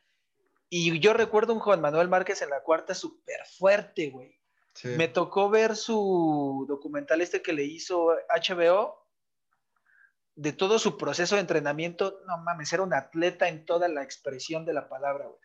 Y 0.69 0.99
yo 0.99 1.13
recuerdo 1.13 1.55
un 1.55 1.61
Juan 1.61 1.81
Manuel 1.81 2.09
Márquez 2.09 2.43
en 2.43 2.51
la 2.51 2.63
cuarta 2.63 2.95
súper 2.95 3.47
fuerte, 3.47 4.11
güey. 4.11 4.39
Me 4.85 5.07
tocó 5.07 5.51
ver 5.51 5.77
su 5.77 6.65
documental 6.67 7.21
este 7.21 7.43
que 7.43 7.53
le 7.53 7.63
hizo 7.63 8.17
HBO 8.29 9.07
de 10.35 10.53
todo 10.55 10.79
su 10.79 10.97
proceso 10.97 11.35
de 11.35 11.43
entrenamiento. 11.43 12.21
No 12.27 12.39
mames, 12.39 12.73
era 12.73 12.83
un 12.83 12.95
atleta 12.95 13.49
en 13.49 13.67
toda 13.67 13.87
la 13.89 14.03
expresión 14.03 14.65
de 14.65 14.73
la 14.73 14.89
palabra, 14.89 15.27
güey 15.27 15.39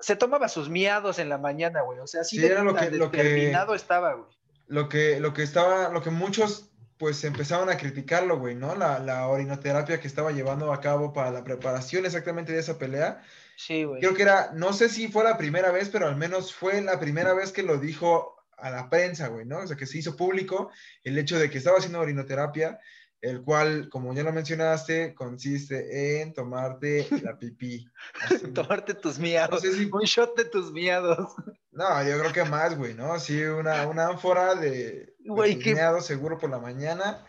se 0.00 0.16
tomaba 0.16 0.48
sus 0.48 0.68
miados 0.68 1.18
en 1.18 1.28
la 1.28 1.38
mañana, 1.38 1.82
güey. 1.82 1.98
O 1.98 2.06
sea, 2.06 2.22
así 2.22 2.44
era 2.44 2.62
lo 2.62 2.74
que, 2.74 2.90
lo 2.90 3.08
determinado 3.08 3.74
estaba, 3.74 4.14
güey. 4.14 4.28
Lo 4.68 4.88
que, 4.88 5.20
lo 5.20 5.32
que 5.32 5.42
estaba, 5.42 5.90
lo 5.90 6.02
que 6.02 6.10
muchos 6.10 6.70
pues 6.98 7.22
empezaban 7.24 7.68
a 7.68 7.76
criticarlo, 7.76 8.38
güey, 8.38 8.54
¿no? 8.54 8.74
La, 8.74 8.98
la 8.98 9.28
orinoterapia 9.28 10.00
que 10.00 10.08
estaba 10.08 10.32
llevando 10.32 10.72
a 10.72 10.80
cabo 10.80 11.12
para 11.12 11.30
la 11.30 11.44
preparación 11.44 12.06
exactamente 12.06 12.52
de 12.52 12.60
esa 12.60 12.78
pelea. 12.78 13.22
Sí, 13.56 13.84
güey. 13.84 14.00
Creo 14.00 14.14
que 14.14 14.22
era, 14.22 14.50
no 14.54 14.72
sé 14.72 14.88
si 14.88 15.08
fue 15.08 15.24
la 15.24 15.36
primera 15.36 15.70
vez, 15.70 15.88
pero 15.90 16.06
al 16.06 16.16
menos 16.16 16.54
fue 16.54 16.80
la 16.80 16.98
primera 16.98 17.34
vez 17.34 17.52
que 17.52 17.62
lo 17.62 17.76
dijo 17.76 18.36
a 18.56 18.70
la 18.70 18.88
prensa, 18.88 19.28
güey, 19.28 19.44
¿no? 19.44 19.58
O 19.58 19.66
sea, 19.66 19.76
que 19.76 19.86
se 19.86 19.98
hizo 19.98 20.16
público 20.16 20.70
el 21.04 21.18
hecho 21.18 21.38
de 21.38 21.50
que 21.50 21.58
estaba 21.58 21.78
haciendo 21.78 22.00
orinoterapia 22.00 22.78
el 23.26 23.42
cual, 23.42 23.88
como 23.88 24.14
ya 24.14 24.22
lo 24.22 24.32
mencionaste, 24.32 25.14
consiste 25.14 26.20
en 26.20 26.32
tomarte 26.32 27.08
la 27.22 27.36
pipí. 27.36 27.84
tomarte 28.54 28.94
tus 28.94 29.18
miados, 29.18 29.64
un 29.64 30.02
shot 30.02 30.36
de 30.36 30.44
tus 30.44 30.70
miados. 30.72 31.34
No, 31.72 32.02
yo 32.04 32.18
creo 32.20 32.32
que 32.32 32.44
más, 32.44 32.78
güey, 32.78 32.94
¿no? 32.94 33.18
Sí, 33.18 33.42
una, 33.42 33.86
una 33.88 34.06
ánfora 34.06 34.54
de, 34.54 35.14
güey, 35.24 35.56
miados 35.56 36.06
seguro 36.06 36.38
por 36.38 36.50
la 36.50 36.58
mañana. 36.58 37.26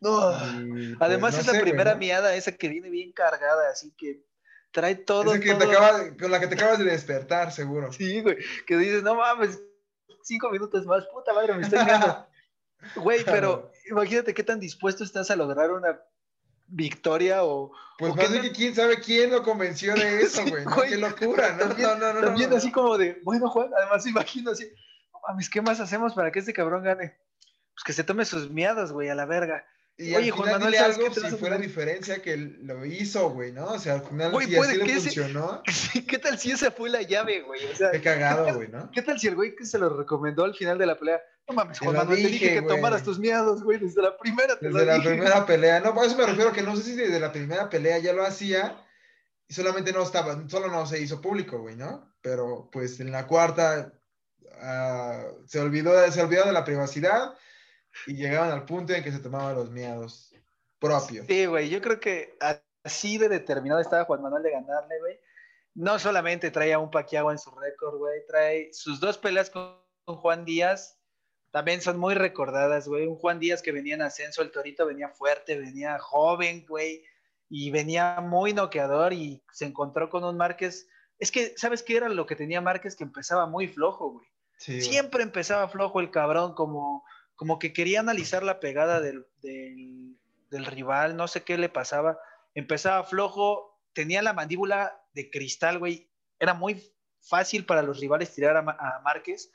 No. 0.00 0.32
Pues, 0.70 0.96
Además 1.00 1.38
es 1.38 1.46
la 1.46 1.60
primera 1.60 1.94
miada 1.94 2.34
esa 2.34 2.52
que 2.52 2.68
viene 2.68 2.90
bien 2.90 3.12
cargada, 3.12 3.70
así 3.70 3.92
que 3.96 4.22
trae 4.70 4.96
todo. 4.96 5.32
que 5.40 5.56
con 6.20 6.30
la 6.30 6.40
que 6.40 6.46
te 6.46 6.54
acabas 6.54 6.78
de 6.78 6.84
despertar, 6.84 7.52
seguro. 7.52 7.90
Sí, 7.92 8.20
güey. 8.20 8.36
Que 8.66 8.76
dices, 8.76 9.02
no 9.02 9.14
mames, 9.14 9.60
cinco 10.22 10.50
minutos 10.50 10.84
más, 10.84 11.06
puta 11.06 11.32
madre, 11.32 11.54
me 11.54 11.62
estoy. 11.62 11.78
Güey, 12.94 13.24
pero 13.24 13.72
imagínate 13.90 14.34
qué 14.34 14.42
tan 14.42 14.60
dispuesto 14.60 15.04
estás 15.04 15.30
a 15.30 15.36
lograr 15.36 15.70
una 15.70 16.00
victoria 16.68 17.44
o. 17.44 17.72
Pues 17.98 18.14
más 18.14 18.28
que 18.28 18.52
quién 18.52 18.74
sabe 18.74 19.00
quién 19.00 19.30
lo 19.30 19.42
convenció 19.42 19.94
de 19.94 20.22
eso, 20.22 20.44
güey. 20.46 20.64
Qué 20.88 20.96
locura, 20.96 21.52
¿no? 21.52 21.68
También, 21.68 21.88
no, 21.88 21.96
no, 21.96 22.12
no. 22.14 22.20
También 22.20 22.52
así 22.52 22.70
como 22.70 22.96
de, 22.96 23.20
bueno, 23.24 23.48
Juan, 23.48 23.70
además 23.76 24.06
imagino 24.06 24.52
así, 24.52 24.70
mames, 25.26 25.48
¿qué 25.50 25.60
más 25.62 25.80
hacemos 25.80 26.14
para 26.14 26.30
que 26.30 26.38
este 26.38 26.52
cabrón 26.52 26.84
gane? 26.84 27.18
Pues 27.74 27.84
que 27.84 27.92
se 27.92 28.04
tome 28.04 28.24
sus 28.24 28.50
miadas, 28.50 28.92
güey, 28.92 29.08
a 29.08 29.14
la 29.14 29.26
verga. 29.26 29.66
Y 30.00 30.14
Oye, 30.14 30.30
Juan 30.30 30.52
Manuel, 30.52 30.74
¿sabes 30.74 30.96
algo 30.96 31.12
si 31.12 31.36
fuera 31.36 31.58
diferencia 31.58 32.22
que 32.22 32.36
lo 32.36 32.86
hizo, 32.86 33.30
güey, 33.30 33.50
¿no? 33.50 33.66
O 33.66 33.78
sea, 33.80 33.94
al 33.94 34.02
final 34.02 34.30
güey, 34.30 34.46
si 34.46 34.54
puede 34.54 34.70
así 34.70 34.86
le 34.86 35.00
funcionó. 35.00 35.62
¿Qué 36.08 36.18
tal 36.18 36.38
si 36.38 36.52
esa 36.52 36.70
fue 36.70 36.88
la 36.88 37.02
llave, 37.02 37.42
güey? 37.42 37.64
O 37.66 37.74
sea, 37.74 37.90
qué 37.90 38.00
cagado, 38.00 38.54
güey, 38.54 38.68
¿no? 38.68 38.88
¿Qué 38.92 39.02
tal 39.02 39.18
si 39.18 39.26
el 39.26 39.34
güey 39.34 39.56
que 39.56 39.66
se 39.66 39.76
lo 39.76 39.88
recomendó 39.88 40.44
al 40.44 40.54
final 40.54 40.78
de 40.78 40.86
la 40.86 40.96
pelea? 40.96 41.20
No 41.48 41.54
mames, 41.54 41.80
Juan 41.80 41.96
Manuel, 41.96 42.22
te 42.22 42.28
dije 42.28 42.54
que 42.54 42.62
tomaras 42.62 43.02
tus 43.02 43.18
miados, 43.18 43.64
güey, 43.64 43.78
desde 43.80 44.00
la 44.00 44.16
primera. 44.16 44.56
Te 44.56 44.68
desde 44.68 44.86
la 44.86 45.02
primera 45.02 45.46
pelea. 45.46 45.80
No, 45.80 45.92
por 45.92 46.06
eso 46.06 46.16
me 46.16 46.26
refiero 46.26 46.52
que 46.52 46.62
no 46.62 46.76
sé 46.76 46.84
si 46.84 46.94
desde 46.94 47.18
la 47.18 47.32
primera 47.32 47.68
pelea 47.68 47.98
ya 47.98 48.12
lo 48.12 48.24
hacía 48.24 48.80
y 49.48 49.54
solamente 49.54 49.92
no 49.92 50.04
estaba, 50.04 50.48
solo 50.48 50.68
no 50.68 50.86
se 50.86 51.00
hizo 51.00 51.20
público, 51.20 51.58
güey, 51.58 51.74
¿no? 51.74 52.14
Pero 52.20 52.68
pues 52.70 53.00
en 53.00 53.10
la 53.10 53.26
cuarta 53.26 53.92
uh, 54.44 55.44
se, 55.44 55.58
olvidó, 55.58 55.90
se 56.12 56.22
olvidó 56.22 56.44
de 56.44 56.52
la 56.52 56.64
privacidad 56.64 57.34
y 58.06 58.14
llegaban 58.14 58.50
al 58.50 58.64
punto 58.64 58.92
en 58.92 59.02
que 59.02 59.12
se 59.12 59.18
tomaban 59.18 59.54
los 59.54 59.70
miados 59.70 60.34
propio. 60.78 61.24
Sí, 61.26 61.46
güey, 61.46 61.68
yo 61.68 61.80
creo 61.80 62.00
que 62.00 62.36
así 62.84 63.18
de 63.18 63.28
determinado 63.28 63.80
estaba 63.80 64.04
Juan 64.04 64.22
Manuel 64.22 64.42
de 64.42 64.52
ganarle, 64.52 64.98
güey. 65.00 65.18
No 65.74 65.98
solamente 65.98 66.50
trae 66.50 66.72
a 66.72 66.78
un 66.78 66.90
Paquiagua 66.90 67.32
en 67.32 67.38
su 67.38 67.50
récord, 67.50 67.98
güey, 67.98 68.26
trae 68.26 68.72
sus 68.72 69.00
dos 69.00 69.18
peleas 69.18 69.50
con 69.50 69.76
Juan 70.06 70.44
Díaz, 70.44 70.98
también 71.50 71.80
son 71.80 71.98
muy 71.98 72.14
recordadas, 72.14 72.88
güey. 72.88 73.06
Un 73.06 73.16
Juan 73.16 73.40
Díaz 73.40 73.62
que 73.62 73.72
venía 73.72 73.94
en 73.94 74.02
ascenso, 74.02 74.42
el 74.42 74.50
Torito 74.50 74.86
venía 74.86 75.08
fuerte, 75.08 75.58
venía 75.58 75.98
joven, 75.98 76.66
güey, 76.68 77.04
y 77.48 77.70
venía 77.70 78.20
muy 78.20 78.52
noqueador 78.52 79.12
y 79.12 79.42
se 79.52 79.64
encontró 79.64 80.10
con 80.10 80.24
un 80.24 80.36
Márquez. 80.36 80.88
Es 81.18 81.32
que, 81.32 81.54
¿sabes 81.56 81.82
qué 81.82 81.96
era 81.96 82.08
lo 82.08 82.26
que 82.26 82.36
tenía 82.36 82.60
Márquez? 82.60 82.96
Que 82.96 83.04
empezaba 83.04 83.46
muy 83.46 83.66
flojo, 83.66 84.10
güey. 84.10 84.26
Siempre 84.58 85.22
empezaba 85.22 85.68
flojo 85.68 86.00
el 86.00 86.10
cabrón, 86.10 86.54
como, 86.54 87.04
como 87.38 87.60
que 87.60 87.72
quería 87.72 88.00
analizar 88.00 88.42
la 88.42 88.58
pegada 88.58 89.00
del, 89.00 89.24
del 89.42 90.66
rival, 90.66 91.16
no 91.16 91.28
sé 91.28 91.44
qué 91.44 91.56
le 91.56 91.68
pasaba. 91.68 92.18
Empezaba 92.52 93.04
flojo, 93.04 93.80
tenía 93.92 94.22
la 94.22 94.32
mandíbula 94.32 95.00
de 95.12 95.30
cristal, 95.30 95.78
güey. 95.78 96.10
Era 96.40 96.52
muy 96.52 96.82
fácil 97.20 97.64
para 97.64 97.82
los 97.82 98.00
rivales 98.00 98.34
tirar 98.34 98.56
a, 98.56 99.00
Márquez, 99.04 99.52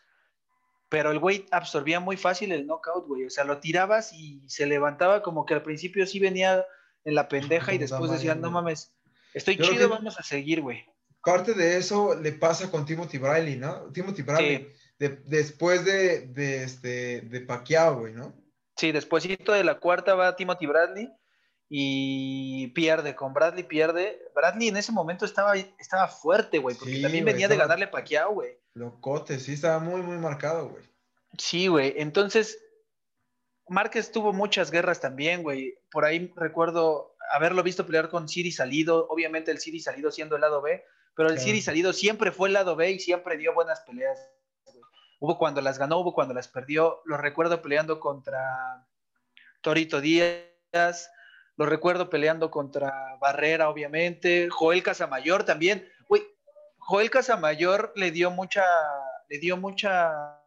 pero 0.88 1.12
el 1.12 1.20
güey 1.20 1.46
absorbía 1.52 2.00
muy 2.00 2.16
fácil 2.16 2.54
el 2.54 2.66
knockout, 2.66 3.06
güey. 3.06 3.26
O 3.26 3.30
sea, 3.30 3.44
lo 3.44 3.60
tirabas 3.60 4.14
y 4.14 4.42
se 4.48 4.66
levantaba 4.66 5.22
como 5.22 5.46
que 5.46 5.54
al 5.54 5.64
principio 5.64 6.08
sí 6.08 6.20
venía 6.20 6.66
en 7.04 7.16
la 7.16 7.28
pendeja 7.28 7.74
y 7.74 7.78
después 7.80 8.10
decían, 8.10 8.40
no 8.40 8.50
mames, 8.50 8.96
estoy 9.34 9.58
chido, 9.58 9.90
vamos 9.90 10.18
a 10.18 10.24
seguir, 10.24 10.62
güey. 10.62 10.86
Parte 11.22 11.54
de 11.54 11.76
eso 11.76 12.16
le 12.16 12.32
pasa 12.32 12.72
con 12.72 12.86
Timothy 12.86 13.18
Bradley, 13.18 13.58
¿no? 13.58 13.92
Timothy 13.92 14.22
Después 15.00 15.84
de, 15.84 16.28
de, 16.28 16.64
este, 16.64 17.22
de 17.22 17.42
Pacquiao, 17.42 18.00
güey, 18.00 18.14
¿no? 18.14 18.34
Sí, 18.78 18.92
despuésito 18.92 19.52
de 19.52 19.64
la 19.64 19.80
cuarta 19.80 20.16
va 20.16 20.36
Timothy 20.36 20.66
Bradley 20.66 21.10
y 21.70 22.68
pierde. 22.68 23.16
Con 23.16 23.34
Bradley 23.34 23.64
pierde. 23.64 24.22
Bradley 24.34 24.70
en 24.70 24.78
ese 24.78 24.92
momento 24.92 25.26
estaba, 25.26 25.56
estaba 25.56 26.08
fuerte, 26.08 26.60
güey, 26.60 26.76
porque 26.76 27.02
también 27.02 27.26
venía 27.26 27.48
de 27.48 27.58
ganarle 27.58 27.88
Pacquiao, 27.88 28.34
güey. 28.34 28.58
Locote, 28.76 29.40
sí, 29.40 29.54
estaba 29.54 29.80
muy, 29.80 30.02
muy 30.02 30.18
marcado, 30.18 30.70
güey. 30.70 30.84
Sí, 31.38 31.68
güey. 31.68 31.94
Entonces, 31.98 32.60
Márquez 33.68 34.12
tuvo 34.12 34.34
muchas 34.34 34.72
guerras 34.72 35.00
también, 35.00 35.44
güey. 35.44 35.76
Por 35.92 36.06
ahí 36.06 36.32
recuerdo 36.36 37.16
haberlo 37.32 37.64
visto 37.64 37.86
pelear 37.86 38.10
con 38.10 38.28
Siri 38.28 38.52
Salido. 38.52 39.08
Obviamente 39.10 39.52
el 39.52 39.60
Siri 39.60 39.80
Salido 39.80 40.12
siendo 40.12 40.36
el 40.36 40.42
lado 40.42 40.62
B, 40.62 40.84
pero 41.16 41.30
el 41.30 41.40
Siri 41.40 41.62
Salido 41.62 41.94
siempre 41.94 42.32
fue 42.32 42.50
el 42.50 42.54
lado 42.54 42.76
B 42.76 42.92
y 42.92 43.00
siempre 43.00 43.38
dio 43.38 43.54
buenas 43.54 43.82
peleas. 43.82 44.20
Hubo 45.24 45.38
cuando 45.38 45.62
las 45.62 45.80
ganó, 45.80 46.00
hubo 46.00 46.14
cuando 46.14 46.34
las 46.34 46.50
perdió. 46.50 47.02
Lo 47.06 47.16
recuerdo 47.16 47.62
peleando 47.62 47.98
contra 48.02 48.86
Torito 49.62 50.02
Díaz. 50.02 51.10
Lo 51.56 51.66
recuerdo 51.66 52.10
peleando 52.10 52.52
contra 52.52 53.16
Barrera, 53.22 53.70
obviamente. 53.70 54.50
Joel 54.50 54.84
Casamayor 54.84 55.46
también. 55.46 55.88
Uy, 56.10 56.28
Joel 56.78 57.10
Casamayor 57.10 57.94
le 57.96 58.12
dio 58.12 58.32
mucha, 58.32 58.66
le 59.30 59.40
dio 59.40 59.56
mucha 59.56 60.42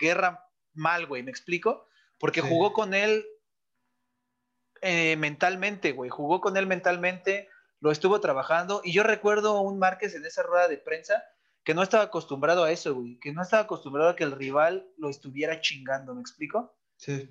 guerra 0.00 0.48
mal, 0.72 1.06
güey, 1.06 1.22
¿me 1.22 1.30
explico? 1.30 1.86
Porque 2.18 2.40
jugó 2.40 2.72
con 2.72 2.94
él 2.94 3.24
eh, 4.80 5.14
mentalmente, 5.16 5.92
güey. 5.92 6.10
Jugó 6.10 6.40
con 6.40 6.56
él 6.56 6.66
mentalmente, 6.66 7.48
lo 7.78 7.92
estuvo 7.92 8.20
trabajando. 8.20 8.80
Y 8.82 8.92
yo 8.92 9.04
recuerdo 9.04 9.60
un 9.60 9.78
Márquez 9.78 10.16
en 10.16 10.26
esa 10.26 10.42
rueda 10.42 10.66
de 10.66 10.78
prensa 10.78 11.22
que 11.64 11.74
no 11.74 11.82
estaba 11.82 12.04
acostumbrado 12.04 12.64
a 12.64 12.72
eso, 12.72 12.94
güey, 12.94 13.18
que 13.18 13.32
no 13.32 13.42
estaba 13.42 13.62
acostumbrado 13.62 14.10
a 14.10 14.16
que 14.16 14.24
el 14.24 14.32
rival 14.32 14.88
lo 14.96 15.08
estuviera 15.08 15.60
chingando, 15.60 16.14
¿me 16.14 16.20
explico? 16.20 16.74
Sí. 16.96 17.30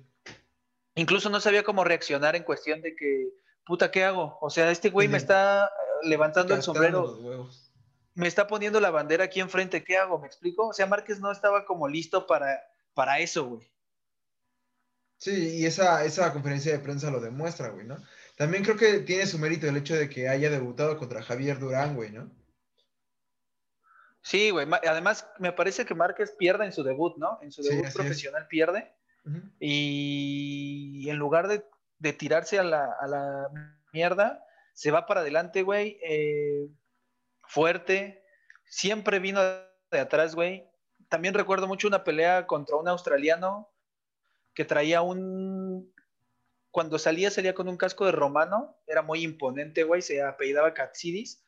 Incluso 0.94 1.30
no 1.30 1.40
sabía 1.40 1.62
cómo 1.62 1.84
reaccionar 1.84 2.36
en 2.36 2.42
cuestión 2.42 2.80
de 2.82 2.94
que, 2.94 3.28
puta, 3.64 3.90
¿qué 3.90 4.04
hago? 4.04 4.38
O 4.40 4.50
sea, 4.50 4.70
este 4.70 4.90
güey 4.90 5.08
me 5.08 5.18
está 5.18 5.66
eh, 5.66 6.08
levantando 6.08 6.54
el 6.54 6.62
sombrero, 6.62 7.48
me 8.14 8.28
está 8.28 8.46
poniendo 8.46 8.80
la 8.80 8.90
bandera 8.90 9.24
aquí 9.24 9.40
enfrente, 9.40 9.84
¿qué 9.84 9.96
hago? 9.96 10.18
¿Me 10.18 10.26
explico? 10.26 10.68
O 10.68 10.72
sea, 10.72 10.86
Márquez 10.86 11.20
no 11.20 11.32
estaba 11.32 11.64
como 11.64 11.88
listo 11.88 12.26
para, 12.26 12.62
para 12.94 13.20
eso, 13.20 13.46
güey. 13.46 13.70
Sí, 15.16 15.60
y 15.60 15.66
esa, 15.66 16.04
esa 16.04 16.32
conferencia 16.32 16.72
de 16.72 16.80
prensa 16.80 17.10
lo 17.10 17.20
demuestra, 17.20 17.68
güey, 17.68 17.86
¿no? 17.86 17.96
También 18.36 18.64
creo 18.64 18.76
que 18.76 19.00
tiene 19.00 19.26
su 19.26 19.38
mérito 19.38 19.68
el 19.68 19.76
hecho 19.76 19.94
de 19.94 20.10
que 20.10 20.28
haya 20.28 20.50
debutado 20.50 20.98
contra 20.98 21.22
Javier 21.22 21.58
Durán, 21.58 21.94
güey, 21.94 22.10
¿no? 22.10 22.30
Sí, 24.22 24.50
güey. 24.50 24.66
Además, 24.88 25.28
me 25.38 25.52
parece 25.52 25.84
que 25.84 25.94
Márquez 25.94 26.32
pierde 26.38 26.64
en 26.64 26.72
su 26.72 26.84
debut, 26.84 27.16
¿no? 27.16 27.38
En 27.42 27.50
su 27.50 27.62
debut 27.62 27.92
profesional 27.92 28.46
pierde. 28.46 28.94
Y 29.60 31.08
en 31.08 31.16
lugar 31.16 31.48
de, 31.48 32.12
tirarse 32.12 32.58
a 32.58 32.64
la, 32.64 33.48
mierda, 33.92 34.44
se 34.72 34.90
va 34.90 35.06
para 35.06 35.20
adelante, 35.20 35.62
güey. 35.62 35.98
Eh, 36.02 36.68
fuerte. 37.42 38.24
Siempre 38.64 39.18
vino 39.18 39.40
de 39.42 39.98
atrás, 39.98 40.34
güey. 40.34 40.68
También 41.08 41.34
recuerdo 41.34 41.66
mucho 41.66 41.88
una 41.88 42.04
pelea 42.04 42.46
contra 42.46 42.76
un 42.76 42.88
australiano 42.88 43.70
que 44.54 44.64
traía 44.64 45.02
un. 45.02 45.92
Cuando 46.70 46.98
salía, 46.98 47.30
salía 47.30 47.54
con 47.54 47.68
un 47.68 47.76
casco 47.76 48.06
de 48.06 48.12
romano. 48.12 48.78
Era 48.86 49.02
muy 49.02 49.22
imponente, 49.22 49.82
güey. 49.82 50.00
Se 50.00 50.22
apellidaba 50.22 50.74
Katsidis. 50.74 51.44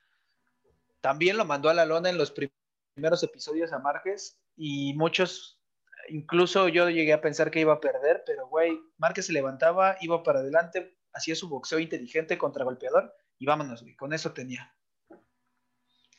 También 1.00 1.36
lo 1.36 1.44
mandó 1.44 1.70
a 1.70 1.74
la 1.74 1.86
lona 1.86 2.10
en 2.10 2.18
los 2.18 2.30
primeros 2.30 2.63
primeros 2.94 3.22
episodios 3.22 3.72
a 3.72 3.78
Márquez 3.78 4.38
y 4.56 4.94
muchos, 4.94 5.60
incluso 6.08 6.68
yo 6.68 6.88
llegué 6.88 7.12
a 7.12 7.20
pensar 7.20 7.50
que 7.50 7.60
iba 7.60 7.74
a 7.74 7.80
perder, 7.80 8.22
pero 8.24 8.48
güey, 8.48 8.78
Márquez 8.98 9.26
se 9.26 9.32
levantaba, 9.32 9.96
iba 10.00 10.22
para 10.22 10.40
adelante, 10.40 10.96
hacía 11.12 11.34
su 11.34 11.48
boxeo 11.48 11.78
inteligente 11.78 12.38
contra 12.38 12.64
golpeador 12.64 13.14
y 13.38 13.46
vámonos, 13.46 13.82
güey, 13.82 13.96
con 13.96 14.12
eso 14.12 14.32
tenía. 14.32 14.72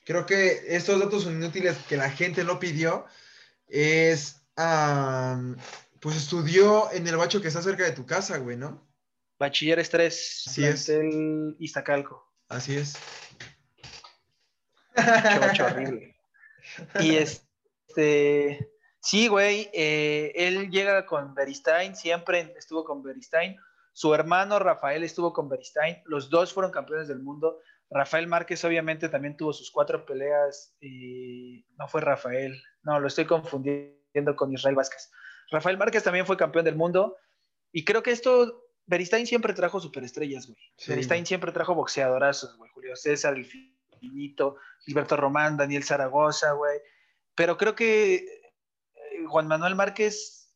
Creo 0.04 0.26
que 0.26 0.76
estos 0.76 1.00
datos 1.00 1.24
son 1.24 1.38
inútiles 1.38 1.78
que 1.90 1.98
la 1.98 2.12
gente 2.12 2.44
no 2.44 2.60
pidió 2.60 3.06
es, 3.68 4.46
pues 6.00 6.16
estudió 6.16 6.92
en 6.92 7.08
el 7.08 7.18
bacho 7.18 7.42
que 7.42 7.48
está 7.48 7.62
cerca 7.62 7.86
de 7.86 7.94
tu 7.94 8.06
casa, 8.06 8.38
güey, 8.38 8.58
¿no? 8.58 8.86
Bachilleres 9.40 9.90
3, 9.90 10.44
Así 10.48 10.66
es. 10.66 10.90
el 10.90 11.56
Iztacalco. 11.60 12.32
Así 12.48 12.78
es. 12.78 12.96
horrible. 14.96 16.15
Y 17.00 17.16
este, 17.16 18.72
sí, 19.00 19.28
güey, 19.28 19.70
eh, 19.74 20.32
él 20.36 20.70
llega 20.70 21.06
con 21.06 21.34
Beristain, 21.34 21.96
siempre 21.96 22.54
estuvo 22.58 22.84
con 22.84 23.04
Beristain. 23.04 23.58
Su 23.94 24.14
hermano 24.14 24.60
Rafael 24.60 25.04
estuvo 25.04 25.32
con 25.32 25.48
Beristain, 25.48 26.02
los 26.06 26.30
dos 26.30 26.54
fueron 26.54 26.72
campeones 26.72 27.08
del 27.08 27.20
mundo. 27.20 27.60
Rafael 27.90 28.28
Márquez 28.28 28.64
obviamente 28.66 29.10
también 29.10 29.38
tuvo 29.38 29.54
sus 29.54 29.72
cuatro 29.72 30.06
peleas 30.06 30.76
y 30.82 31.66
no 31.78 31.88
fue 31.88 32.02
Rafael, 32.02 32.62
no, 32.84 33.00
lo 33.00 33.08
estoy 33.08 33.26
confundiendo 33.26 34.36
con 34.36 34.52
Israel 34.52 34.76
Vázquez. 34.76 35.12
Rafael 35.52 35.78
Márquez 35.78 36.04
también 36.04 36.26
fue 36.26 36.36
campeón 36.36 36.66
del 36.66 36.76
mundo 36.76 37.16
y 37.72 37.86
creo 37.86 38.02
que 38.02 38.12
esto, 38.12 38.70
Beristain 38.86 39.28
siempre 39.28 39.54
trajo 39.54 39.80
superestrellas, 39.80 40.48
güey. 40.48 40.60
Beristain 40.88 41.26
siempre 41.26 41.52
trajo 41.52 41.76
boxeadorazos, 41.76 42.58
güey. 42.58 42.72
Julio 42.72 42.96
César, 42.96 43.36
el 43.36 43.46
Pinito, 44.00 44.58
Gilberto 44.86 45.18
Román, 45.18 45.58
Daniel 45.58 45.84
Zaragoza, 45.84 46.54
güey. 46.54 46.80
Pero 47.36 47.58
creo 47.58 47.76
que 47.76 48.16
eh, 48.16 49.26
Juan 49.28 49.48
Manuel 49.48 49.76
Márquez 49.76 50.54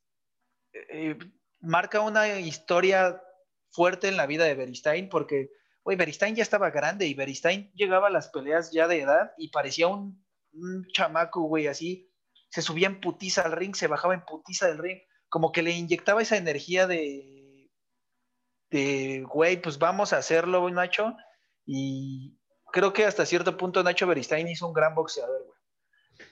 eh, 0.73 1.17
marca 1.59 2.01
una 2.01 2.39
historia 2.39 3.21
fuerte 3.71 4.07
en 4.07 4.17
la 4.17 4.25
vida 4.25 4.45
de 4.45 4.55
Beristain 4.55 5.09
porque, 5.09 5.51
güey, 5.83 5.97
Beristain 5.97 6.35
ya 6.35 6.43
estaba 6.43 6.71
grande 6.71 7.05
y 7.07 7.13
Beristain 7.13 7.71
llegaba 7.73 8.07
a 8.07 8.11
las 8.11 8.29
peleas 8.29 8.71
ya 8.71 8.87
de 8.87 9.01
edad 9.01 9.33
y 9.37 9.49
parecía 9.49 9.87
un, 9.87 10.25
un 10.53 10.85
chamaco, 10.93 11.41
güey, 11.41 11.67
así. 11.67 12.11
Se 12.49 12.61
subía 12.61 12.87
en 12.87 12.99
putiza 12.99 13.43
al 13.43 13.51
ring, 13.51 13.75
se 13.75 13.87
bajaba 13.87 14.13
en 14.13 14.25
putiza 14.25 14.67
del 14.67 14.79
ring, 14.79 14.99
como 15.29 15.51
que 15.51 15.61
le 15.61 15.71
inyectaba 15.71 16.21
esa 16.21 16.37
energía 16.37 16.87
de, 16.87 17.69
de, 18.71 19.23
güey, 19.27 19.61
pues 19.61 19.77
vamos 19.77 20.13
a 20.13 20.17
hacerlo, 20.17 20.67
Nacho. 20.69 21.15
Y 21.65 22.38
creo 22.71 22.93
que 22.93 23.05
hasta 23.05 23.25
cierto 23.25 23.57
punto 23.57 23.83
Nacho 23.83 24.07
Beristain 24.07 24.47
hizo 24.47 24.67
un 24.67 24.73
gran 24.73 24.95
boxeador, 24.95 25.43
güey. 25.45 25.59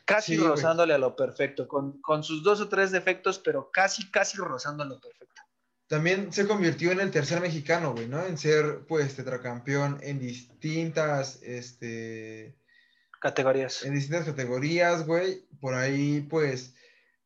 Casi 0.06 0.38
rozándole 0.38 0.94
a 0.94 0.98
lo 0.98 1.16
perfecto, 1.16 1.68
con, 1.68 2.02
con, 2.02 2.24
sus 2.24 2.44
dos 2.44 2.62
o 2.62 2.70
tres 2.70 2.92
defectos, 2.92 3.40
pero 3.40 3.70
casi, 3.72 4.10
casi 4.10 4.38
rozando 4.38 4.84
a 4.84 4.86
lo 4.86 5.00
perfecto. 5.00 5.42
También 5.88 6.34
se 6.34 6.48
convirtió 6.48 6.92
en 6.92 7.00
el 7.00 7.12
tercer 7.12 7.40
mexicano, 7.40 7.94
güey, 7.94 8.08
¿no? 8.08 8.26
En 8.26 8.38
ser, 8.38 8.86
pues, 8.88 9.16
tetracampeón 9.16 10.00
en 10.02 10.20
distintas, 10.20 11.42
este... 11.42 12.58
Categorías. 13.22 13.84
En 13.84 13.94
distintas 13.94 14.26
categorías, 14.26 15.06
güey. 15.06 15.46
Por 15.60 15.74
ahí, 15.74 16.22
pues, 16.30 16.76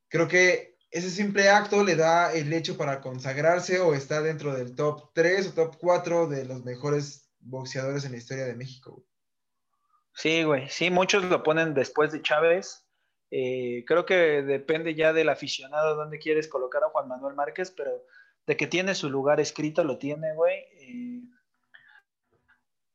creo 0.08 0.28
que 0.28 0.78
ese 0.92 1.10
simple 1.10 1.50
acto 1.50 1.84
le 1.84 1.96
da 1.96 2.34
el 2.34 2.52
hecho 2.54 2.78
para 2.78 3.02
consagrarse 3.02 3.80
o 3.80 3.94
está 3.94 4.22
dentro 4.22 4.54
del 4.54 4.76
top 4.76 5.12
3 5.14 5.48
o 5.48 5.54
top 5.54 5.78
4 5.80 6.28
de 6.28 6.46
los 6.46 6.64
mejores 6.64 7.31
boxeadores 7.42 8.06
en 8.06 8.12
la 8.12 8.18
historia 8.18 8.46
de 8.46 8.56
México, 8.56 8.92
güey. 8.92 9.06
Sí, 10.14 10.44
güey, 10.44 10.70
sí, 10.70 10.90
muchos 10.90 11.24
lo 11.24 11.42
ponen 11.44 11.74
después 11.74 12.12
de 12.12 12.22
Chávez. 12.22 12.86
Eh, 13.32 13.86
creo 13.88 14.06
que 14.06 14.44
depende 14.44 14.94
ya 14.94 15.14
del 15.14 15.30
aficionado 15.30 15.96
dónde 15.96 16.20
quieres 16.20 16.48
colocar 16.48 16.84
a 16.84 16.90
Juan 16.90 17.08
Manuel 17.08 17.36
Márquez, 17.36 17.72
pero 17.72 18.06
de 18.46 18.58
que 18.58 18.68
tiene 18.68 18.94
su 18.94 19.10
lugar 19.10 19.40
escrito, 19.40 19.84
lo 19.84 19.98
tiene, 19.98 20.34
güey. 20.36 20.60
Eh, 20.80 21.22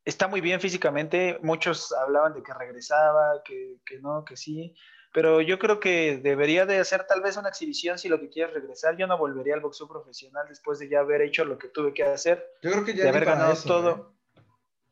está 0.04 0.28
muy 0.28 0.40
bien 0.42 0.61
físicamente. 0.61 1.38
Muchos 1.42 1.92
hablaban 1.92 2.35
de 2.35 2.42
que 2.42 2.52
regresaba, 2.52 3.42
que, 3.44 3.78
que, 3.87 3.98
no, 3.98 4.24
que 4.24 4.37
sí. 4.37 4.74
Pero 5.14 5.40
yo 5.40 5.59
creo 5.59 5.80
que 5.80 6.18
debería 6.18 6.66
de 6.66 6.78
hacer 6.78 7.06
tal 7.06 7.22
vez 7.22 7.38
una 7.38 7.48
exhibición 7.48 7.98
si 7.98 8.11
lo 8.11 8.20
que 8.20 8.28
quieres 8.28 8.52
regresar. 8.52 8.98
Yo 8.98 9.06
no 9.06 9.16
volvería 9.16 9.54
al 9.54 9.61
boxeo 9.61 9.88
profesional 9.88 10.46
después 10.48 10.78
de 10.78 10.90
ya 10.90 11.00
haber 11.00 11.22
hecho 11.22 11.46
lo 11.46 11.56
que 11.56 11.68
tuve 11.68 11.94
que 11.94 12.04
hacer. 12.04 12.46
Yo 12.61 12.72
creo 12.72 12.85
que 12.85 12.94
ya 12.94 13.04
de 13.04 13.09
haber 13.09 13.24
ganado 13.24 13.54
todo. 13.66 14.15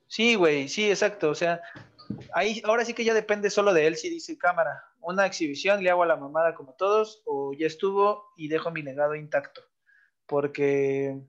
Sí, 0.07 0.35
güey, 0.35 0.69
sí, 0.69 0.89
exacto. 0.89 1.31
O 1.31 1.35
sea, 1.35 1.61
ahí 2.33 2.63
ahora 2.65 2.85
sí 2.85 2.95
que 2.95 3.05
ya 3.05 3.15
depende 3.15 3.51
solo 3.51 3.73
de 3.73 3.87
él 3.87 3.97
si 3.97 4.11
dice 4.11 4.39
cámara, 4.39 4.85
una 5.01 5.27
exhibición, 5.27 5.83
le 5.83 5.91
hago 5.91 6.03
a 6.03 6.07
la 6.07 6.17
mamada 6.17 6.55
como 6.55 6.75
todos, 6.75 7.23
o 7.27 7.53
ya 7.53 7.67
estuvo 7.67 8.33
y 8.37 8.49
dejo 8.49 8.71
mi 8.71 8.83
legado 8.83 9.15
intacto. 9.15 9.63
Porque, 10.27 11.21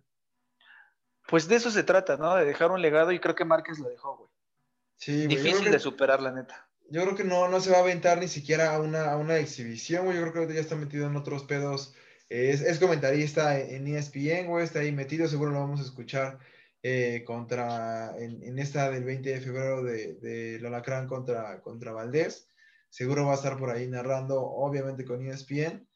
pues 1.28 1.48
de 1.48 1.56
eso 1.56 1.70
se 1.70 1.84
trata, 1.84 2.18
¿no? 2.18 2.36
De 2.36 2.46
dejar 2.46 2.72
un 2.72 2.82
legado 2.82 3.12
y 3.12 3.20
creo 3.20 3.36
que 3.36 3.46
Márquez 3.46 3.80
lo 3.80 3.90
dejó, 3.90 4.18
güey. 4.18 4.30
Sí, 4.98 5.28
Difícil 5.28 5.72
de 5.72 5.80
superar, 5.80 6.22
la 6.22 6.32
neta. 6.32 6.70
Yo 6.90 7.02
creo 7.04 7.16
que 7.16 7.24
no, 7.26 7.50
no 7.50 7.60
se 7.60 7.72
va 7.72 7.78
a 7.78 7.82
aventar 7.82 8.20
ni 8.20 8.28
siquiera 8.28 8.74
a 8.74 8.80
una, 8.80 9.12
a 9.12 9.18
una 9.18 9.38
exhibición, 9.38 10.06
güey. 10.06 10.18
Yo 10.18 10.32
creo 10.32 10.48
que 10.48 10.54
ya 10.54 10.62
está 10.62 10.76
metido 10.76 11.08
en 11.08 11.18
otros 11.18 11.44
pedos. 11.44 11.94
Es, 12.30 12.62
es 12.62 12.80
comentarista 12.80 13.60
en 13.60 13.88
ESPN, 13.88 14.48
güey. 14.48 14.64
Está 14.64 14.80
ahí 14.80 14.92
metido, 14.94 15.28
seguro 15.28 15.52
lo 15.52 15.60
vamos 15.60 15.82
a 15.82 15.84
escuchar 15.84 16.40
eh, 16.88 17.24
contra, 17.26 18.16
en, 18.16 18.60
esta 18.60 18.92
del 18.92 19.04
20 19.04 19.28
de 19.28 19.42
febrero 19.42 19.82
de, 19.82 20.14
de 20.22 20.60
Lolacrán 20.60 21.08
contra, 21.08 21.60
contra 21.64 21.92
Valdés. 21.94 22.48
Seguro 22.92 23.26
va 23.26 23.32
a 23.32 23.38
estar 23.38 23.58
por 23.58 23.72
ahí 23.72 23.88
narrando, 23.88 24.40
obviamente 24.40 25.04
con 25.04 25.26
ESPN. 25.26 25.88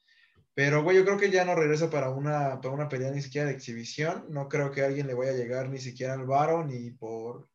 Pero, 0.52 0.82
güey, 0.82 0.96
yo 0.96 1.04
creo 1.04 1.16
que 1.16 1.30
ya 1.30 1.44
no 1.44 1.54
regresa 1.54 1.90
para 1.90 2.10
una, 2.10 2.60
para 2.60 2.74
una 2.74 2.88
pelea 2.88 3.12
ni 3.12 3.22
siquiera 3.22 3.46
de 3.46 3.54
exhibición. 3.54 4.26
No 4.30 4.48
creo 4.48 4.72
que 4.72 4.82
alguien 4.82 5.06
le 5.06 5.14
vaya 5.14 5.30
a 5.30 5.36
llegar 5.36 5.68
ni 5.68 5.78
siquiera 5.78 6.14
al 6.14 6.26
varo, 6.26 6.66
ni 6.66 6.90
por, 6.90 7.48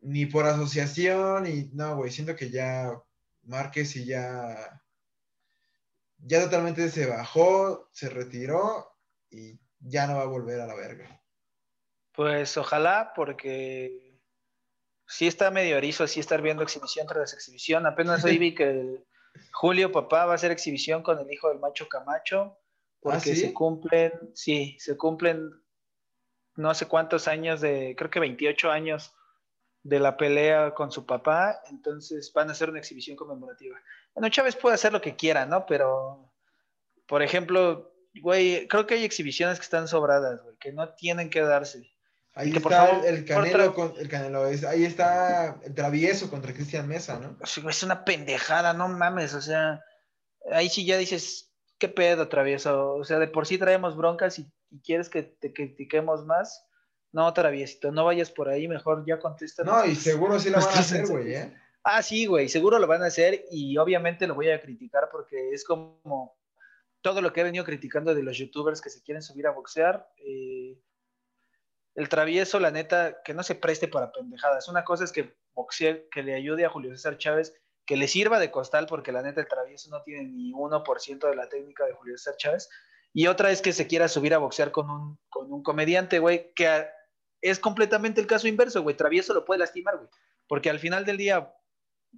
ni 0.00 0.26
por 0.26 0.46
asociación. 0.46 1.44
Y 1.48 1.70
no, 1.72 1.96
güey, 1.96 2.12
siento 2.12 2.36
que 2.36 2.50
ya 2.50 2.92
Márquez 3.42 3.96
y 3.96 4.04
ya, 4.04 4.80
ya 6.18 6.44
totalmente 6.44 6.88
se 6.88 7.06
bajó, 7.06 7.88
se 7.90 8.08
retiró 8.08 8.92
y 9.28 9.58
ya 9.80 10.06
no 10.06 10.18
va 10.18 10.22
a 10.22 10.26
volver 10.26 10.60
a 10.60 10.66
la 10.68 10.76
verga. 10.76 11.17
Pues 12.18 12.56
ojalá, 12.56 13.12
porque 13.14 14.18
sí 15.06 15.28
está 15.28 15.52
medio 15.52 15.76
erizo 15.76 16.02
así 16.02 16.18
estar 16.18 16.42
viendo 16.42 16.64
exhibición 16.64 17.06
tras 17.06 17.32
exhibición. 17.32 17.86
Apenas 17.86 18.24
hoy 18.24 18.38
vi 18.38 18.56
que 18.56 19.04
Julio 19.52 19.92
Papá 19.92 20.26
va 20.26 20.32
a 20.32 20.34
hacer 20.34 20.50
exhibición 20.50 21.04
con 21.04 21.20
el 21.20 21.32
hijo 21.32 21.48
del 21.48 21.60
macho 21.60 21.88
Camacho, 21.88 22.58
porque 22.98 23.30
¿Ah, 23.30 23.36
se 23.36 23.54
cumplen, 23.54 24.12
sí, 24.34 24.76
se 24.80 24.96
cumplen 24.96 25.48
no 26.56 26.74
sé 26.74 26.88
cuántos 26.88 27.28
años 27.28 27.60
de, 27.60 27.94
creo 27.96 28.10
que 28.10 28.18
28 28.18 28.68
años 28.68 29.14
de 29.84 30.00
la 30.00 30.16
pelea 30.16 30.74
con 30.74 30.90
su 30.90 31.06
papá, 31.06 31.62
entonces 31.70 32.32
van 32.32 32.48
a 32.48 32.50
hacer 32.50 32.68
una 32.68 32.80
exhibición 32.80 33.16
conmemorativa. 33.16 33.80
Bueno, 34.12 34.28
Chávez 34.28 34.56
puede 34.56 34.74
hacer 34.74 34.92
lo 34.92 35.00
que 35.00 35.14
quiera, 35.14 35.46
¿no? 35.46 35.66
Pero, 35.66 36.32
por 37.06 37.22
ejemplo, 37.22 37.94
güey, 38.20 38.66
creo 38.66 38.88
que 38.88 38.94
hay 38.94 39.04
exhibiciones 39.04 39.60
que 39.60 39.64
están 39.64 39.86
sobradas, 39.86 40.42
güey, 40.42 40.56
que 40.56 40.72
no 40.72 40.94
tienen 40.94 41.30
que 41.30 41.42
darse. 41.42 41.96
Ahí 42.38 42.52
está 42.54 43.00
el, 43.00 43.24
Canelo, 43.24 43.74
con, 43.74 43.94
el 43.98 44.08
Canelo 44.08 44.44
ahí 44.44 44.84
está 44.84 45.58
el 45.64 45.74
travieso 45.74 46.30
contra 46.30 46.52
Cristian 46.52 46.86
Mesa, 46.86 47.18
¿no? 47.18 47.36
Es 47.42 47.82
una 47.82 48.04
pendejada, 48.04 48.72
no 48.74 48.86
mames, 48.86 49.34
o 49.34 49.42
sea, 49.42 49.84
ahí 50.52 50.68
sí 50.68 50.86
ya 50.86 50.96
dices, 50.96 51.52
¿qué 51.78 51.88
pedo, 51.88 52.28
travieso? 52.28 52.94
O 52.94 53.02
sea, 53.02 53.18
de 53.18 53.26
por 53.26 53.44
sí 53.44 53.58
traemos 53.58 53.96
broncas 53.96 54.38
y, 54.38 54.48
quieres 54.84 55.08
que 55.08 55.24
te 55.24 55.52
critiquemos 55.52 56.24
más. 56.26 56.64
No, 57.10 57.32
traviesito, 57.34 57.90
no 57.90 58.04
vayas 58.04 58.30
por 58.30 58.48
ahí, 58.48 58.68
mejor 58.68 59.04
ya 59.04 59.18
contesta. 59.18 59.64
No, 59.64 59.84
y 59.84 59.96
seguro 59.96 60.38
sí 60.38 60.50
lo 60.50 60.58
van 60.58 60.76
a 60.76 60.78
hacer, 60.78 61.08
güey, 61.08 61.34
¿eh? 61.34 61.52
Ah, 61.82 62.02
sí, 62.04 62.26
güey, 62.26 62.48
seguro 62.48 62.78
lo 62.78 62.86
van 62.86 63.02
a 63.02 63.06
hacer 63.06 63.46
y 63.50 63.76
obviamente 63.78 64.28
lo 64.28 64.36
voy 64.36 64.50
a 64.50 64.60
criticar 64.60 65.08
porque 65.10 65.50
es 65.50 65.64
como 65.64 66.36
todo 67.00 67.20
lo 67.20 67.32
que 67.32 67.40
he 67.40 67.44
venido 67.44 67.64
criticando 67.64 68.14
de 68.14 68.22
los 68.22 68.38
youtubers 68.38 68.80
que 68.80 68.90
se 68.90 69.02
quieren 69.02 69.22
subir 69.22 69.48
a 69.48 69.50
boxear. 69.50 70.08
Eh, 70.18 70.78
el 71.98 72.08
travieso, 72.08 72.60
la 72.60 72.70
neta, 72.70 73.22
que 73.24 73.34
no 73.34 73.42
se 73.42 73.56
preste 73.56 73.88
para 73.88 74.12
pendejadas. 74.12 74.68
Una 74.68 74.84
cosa 74.84 75.02
es 75.02 75.10
que 75.10 75.34
boxee, 75.52 76.08
que 76.12 76.22
le 76.22 76.36
ayude 76.36 76.64
a 76.64 76.68
Julio 76.68 76.92
César 76.92 77.18
Chávez, 77.18 77.52
que 77.84 77.96
le 77.96 78.06
sirva 78.06 78.38
de 78.38 78.52
costal, 78.52 78.86
porque 78.86 79.10
la 79.10 79.20
neta 79.20 79.40
el 79.40 79.48
travieso 79.48 79.90
no 79.90 80.00
tiene 80.04 80.28
ni 80.28 80.52
1% 80.52 81.28
de 81.28 81.34
la 81.34 81.48
técnica 81.48 81.86
de 81.86 81.94
Julio 81.94 82.16
César 82.16 82.36
Chávez. 82.36 82.68
Y 83.12 83.26
otra 83.26 83.50
es 83.50 83.60
que 83.62 83.72
se 83.72 83.88
quiera 83.88 84.06
subir 84.06 84.32
a 84.32 84.38
boxear 84.38 84.70
con 84.70 84.88
un, 84.88 85.18
con 85.28 85.52
un 85.52 85.64
comediante, 85.64 86.20
güey, 86.20 86.52
que 86.54 86.86
es 87.40 87.58
completamente 87.58 88.20
el 88.20 88.28
caso 88.28 88.46
inverso, 88.46 88.80
güey. 88.84 88.96
Travieso 88.96 89.34
lo 89.34 89.44
puede 89.44 89.58
lastimar, 89.58 89.96
güey. 89.96 90.08
Porque 90.46 90.70
al 90.70 90.78
final 90.78 91.04
del 91.04 91.16
día, 91.16 91.52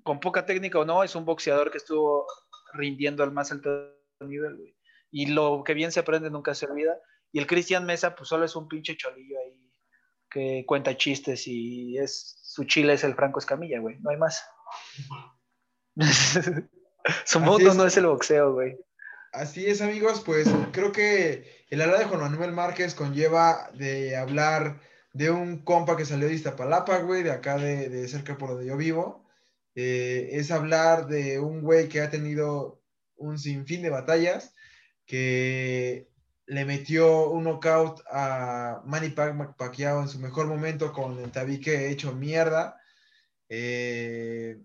con 0.03 0.21
poca 0.21 0.45
técnica 0.45 0.79
o 0.79 0.85
no, 0.85 1.03
es 1.05 1.15
un 1.15 1.25
boxeador 1.25 1.71
que 1.71 1.79
estuvo 1.79 2.27
rindiendo 2.75 3.23
al 3.23 3.33
más 3.33 3.51
alto 3.51 3.97
nivel, 4.21 4.57
güey. 4.59 4.77
Y 5.11 5.29
lo 5.29 5.65
que 5.65 5.73
bien 5.73 5.91
se 5.91 6.01
aprende 6.01 6.29
nunca 6.29 6.55
se 6.55 6.67
olvida. 6.67 7.01
Y 7.33 7.39
el 7.39 7.47
Cristian 7.47 7.87
Mesa, 7.87 8.15
pues 8.15 8.29
solo 8.29 8.45
es 8.45 8.55
un 8.55 8.69
pinche 8.69 8.95
cholillo 8.95 9.39
ahí 9.39 9.60
que 10.31 10.65
cuenta 10.67 10.97
chistes 10.97 11.47
y 11.47 11.99
es 11.99 12.37
su 12.43 12.65
chile 12.65 12.95
es 12.95 13.05
el 13.05 13.15
Franco 13.15 13.39
Escamilla, 13.39 13.81
güey, 13.81 13.99
no 14.01 14.11
hay 14.11 14.17
más. 14.17 14.43
su 17.25 17.41
mundo 17.41 17.75
no 17.75 17.87
es 17.87 17.97
el 17.97 18.07
boxeo, 18.07 18.55
güey. 18.55 18.77
Así 19.33 19.67
es, 19.67 19.81
amigos, 19.81 20.23
pues 20.25 20.49
creo 20.73 20.91
que 20.91 21.65
el 21.69 21.81
hablar 21.81 22.01
de 22.01 22.05
Juan 22.07 22.21
Manuel 22.21 22.53
Márquez 22.53 22.95
conlleva 22.95 23.71
de 23.75 24.17
hablar 24.17 24.81
de 25.13 25.31
un 25.31 25.63
compa 25.63 25.97
que 25.97 26.05
salió 26.05 26.27
de 26.27 26.35
Iztapalapa, 26.35 26.99
güey, 26.99 27.23
de 27.23 27.31
acá 27.31 27.57
de, 27.57 28.09
cerca 28.09 28.37
por 28.37 28.51
donde 28.51 28.67
yo 28.67 28.77
vivo. 28.77 29.25
Eh, 29.77 30.31
es 30.33 30.51
hablar 30.51 31.07
de 31.07 31.39
un 31.39 31.63
güey 31.63 31.89
que 31.89 32.01
ha 32.01 32.11
tenido 32.11 32.83
un 33.17 33.39
sinfín 33.39 33.83
de 33.83 33.91
batallas, 33.91 34.55
que 35.07 36.09
le 36.51 36.65
metió 36.65 37.31
un 37.31 37.45
knockout 37.45 38.01
a 38.11 38.83
Manny 38.85 39.11
Pacquiao 39.11 40.03
en 40.03 40.09
su 40.09 40.19
mejor 40.19 40.49
momento 40.49 40.93
con 40.93 41.17
el 41.21 41.31
tabique 41.31 41.91
hecho 41.91 42.13
mierda. 42.13 42.77
Eh, 43.49 44.59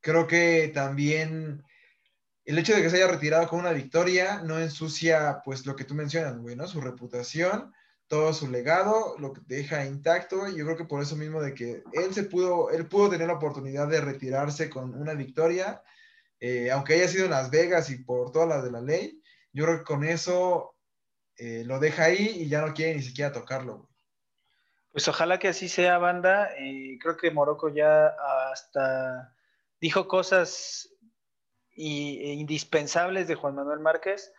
creo 0.00 0.28
que 0.28 0.70
también 0.72 1.64
el 2.44 2.56
hecho 2.56 2.72
de 2.72 2.82
que 2.82 2.90
se 2.90 2.98
haya 2.98 3.08
retirado 3.08 3.48
con 3.48 3.58
una 3.58 3.72
victoria 3.72 4.42
no 4.44 4.60
ensucia, 4.60 5.42
pues, 5.44 5.66
lo 5.66 5.74
que 5.74 5.82
tú 5.82 5.96
mencionas, 5.96 6.38
güey, 6.38 6.54
¿no? 6.54 6.68
Su 6.68 6.80
reputación, 6.80 7.74
todo 8.06 8.32
su 8.32 8.48
legado, 8.48 9.16
lo 9.18 9.32
que 9.32 9.40
deja 9.44 9.84
intacto. 9.86 10.48
Yo 10.48 10.64
creo 10.66 10.76
que 10.76 10.84
por 10.84 11.02
eso 11.02 11.16
mismo 11.16 11.42
de 11.42 11.52
que 11.52 11.82
él 11.94 12.14
se 12.14 12.22
pudo, 12.22 12.70
él 12.70 12.86
pudo 12.86 13.10
tener 13.10 13.26
la 13.26 13.34
oportunidad 13.34 13.88
de 13.88 14.00
retirarse 14.00 14.70
con 14.70 14.94
una 14.94 15.14
victoria, 15.14 15.82
eh, 16.38 16.70
aunque 16.70 16.94
haya 16.94 17.08
sido 17.08 17.24
en 17.24 17.32
Las 17.32 17.50
Vegas 17.50 17.90
y 17.90 17.96
por 18.04 18.30
todas 18.30 18.48
las 18.48 18.62
de 18.62 18.70
la 18.70 18.80
ley. 18.80 19.20
Yo 19.52 19.64
creo 19.64 19.78
que 19.78 19.84
con 19.84 20.04
eso 20.04 20.77
eh, 21.38 21.62
lo 21.64 21.78
deja 21.78 22.04
ahí 22.04 22.32
y 22.36 22.48
ya 22.48 22.60
no 22.62 22.74
quiere 22.74 22.96
ni 22.96 23.02
siquiera 23.02 23.32
tocarlo. 23.32 23.88
Pues 24.90 25.06
ojalá 25.06 25.38
que 25.38 25.48
así 25.48 25.68
sea, 25.68 25.98
banda. 25.98 26.50
Eh, 26.58 26.98
creo 27.00 27.16
que 27.16 27.30
Morocco 27.30 27.68
ya 27.68 28.08
hasta 28.52 29.36
dijo 29.80 30.08
cosas 30.08 30.90
e 31.76 32.32
indispensables 32.32 33.28
de 33.28 33.36
Juan 33.36 33.54
Manuel 33.54 33.78
Márquez. 33.78 34.32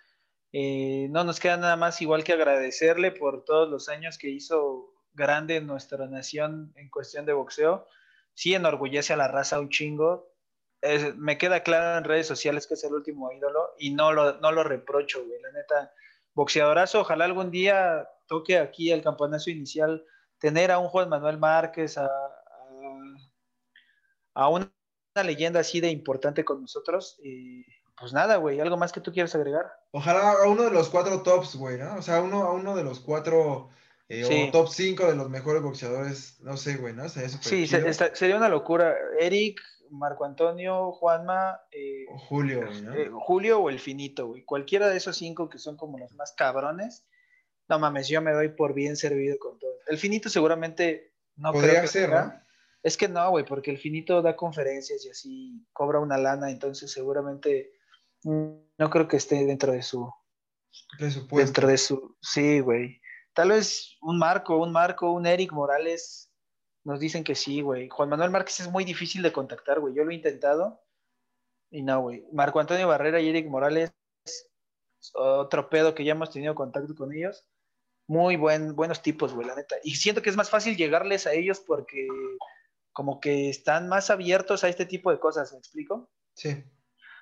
Eh, 0.52 1.08
no 1.12 1.24
nos 1.24 1.40
queda 1.40 1.56
nada 1.56 1.78
más 1.78 2.02
igual 2.02 2.26
que 2.26 2.34
agradecerle 2.34 3.12
por 3.12 3.46
todos 3.46 3.70
los 3.70 3.88
años 3.88 4.18
que 4.18 4.30
hizo 4.30 4.94
grande 5.14 5.62
nuestra 5.62 6.06
nación 6.08 6.74
en 6.76 6.90
cuestión 6.90 7.26
de 7.26 7.32
boxeo. 7.32 7.88
Sí 8.34 8.54
enorgullece 8.54 9.14
a 9.14 9.18
la 9.18 9.30
raza 9.30 9.62
un 9.62 9.70
chingo. 9.70 10.34
me 11.16 11.38
queda 11.38 11.64
claro 11.64 11.98
en 11.98 12.04
redes 12.04 12.28
sociales 12.28 12.68
que 12.68 12.74
es 12.74 12.84
el 12.84 12.94
último 12.94 13.32
ídolo 13.32 13.76
y 13.78 13.92
no 13.92 14.12
lo, 14.12 14.40
no 14.42 14.52
lo 14.52 14.64
reprocho, 14.66 15.26
güey. 15.26 15.42
La 15.42 15.52
neta, 15.54 15.94
boxeadorazo. 16.39 17.02
Ojalá 17.02 17.25
algún 17.25 17.52
día 17.52 18.08
toque 18.28 18.58
aquí 18.58 18.91
el 18.91 19.04
campeonato 19.04 19.49
inicial 19.49 20.06
tener 20.39 20.71
a 20.71 20.80
un 20.80 20.88
Juan 20.88 21.10
Manuel 21.10 21.38
Márquez, 21.38 21.97
a, 21.97 22.10
a, 24.34 24.47
una 24.47 24.71
leyenda 25.23 25.60
así 25.60 25.82
de 25.82 25.89
importante 25.89 26.45
con 26.45 26.62
nosotros. 26.62 27.19
Y 27.21 27.65
pues 27.99 28.13
nada, 28.13 28.38
güey, 28.38 28.62
¿algo 28.62 28.78
más 28.78 28.93
que 28.93 29.02
tú 29.02 29.12
quieras 29.12 29.36
agregar? 29.36 29.65
Ojalá 29.91 30.32
a 30.32 30.47
uno 30.47 30.63
de 30.63 30.71
los 30.71 30.88
cuatro 30.88 31.21
tops, 31.23 31.58
güey, 31.58 31.78
¿no? 31.78 31.97
O 31.97 32.02
sea, 32.02 32.21
uno, 32.21 32.43
a 32.43 32.54
uno 32.54 32.73
de 32.73 32.86
los 32.86 33.02
cuatro 33.02 33.69
eh, 34.08 34.47
o 34.47 34.52
top 34.52 34.69
cinco 34.69 35.08
de 35.08 35.15
los 35.15 35.30
mejores 35.30 35.62
boxeadores, 35.62 36.39
no 36.39 36.56
sé, 36.56 36.78
güey, 36.78 36.93
¿no? 36.93 37.10
Sería 37.10 37.30
sí, 37.30 37.67
sería 37.67 38.38
una 38.38 38.47
locura. 38.47 38.95
Eric, 39.19 39.60
Marco 39.91 40.25
Antonio, 40.25 40.91
Juanma, 40.91 41.62
eh, 41.71 42.06
Julio, 42.28 42.69
¿no? 42.84 42.93
Eh, 42.93 43.10
Julio 43.12 43.60
o 43.60 43.69
el 43.69 43.80
Finito, 43.80 44.28
güey. 44.28 44.43
Cualquiera 44.43 44.88
de 44.89 44.97
esos 44.97 45.17
cinco 45.17 45.49
que 45.49 45.58
son 45.58 45.78
como 45.78 45.97
los 45.97 46.13
más 46.13 46.34
cabrones. 46.34 47.06
No 47.67 47.80
mames, 47.80 48.08
yo 48.08 48.21
me 48.21 48.32
doy 48.32 48.49
por 48.49 48.73
bien 48.73 48.97
servido 48.97 49.38
con 49.39 49.60
todo. 49.60 49.71
El 49.88 49.97
Finito 49.97 50.30
seguramente 50.30 51.13
no 51.36 51.52
Podría 51.52 51.86
ser, 51.88 52.10
¿no? 52.10 52.34
Es 52.82 52.95
que 52.95 53.08
no, 53.08 53.30
güey, 53.32 53.45
porque 53.45 53.71
el 53.71 53.78
Finito 53.78 54.21
da 54.21 54.36
conferencias 54.36 55.06
y 55.06 55.10
así 55.10 55.67
cobra 55.73 55.99
una 55.99 56.17
lana, 56.17 56.49
entonces 56.49 56.91
seguramente 56.91 57.73
no 58.23 58.89
creo 58.89 59.08
que 59.08 59.17
esté 59.17 59.45
dentro 59.45 59.73
de 59.73 59.82
su 59.82 60.12
presupuesto. 60.97 61.45
Dentro 61.45 61.67
de 61.67 61.78
su, 61.78 62.17
sí, 62.21 62.60
güey. 62.62 63.02
Tal 63.34 63.49
vez 63.49 63.97
un 64.02 64.17
Marco, 64.17 64.58
un 64.58 64.71
Marco, 64.71 65.12
un 65.12 65.25
Eric 65.25 65.52
Morales 65.52 66.29
nos 66.89 66.99
dicen 66.99 67.23
que 67.23 67.36
sí, 67.36 67.62
güey. 67.62 67.88
Juan 67.88 68.10
Manuel 68.10 68.32
Márquez 68.32 68.62
es 68.62 68.67
muy 68.67 68.84
difícil 68.84 69.21
de 69.21 69.32
contactar, 69.32 69.80
güey. 69.80 69.93
Yo 69.93 70.04
lo 70.04 70.10
he 70.10 70.15
intentado 70.15 70.82
y 71.69 71.84
no, 71.84 72.02
güey. 72.02 72.25
Marco 72.34 72.60
Antonio 72.60 72.88
Barrera 72.88 73.19
y 73.19 73.30
Eric 73.30 73.47
Morales, 73.47 73.93
otro 75.13 75.69
pedo 75.69 75.93
que 75.93 76.04
ya 76.04 76.13
hemos 76.13 76.32
tenido 76.32 76.56
contacto 76.56 76.95
con 76.95 77.13
ellos. 77.13 77.45
Muy 78.08 78.38
buen, 78.38 78.75
buenos 78.75 79.04
tipos, 79.04 79.36
güey, 79.36 79.45
la 79.45 79.56
neta. 79.56 79.75
Y 79.84 79.95
siento 79.95 80.23
que 80.23 80.32
es 80.32 80.36
más 80.36 80.49
fácil 80.49 80.75
llegarles 80.78 81.28
a 81.28 81.34
ellos 81.34 81.60
porque 81.60 82.08
como 82.91 83.19
que 83.19 83.52
están 83.52 83.88
más 83.88 84.10
abiertos 84.10 84.63
a 84.63 84.69
este 84.69 84.88
tipo 84.88 85.12
de 85.12 85.19
cosas, 85.19 85.52
¿me 85.54 85.60
explico? 85.60 86.10
Sí. 86.34 86.63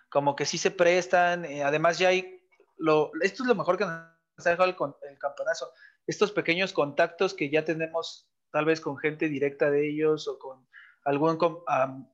Como 0.10 0.38
que 0.38 0.45
sí 0.45 0.58
se 0.58 0.71
prestan. 0.71 1.43
Eh, 1.43 1.62
además 1.62 1.99
ya 1.99 2.08
hay... 2.08 2.41
Lo, 2.77 3.12
esto 3.21 3.43
es 3.43 3.49
lo 3.49 3.56
mejor 3.56 3.77
que 3.77 3.84
nos 3.84 4.47
ha 4.47 4.49
dejado 4.49 4.69
el, 4.69 4.77
el 5.10 5.19
campanazo. 5.19 5.73
Estos 6.06 6.32
pequeños 6.32 6.71
contactos 6.71 7.34
que 7.34 7.49
ya 7.49 7.65
tenemos 7.65 8.30
tal 8.58 8.65
vez 8.65 8.82
con 8.82 8.98
gente 8.98 9.30
directa 9.30 9.70
de 9.70 9.88
ellos 9.88 10.28
o 10.28 10.39
con 10.39 10.67
algún 11.04 11.38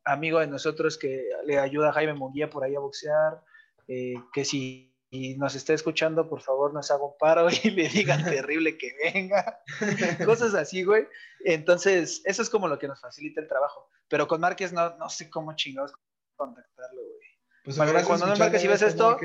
amigo 0.04 0.40
de 0.40 0.48
nosotros 0.48 0.98
que 0.98 1.30
le 1.46 1.58
ayuda 1.58 1.88
a 1.88 1.94
Jaime 1.94 2.16
Munguía 2.16 2.50
por 2.50 2.66
ahí 2.66 2.76
a 2.76 2.82
boxear, 2.82 3.42
eh, 3.88 4.16
que 4.34 4.44
si 4.44 4.94
nos 5.38 5.56
está 5.56 5.74
escuchando, 5.74 6.28
por 6.28 6.42
favor 6.42 6.74
nos 6.74 6.92
haga 6.92 7.06
un 7.06 7.18
paro 7.18 7.48
y 7.64 7.70
le 7.70 7.88
digan 7.88 8.26
terrible 8.26 8.78
que 8.78 8.92
venga, 9.02 9.62
cosas 10.26 10.54
así, 10.54 10.84
güey. 10.84 11.08
Entonces, 11.46 12.22
eso 12.26 12.42
es 12.42 12.50
como 12.50 12.68
lo 12.68 12.78
que 12.78 12.90
nos 12.90 13.00
facilita 13.00 13.40
el 13.40 13.48
trabajo. 13.48 13.88
Pero 14.10 14.28
con 14.28 14.42
Márquez 14.42 14.74
no, 14.74 14.98
no 14.98 15.08
sé 15.08 15.30
cómo 15.30 15.56
chingados 15.56 15.94
contactarlo, 16.36 17.02
güey. 17.04 17.28
Pues 17.64 17.78
cuando 18.06 18.28
no 18.28 18.36
Márquez, 18.36 18.62
si 18.62 18.68
ves 18.68 18.82
esto, 18.82 19.18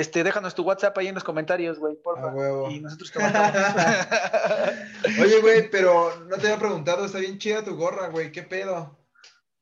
este, 0.00 0.24
déjanos 0.24 0.54
tu 0.54 0.62
WhatsApp 0.62 0.96
ahí 0.98 1.08
en 1.08 1.14
los 1.14 1.24
comentarios, 1.24 1.78
güey, 1.78 1.96
por 1.96 2.20
favor. 2.20 2.70
Y 2.70 2.80
nosotros 2.80 3.12
te 3.12 3.18
Oye, 5.22 5.40
güey, 5.40 5.70
pero 5.70 6.24
no 6.26 6.36
te 6.36 6.48
había 6.48 6.58
preguntado, 6.58 7.04
está 7.04 7.18
bien 7.18 7.38
chida 7.38 7.64
tu 7.64 7.76
gorra, 7.76 8.08
güey, 8.08 8.32
¿qué 8.32 8.42
pedo? 8.42 8.98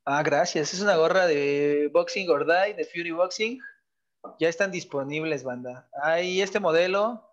Ah, 0.05 0.23
gracias. 0.23 0.73
Es 0.73 0.81
una 0.81 0.95
gorra 0.95 1.27
de 1.27 1.89
Boxing 1.93 2.29
or 2.29 2.45
Die, 2.45 2.73
de 2.73 2.85
Fury 2.85 3.11
Boxing. 3.11 3.59
Ya 4.39 4.49
están 4.49 4.71
disponibles, 4.71 5.43
banda. 5.43 5.87
Hay 6.01 6.41
este 6.41 6.59
modelo 6.59 7.29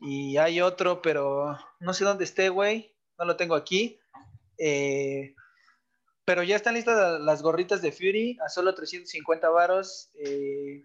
y 0.00 0.36
hay 0.36 0.60
otro, 0.60 1.02
pero 1.02 1.58
no 1.80 1.92
sé 1.92 2.04
dónde 2.04 2.24
esté, 2.24 2.48
güey. 2.48 2.94
No 3.18 3.24
lo 3.24 3.36
tengo 3.36 3.54
aquí. 3.54 4.00
Eh, 4.58 5.34
pero 6.24 6.42
ya 6.42 6.56
están 6.56 6.74
listas 6.74 7.20
las 7.20 7.42
gorritas 7.42 7.82
de 7.82 7.92
Fury 7.92 8.38
a 8.44 8.48
solo 8.48 8.74
350 8.74 9.48
varos. 9.50 10.10
Eh, 10.14 10.82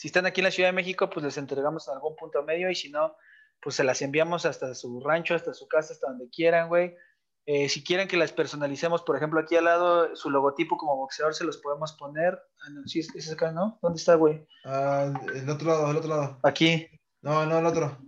si 0.00 0.08
están 0.08 0.24
aquí 0.24 0.40
en 0.40 0.46
la 0.46 0.50
Ciudad 0.50 0.70
de 0.70 0.72
México, 0.72 1.10
pues 1.10 1.22
les 1.22 1.36
entregamos 1.36 1.86
en 1.86 1.92
algún 1.92 2.16
punto 2.16 2.42
medio 2.42 2.70
y 2.70 2.74
si 2.74 2.88
no, 2.88 3.14
pues 3.60 3.76
se 3.76 3.84
las 3.84 4.00
enviamos 4.00 4.46
hasta 4.46 4.74
su 4.74 4.98
rancho, 5.00 5.34
hasta 5.34 5.52
su 5.52 5.68
casa, 5.68 5.92
hasta 5.92 6.08
donde 6.08 6.30
quieran, 6.30 6.70
güey. 6.70 6.96
Eh, 7.44 7.68
si 7.68 7.84
quieren 7.84 8.08
que 8.08 8.16
las 8.16 8.32
personalicemos, 8.32 9.02
por 9.02 9.18
ejemplo, 9.18 9.38
aquí 9.38 9.56
al 9.56 9.66
lado, 9.66 10.16
su 10.16 10.30
logotipo 10.30 10.78
como 10.78 10.96
boxeador 10.96 11.34
se 11.34 11.44
los 11.44 11.58
podemos 11.58 11.92
poner. 11.98 12.40
Ah, 12.62 12.70
no, 12.70 12.88
sí, 12.88 13.00
es 13.00 13.30
acá, 13.30 13.52
¿no? 13.52 13.78
¿Dónde 13.82 13.98
está, 13.98 14.14
güey? 14.14 14.42
Ah, 14.64 15.12
el 15.34 15.50
otro 15.50 15.68
lado, 15.68 15.90
el 15.90 15.96
otro 15.98 16.08
lado. 16.08 16.40
Aquí. 16.44 16.88
No, 17.20 17.44
no, 17.44 17.58
el 17.58 17.66
otro. 17.66 17.98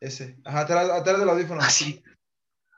Ese. 0.00 0.36
Ajá, 0.44 0.60
atrás, 0.60 0.90
atrás 0.90 1.18
del 1.18 1.30
audífono. 1.30 1.62
Así. 1.62 2.04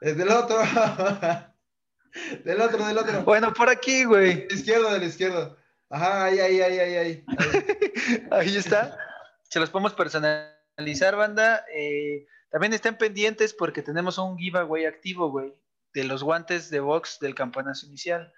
Es 0.01 0.17
del 0.17 0.29
otro. 0.29 0.59
del 2.45 2.61
otro, 2.61 2.87
del 2.87 2.99
otro. 2.99 3.25
Bueno, 3.25 3.53
por 3.53 3.69
aquí, 3.69 4.05
güey. 4.05 4.47
Izquierdo, 4.49 4.93
del 4.93 5.03
izquierdo. 5.03 5.57
Ajá, 5.93 6.25
ahí, 6.25 6.41
ahí, 6.41 6.61
ahí, 6.63 6.79
ahí, 6.79 6.95
ahí. 6.97 7.25
Ahí, 8.31 8.57
está. 8.57 8.97
Se 9.43 9.61
los 9.61 9.69
podemos 9.69 9.93
personalizar, 9.93 11.17
banda. 11.17 11.67
Eh, 11.75 12.27
también 12.51 12.73
estén 12.73 12.97
pendientes 12.97 13.53
porque 13.53 13.83
tenemos 13.83 14.17
un 14.17 14.39
giveaway 14.39 14.87
activo, 14.87 15.31
güey, 15.31 15.53
de 15.93 16.05
los 16.05 16.23
guantes 16.23 16.71
de 16.71 16.81
box 16.81 17.19
del 17.21 17.35
campanazo 17.35 17.87
inicial. 17.87 18.33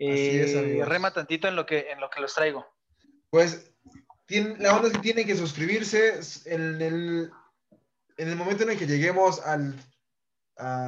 Eh, 0.00 0.82
rema 0.84 1.12
tantito 1.12 1.46
en 1.46 1.54
lo 1.54 1.64
que 1.64 1.90
en 1.90 2.00
lo 2.00 2.10
que 2.10 2.20
los 2.20 2.34
traigo. 2.34 2.66
Pues 3.30 3.72
la 4.28 4.74
onda 4.74 4.88
es 4.88 4.94
que 4.94 4.98
tienen 4.98 5.26
que 5.26 5.36
suscribirse 5.36 6.18
en 6.44 6.82
el, 6.82 7.30
en 8.16 8.28
el 8.28 8.36
momento 8.36 8.64
en 8.64 8.70
el 8.70 8.78
que 8.78 8.86
lleguemos 8.86 9.40
al 9.46 9.74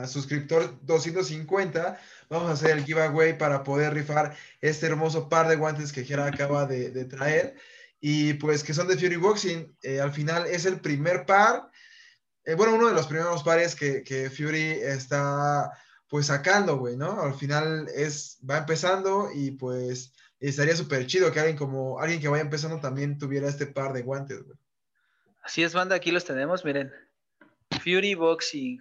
suscriptor 0.06 0.78
250 0.82 2.00
vamos 2.30 2.48
a 2.48 2.52
hacer 2.52 2.70
el 2.70 2.84
giveaway 2.84 3.36
para 3.36 3.62
poder 3.64 3.92
rifar 3.92 4.34
este 4.60 4.86
hermoso 4.86 5.28
par 5.28 5.48
de 5.48 5.56
guantes 5.56 5.92
que 5.92 6.04
Jera 6.04 6.26
acaba 6.26 6.66
de, 6.66 7.04
traer. 7.04 7.56
Y 8.00 8.34
pues 8.34 8.62
que 8.62 8.74
son 8.74 8.86
de 8.88 8.96
Fury 8.96 9.16
Boxing. 9.16 9.76
Eh, 9.82 10.00
al 10.00 10.12
final 10.12 10.46
es 10.46 10.66
el 10.66 10.80
primer 10.80 11.26
par, 11.26 11.68
eh, 12.44 12.54
bueno, 12.54 12.76
uno 12.76 12.88
de 12.88 12.94
los 12.94 13.06
primeros 13.06 13.42
pares 13.42 13.74
que, 13.74 14.02
que 14.02 14.30
Fury 14.30 14.78
está 14.80 15.70
pues 16.08 16.26
sacando, 16.26 16.78
güey, 16.78 16.96
¿no? 16.96 17.20
Al 17.20 17.34
final 17.34 17.88
es, 17.94 18.38
va 18.48 18.58
empezando 18.58 19.30
y 19.34 19.50
pues 19.50 20.14
estaría 20.40 20.74
súper 20.74 21.06
chido 21.06 21.30
que 21.30 21.40
alguien 21.40 21.58
como, 21.58 22.00
alguien 22.00 22.20
que 22.20 22.28
vaya 22.28 22.42
empezando 22.42 22.80
también 22.80 23.18
tuviera 23.18 23.48
este 23.48 23.66
par 23.66 23.92
de 23.92 24.02
guantes, 24.02 24.42
güey. 24.42 24.56
Así 25.42 25.62
es, 25.62 25.74
banda, 25.74 25.96
aquí 25.96 26.10
los 26.10 26.24
tenemos, 26.24 26.64
miren. 26.64 26.90
Fury 27.82 28.14
Boxing. 28.14 28.80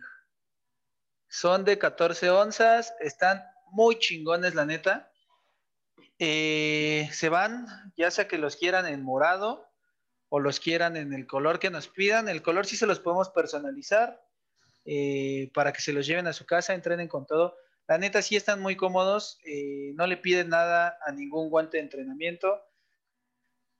Son 1.27 1.65
de 1.65 1.77
14 1.77 2.29
onzas, 2.29 2.93
están 2.99 3.43
muy 3.71 3.99
chingones, 3.99 4.55
la 4.55 4.65
neta. 4.65 5.11
Eh, 6.19 7.09
se 7.11 7.29
van, 7.29 7.67
ya 7.95 8.09
sea 8.11 8.27
que 8.27 8.37
los 8.37 8.55
quieran 8.55 8.87
en 8.87 9.03
morado 9.03 9.67
o 10.29 10.39
los 10.39 10.59
quieran 10.59 10.97
en 10.97 11.13
el 11.13 11.27
color 11.27 11.59
que 11.59 11.69
nos 11.69 11.87
pidan. 11.87 12.29
El 12.29 12.41
color 12.41 12.65
sí 12.65 12.75
se 12.75 12.87
los 12.87 12.99
podemos 12.99 13.29
personalizar 13.29 14.21
eh, 14.85 15.51
para 15.53 15.73
que 15.73 15.81
se 15.81 15.93
los 15.93 16.07
lleven 16.07 16.27
a 16.27 16.33
su 16.33 16.45
casa, 16.45 16.73
entrenen 16.73 17.07
con 17.07 17.25
todo. 17.25 17.55
La 17.87 17.97
neta 17.97 18.21
sí 18.21 18.35
están 18.35 18.61
muy 18.61 18.75
cómodos, 18.75 19.39
eh, 19.45 19.91
no 19.95 20.07
le 20.07 20.17
piden 20.17 20.49
nada 20.49 20.97
a 21.05 21.11
ningún 21.11 21.49
guante 21.49 21.77
de 21.77 21.83
entrenamiento. 21.83 22.61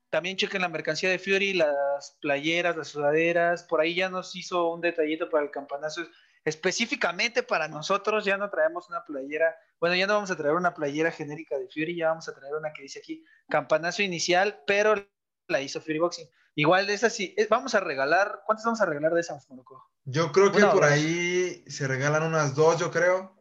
También 0.10 0.38
chequen 0.38 0.62
la 0.62 0.70
mercancía 0.70 1.10
de 1.10 1.20
Fury, 1.20 1.54
las 1.54 2.18
playeras, 2.22 2.78
las 2.78 2.88
sudaderas. 2.88 3.64
Por 3.64 3.82
ahí 3.82 3.96
ya 3.96 4.10
nos 4.10 4.34
hizo 4.36 4.72
un 4.72 4.80
detallito 4.80 5.30
para 5.30 5.44
el 5.44 5.52
campanazo 5.52 6.08
específicamente 6.48 7.44
para 7.44 7.68
nosotros 7.68 8.24
ya 8.24 8.38
no 8.38 8.50
traemos 8.50 8.88
una 8.88 9.04
playera, 9.04 9.54
bueno, 9.82 9.98
ya 9.98 10.08
no 10.08 10.14
vamos 10.14 10.32
a 10.32 10.38
traer 10.38 10.56
una 10.56 10.74
playera 10.74 11.12
genérica 11.12 11.58
de 11.58 11.68
Fury, 11.68 11.98
ya 11.98 12.08
vamos 12.08 12.30
a 12.30 12.34
traer 12.34 12.56
una 12.56 12.72
que 12.72 12.84
dice 12.84 13.00
aquí 13.00 13.22
campanazo 13.50 14.02
inicial, 14.02 14.62
pero 14.66 14.96
la 15.48 15.60
hizo 15.60 15.82
Fury 15.82 16.00
Boxing. 16.00 16.30
Igual 16.56 16.88
de 16.88 16.94
esa 16.94 17.10
sí, 17.10 17.36
eh, 17.38 17.48
vamos 17.50 17.76
a 17.76 17.82
regalar, 17.82 18.44
¿cuántas 18.46 18.64
vamos 18.64 18.80
a 18.80 18.86
regalar 18.86 19.14
de 19.14 19.20
esas, 19.20 19.50
Morocco? 19.50 19.92
Yo 20.06 20.32
creo 20.32 20.54
que 20.54 20.64
por 20.64 20.86
ahí 20.86 21.66
se 21.68 21.86
regalan 21.86 22.24
unas 22.24 22.56
dos, 22.56 22.80
yo 22.80 22.92
creo. 22.92 23.36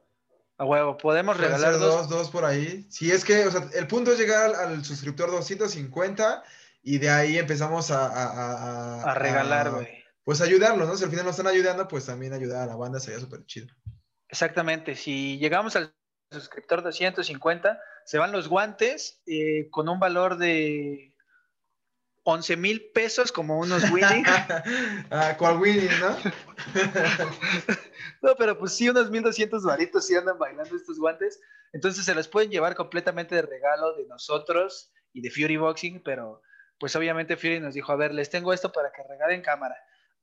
A 0.59 0.65
huevo, 0.65 0.99
podemos 0.99 1.37
regalar 1.37 1.79
dos. 1.79 2.09
dos. 2.09 2.31
por 2.31 2.45
ahí. 2.45 2.89
Si 2.91 3.13
es 3.13 3.25
que, 3.25 3.47
o 3.47 3.53
sea, 3.53 3.69
el 3.75 3.87
punto 3.87 4.11
es 4.11 4.19
llegar 4.19 4.53
al, 4.57 4.85
suscriptor 4.85 5.31
250 5.31 6.43
y 6.83 6.99
de 6.99 7.11
ahí 7.11 7.39
empezamos 7.39 7.93
a... 7.93 8.07
A, 8.07 9.03
a 9.13 9.15
regalar, 9.15 9.71
güey 9.71 9.96
pues 10.27 10.41
ayudarlos, 10.41 10.89
¿no? 10.89 10.97
Si 10.97 11.05
al 11.05 11.11
final 11.11 11.25
nos 11.25 11.39
están 11.39 11.47
ayudando, 11.47 11.87
pues 11.87 12.05
también 12.05 12.33
ayudar 12.33 12.63
a 12.63 12.67
la 12.67 12.75
banda 12.75 12.99
sería 12.99 13.21
súper 13.21 13.47
chido. 13.47 13.69
Exactamente, 14.29 14.97
si 14.97 15.39
llegamos 15.39 15.77
al 15.77 15.95
suscriptor 16.33 16.83
de 16.83 16.91
150, 16.91 17.81
se 18.05 18.19
van 18.19 18.33
los 18.33 18.49
guantes 18.49 19.23
eh, 19.27 19.69
con 19.71 19.89
un 19.89 20.01
valor 20.01 20.37
de 20.37 21.15
11 22.25 22.57
mil 22.57 22.91
pesos 22.93 23.31
como 23.31 23.61
unos 23.61 23.85
winning. 23.93 24.25
ah, 25.13 25.37
¿Cuál 25.39 25.61
winning, 25.61 25.93
no? 26.01 26.11
no, 28.23 28.35
pero 28.37 28.59
pues 28.59 28.73
sí, 28.73 28.89
unos 28.89 29.09
1200 29.09 29.63
varitos 29.63 30.09
sí 30.09 30.17
andan 30.17 30.41
bailando 30.41 30.75
estos 30.75 30.99
guantes. 30.99 31.41
Entonces 31.73 32.05
se 32.05 32.17
los 32.17 32.27
pueden 32.27 32.51
llevar 32.51 32.75
completamente 32.75 33.37
de 33.37 33.43
regalo 33.43 33.95
de 33.95 34.07
nosotros 34.07 34.91
y 35.13 35.21
de 35.21 35.31
Fury 35.31 35.57
Boxing, 35.57 36.03
pero 36.03 36.43
pues 36.81 36.97
obviamente 36.97 37.37
Fury 37.37 37.61
nos 37.61 37.75
dijo, 37.75 37.93
a 37.93 37.97
ver, 37.97 38.13
les 38.13 38.29
tengo 38.29 38.53
esto 38.53 38.73
para 38.73 38.91
que 38.91 39.05
regalen 39.09 39.41
cámara. 39.41 39.77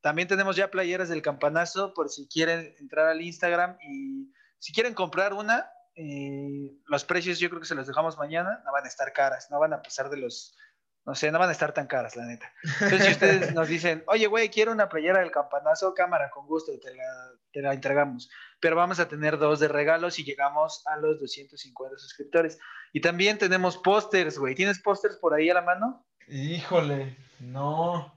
También 0.04 0.28
tenemos 0.28 0.58
ya 0.58 0.70
playeras 0.70 1.08
del 1.08 1.22
campanazo 1.22 1.94
por 1.94 2.10
si 2.10 2.28
quieren 2.28 2.76
entrar 2.78 3.08
al 3.08 3.22
Instagram 3.22 3.78
y 3.82 4.34
si 4.60 4.74
quieren 4.74 4.94
comprar 4.94 5.32
una, 5.32 5.66
eh, 5.96 6.74
los 6.88 7.06
precios 7.06 7.40
yo 7.40 7.48
creo 7.50 7.62
que 7.62 7.68
se 7.68 7.74
los 7.74 7.88
dejamos 7.88 8.18
mañana, 8.18 8.62
no 8.66 8.74
van 8.74 8.84
a 8.84 8.90
estar 8.90 9.14
caras, 9.14 9.48
no 9.50 9.62
van 9.62 9.72
a 9.72 9.82
pasar 9.82 10.10
de 10.10 10.18
los 10.18 10.58
no 11.06 11.16
sé, 11.16 11.32
no 11.32 11.40
van 11.40 11.50
a 11.50 11.54
estar 11.54 11.74
tan 11.74 11.88
caras, 11.88 12.16
la 12.16 12.26
neta. 12.26 12.52
Entonces, 12.82 13.06
si 13.06 13.12
ustedes 13.12 13.54
nos 13.56 13.68
dicen, 13.68 14.04
oye, 14.08 14.28
güey, 14.28 14.50
quiero 14.50 14.72
una 14.72 14.88
playera 14.88 15.20
del 15.20 15.32
campanazo, 15.32 15.94
cámara, 15.94 16.30
con 16.30 16.48
gusto, 16.48 16.72
te 16.80 16.96
la, 16.96 17.32
te 17.52 17.62
la 17.62 17.74
entregamos. 17.74 18.30
Pero 18.62 18.76
vamos 18.76 19.00
a 19.00 19.08
tener 19.08 19.38
dos 19.38 19.60
de 19.60 19.68
regalos 19.68 20.18
y 20.20 20.24
llegamos 20.24 20.82
a 20.88 20.96
los 20.98 21.20
250 21.20 21.98
suscriptores. 21.98 22.58
Y 22.94 23.02
también 23.02 23.38
tenemos 23.38 23.78
pósters, 23.78 24.38
güey. 24.38 24.56
¿Tienes 24.56 24.80
pósters 24.82 25.18
por 25.18 25.34
ahí 25.34 25.50
a 25.50 25.56
la 25.56 25.62
mano? 25.62 26.06
Híjole, 26.28 27.18
no. 27.40 28.13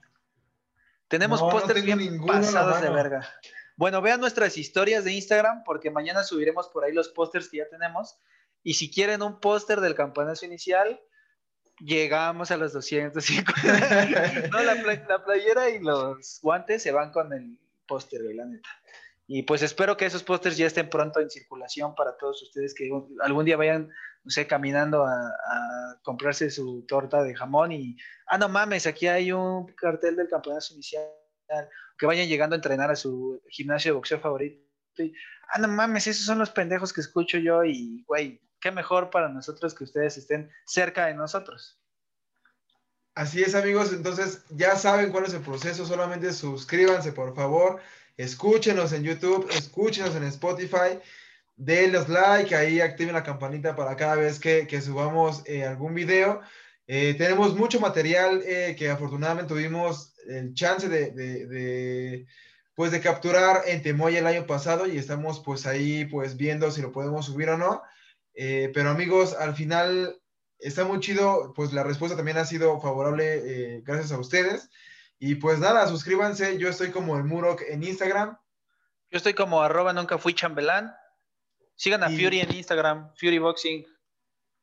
Tenemos 1.09 1.41
pósters 1.41 1.83
bien 1.83 2.25
pasados 2.27 2.81
de 2.81 2.91
verga. 2.91 3.29
Bueno, 3.77 4.01
vean 4.01 4.21
nuestras 4.21 4.57
historias 4.57 5.05
de 5.05 5.13
Instagram 5.13 5.63
porque 5.65 5.91
mañana 5.91 6.25
subiremos 6.25 6.69
por 6.69 6.85
ahí 6.85 6.93
los 6.93 7.09
pósters 7.09 7.49
que 7.49 7.59
ya 7.59 7.69
tenemos. 7.69 8.19
Y 8.63 8.75
si 8.75 8.91
quieren 8.91 9.23
un 9.23 9.39
póster 9.39 9.81
del 9.81 9.95
campanazo 9.95 10.47
inicial, 10.47 11.01
llegamos 11.79 12.51
a 12.51 12.57
los 12.57 12.73
250. 12.73 14.49
no, 14.51 14.63
la, 14.63 15.25
playera 15.25 15.71
y 15.71 15.79
los 15.79 16.41
guantes 16.43 16.83
se 16.83 16.91
van 16.91 17.13
con 17.13 17.33
el 17.33 17.59
póster, 17.87 18.23
la 18.35 18.47
neta. 18.47 18.69
Y 19.29 19.43
pues 19.43 19.62
espero 19.62 19.97
que 19.97 20.07
esos 20.07 20.22
pósters 20.22 20.57
ya 20.57 20.66
estén 20.66 20.89
pronto 20.89 21.20
en 21.20 21.31
circulación 21.31 21.95
para 21.97 22.16
todos 22.16 22.43
ustedes 22.43 22.74
que 22.74 22.89
algún 23.22 23.45
día 23.45 23.57
vayan, 23.57 23.89
no 24.22 24.31
sé, 24.31 24.47
caminando 24.47 25.05
a, 25.05 25.33
comprarse 26.03 26.51
su 26.51 26.85
torta 26.87 27.24
de 27.24 27.35
jamón 27.35 27.72
y, 27.72 27.97
ah, 28.29 28.39
no 28.39 28.49
mames, 28.49 28.87
aquí 28.87 29.09
hay 29.09 29.33
un 29.33 29.66
cartel 29.74 30.14
del 30.14 30.29
campeonato 30.29 30.66
inicial, 30.74 31.05
que 31.99 32.07
vayan 32.07 32.29
llegando 32.29 32.55
a 32.55 32.59
entrenar 32.59 32.91
a 32.93 32.97
su 32.97 33.43
gimnasio 33.49 33.91
de 33.91 33.97
boxeo 33.97 34.20
favorito. 34.20 34.62
Y, 34.99 35.12
ah, 35.53 35.59
no 35.59 35.66
mames, 35.66 36.07
esos 36.07 36.24
son 36.24 36.39
los 36.39 36.51
pendejos 36.51 36.93
que 36.93 37.01
escucho 37.01 37.39
yo 37.39 37.64
y, 37.64 38.05
güey, 38.07 38.41
qué 38.61 38.70
mejor 38.70 39.11
para 39.11 39.29
nosotros 39.29 39.74
que 39.74 39.85
ustedes 39.85 40.16
estén 40.16 40.51
cerca 40.64 41.07
de 41.07 41.14
nosotros. 41.14 41.81
Así 43.16 43.43
es, 43.43 43.55
amigos. 43.55 43.93
Entonces, 43.93 44.45
ya 44.51 44.77
saben 44.77 45.11
cuál 45.11 45.24
es 45.24 45.33
el 45.33 45.41
proceso. 45.41 45.87
Solamente 45.87 46.33
suscríbanse, 46.33 47.12
por 47.12 47.35
favor. 47.35 47.81
Escúchenos 48.17 48.93
en 48.93 49.03
YouTube, 49.03 49.47
escúchenos 49.51 50.17
en 50.17 50.25
Spotify. 50.25 50.99
Denles 51.57 52.09
like, 52.09 52.55
ahí 52.55 52.81
activen 52.81 53.14
la 53.14 53.23
campanita 53.23 53.77
para 53.77 53.97
cada 53.97 54.17
vez 54.17 54.39
que, 54.39 54.81
subamos 54.81 55.43
eh, 55.47 55.64
algún 55.64 55.95
video. 55.95 56.41
Eh, 56.87 57.14
tenemos 57.19 57.55
mucho 57.55 57.79
material 57.79 58.43
eh, 58.47 58.75
que 58.79 58.89
afortunadamente 58.91 59.53
tuvimos 59.53 60.14
el 60.29 60.55
chance 60.55 60.89
de, 60.89 61.11
de, 61.11 62.27
pues 62.75 62.91
de 62.91 63.01
capturar 63.01 63.62
en 63.67 63.83
Temoya 63.83 64.21
el 64.21 64.27
año 64.27 64.47
pasado 64.47 64.87
y 64.87 64.97
estamos 64.97 65.41
pues 65.41 65.67
ahí 65.67 66.07
pues 66.07 66.37
viendo 66.37 66.71
si 66.71 66.81
lo 66.81 66.93
podemos 66.93 67.27
subir 67.27 67.51
o 67.51 67.59
no. 67.59 67.83
Pero 68.35 68.91
amigos, 68.91 69.35
al 69.35 69.55
final 69.55 70.21
está 70.59 70.85
muy 70.85 71.01
chido, 71.01 71.53
pues 71.55 71.73
la 71.73 71.83
respuesta 71.83 72.17
también 72.17 72.39
ha 72.39 72.45
sido 72.45 72.81
favorable 72.81 73.83
gracias 73.85 74.12
a 74.12 74.19
ustedes. 74.19 74.71
Y 75.19 75.37
pues 75.37 75.59
nada, 75.59 75.87
suscríbanse, 75.89 76.59
yo 76.59 76.69
estoy 76.69 76.91
como 76.91 77.17
el 77.17 77.25
Murok 77.25 77.62
en 77.69 77.83
Instagram. 77.83 78.37
Yo 79.11 79.17
estoy 79.17 79.35
como 79.35 79.62
arroba 79.62 79.93
nunca 79.93 80.19
fui 80.19 80.35
chambelán. 80.35 80.95
Sigan 81.75 82.03
a 82.03 82.09
Fury 82.09 82.41
en 82.41 82.55
Instagram, 82.55 83.12
Fury 83.17 83.39
Boxing 83.39 83.87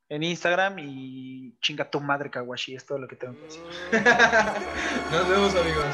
en 0.10 0.24
Instagram 0.24 0.78
y 0.80 1.58
chinga 1.60 1.90
tu 1.90 2.00
madre 2.00 2.30
Kawashi, 2.30 2.76
es 2.76 2.86
todo 2.86 3.00
lo 3.00 3.08
que 3.08 3.16
tengo 3.16 3.36
que 3.36 3.44
decir. 3.46 3.64
Nos 5.12 5.30
vemos 5.30 5.56
amigos. 5.56 5.86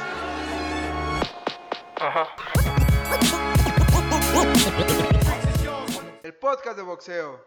Ajá. 2.01 2.27
El 6.23 6.33
podcast 6.35 6.77
de 6.77 6.83
boxeo. 6.83 7.45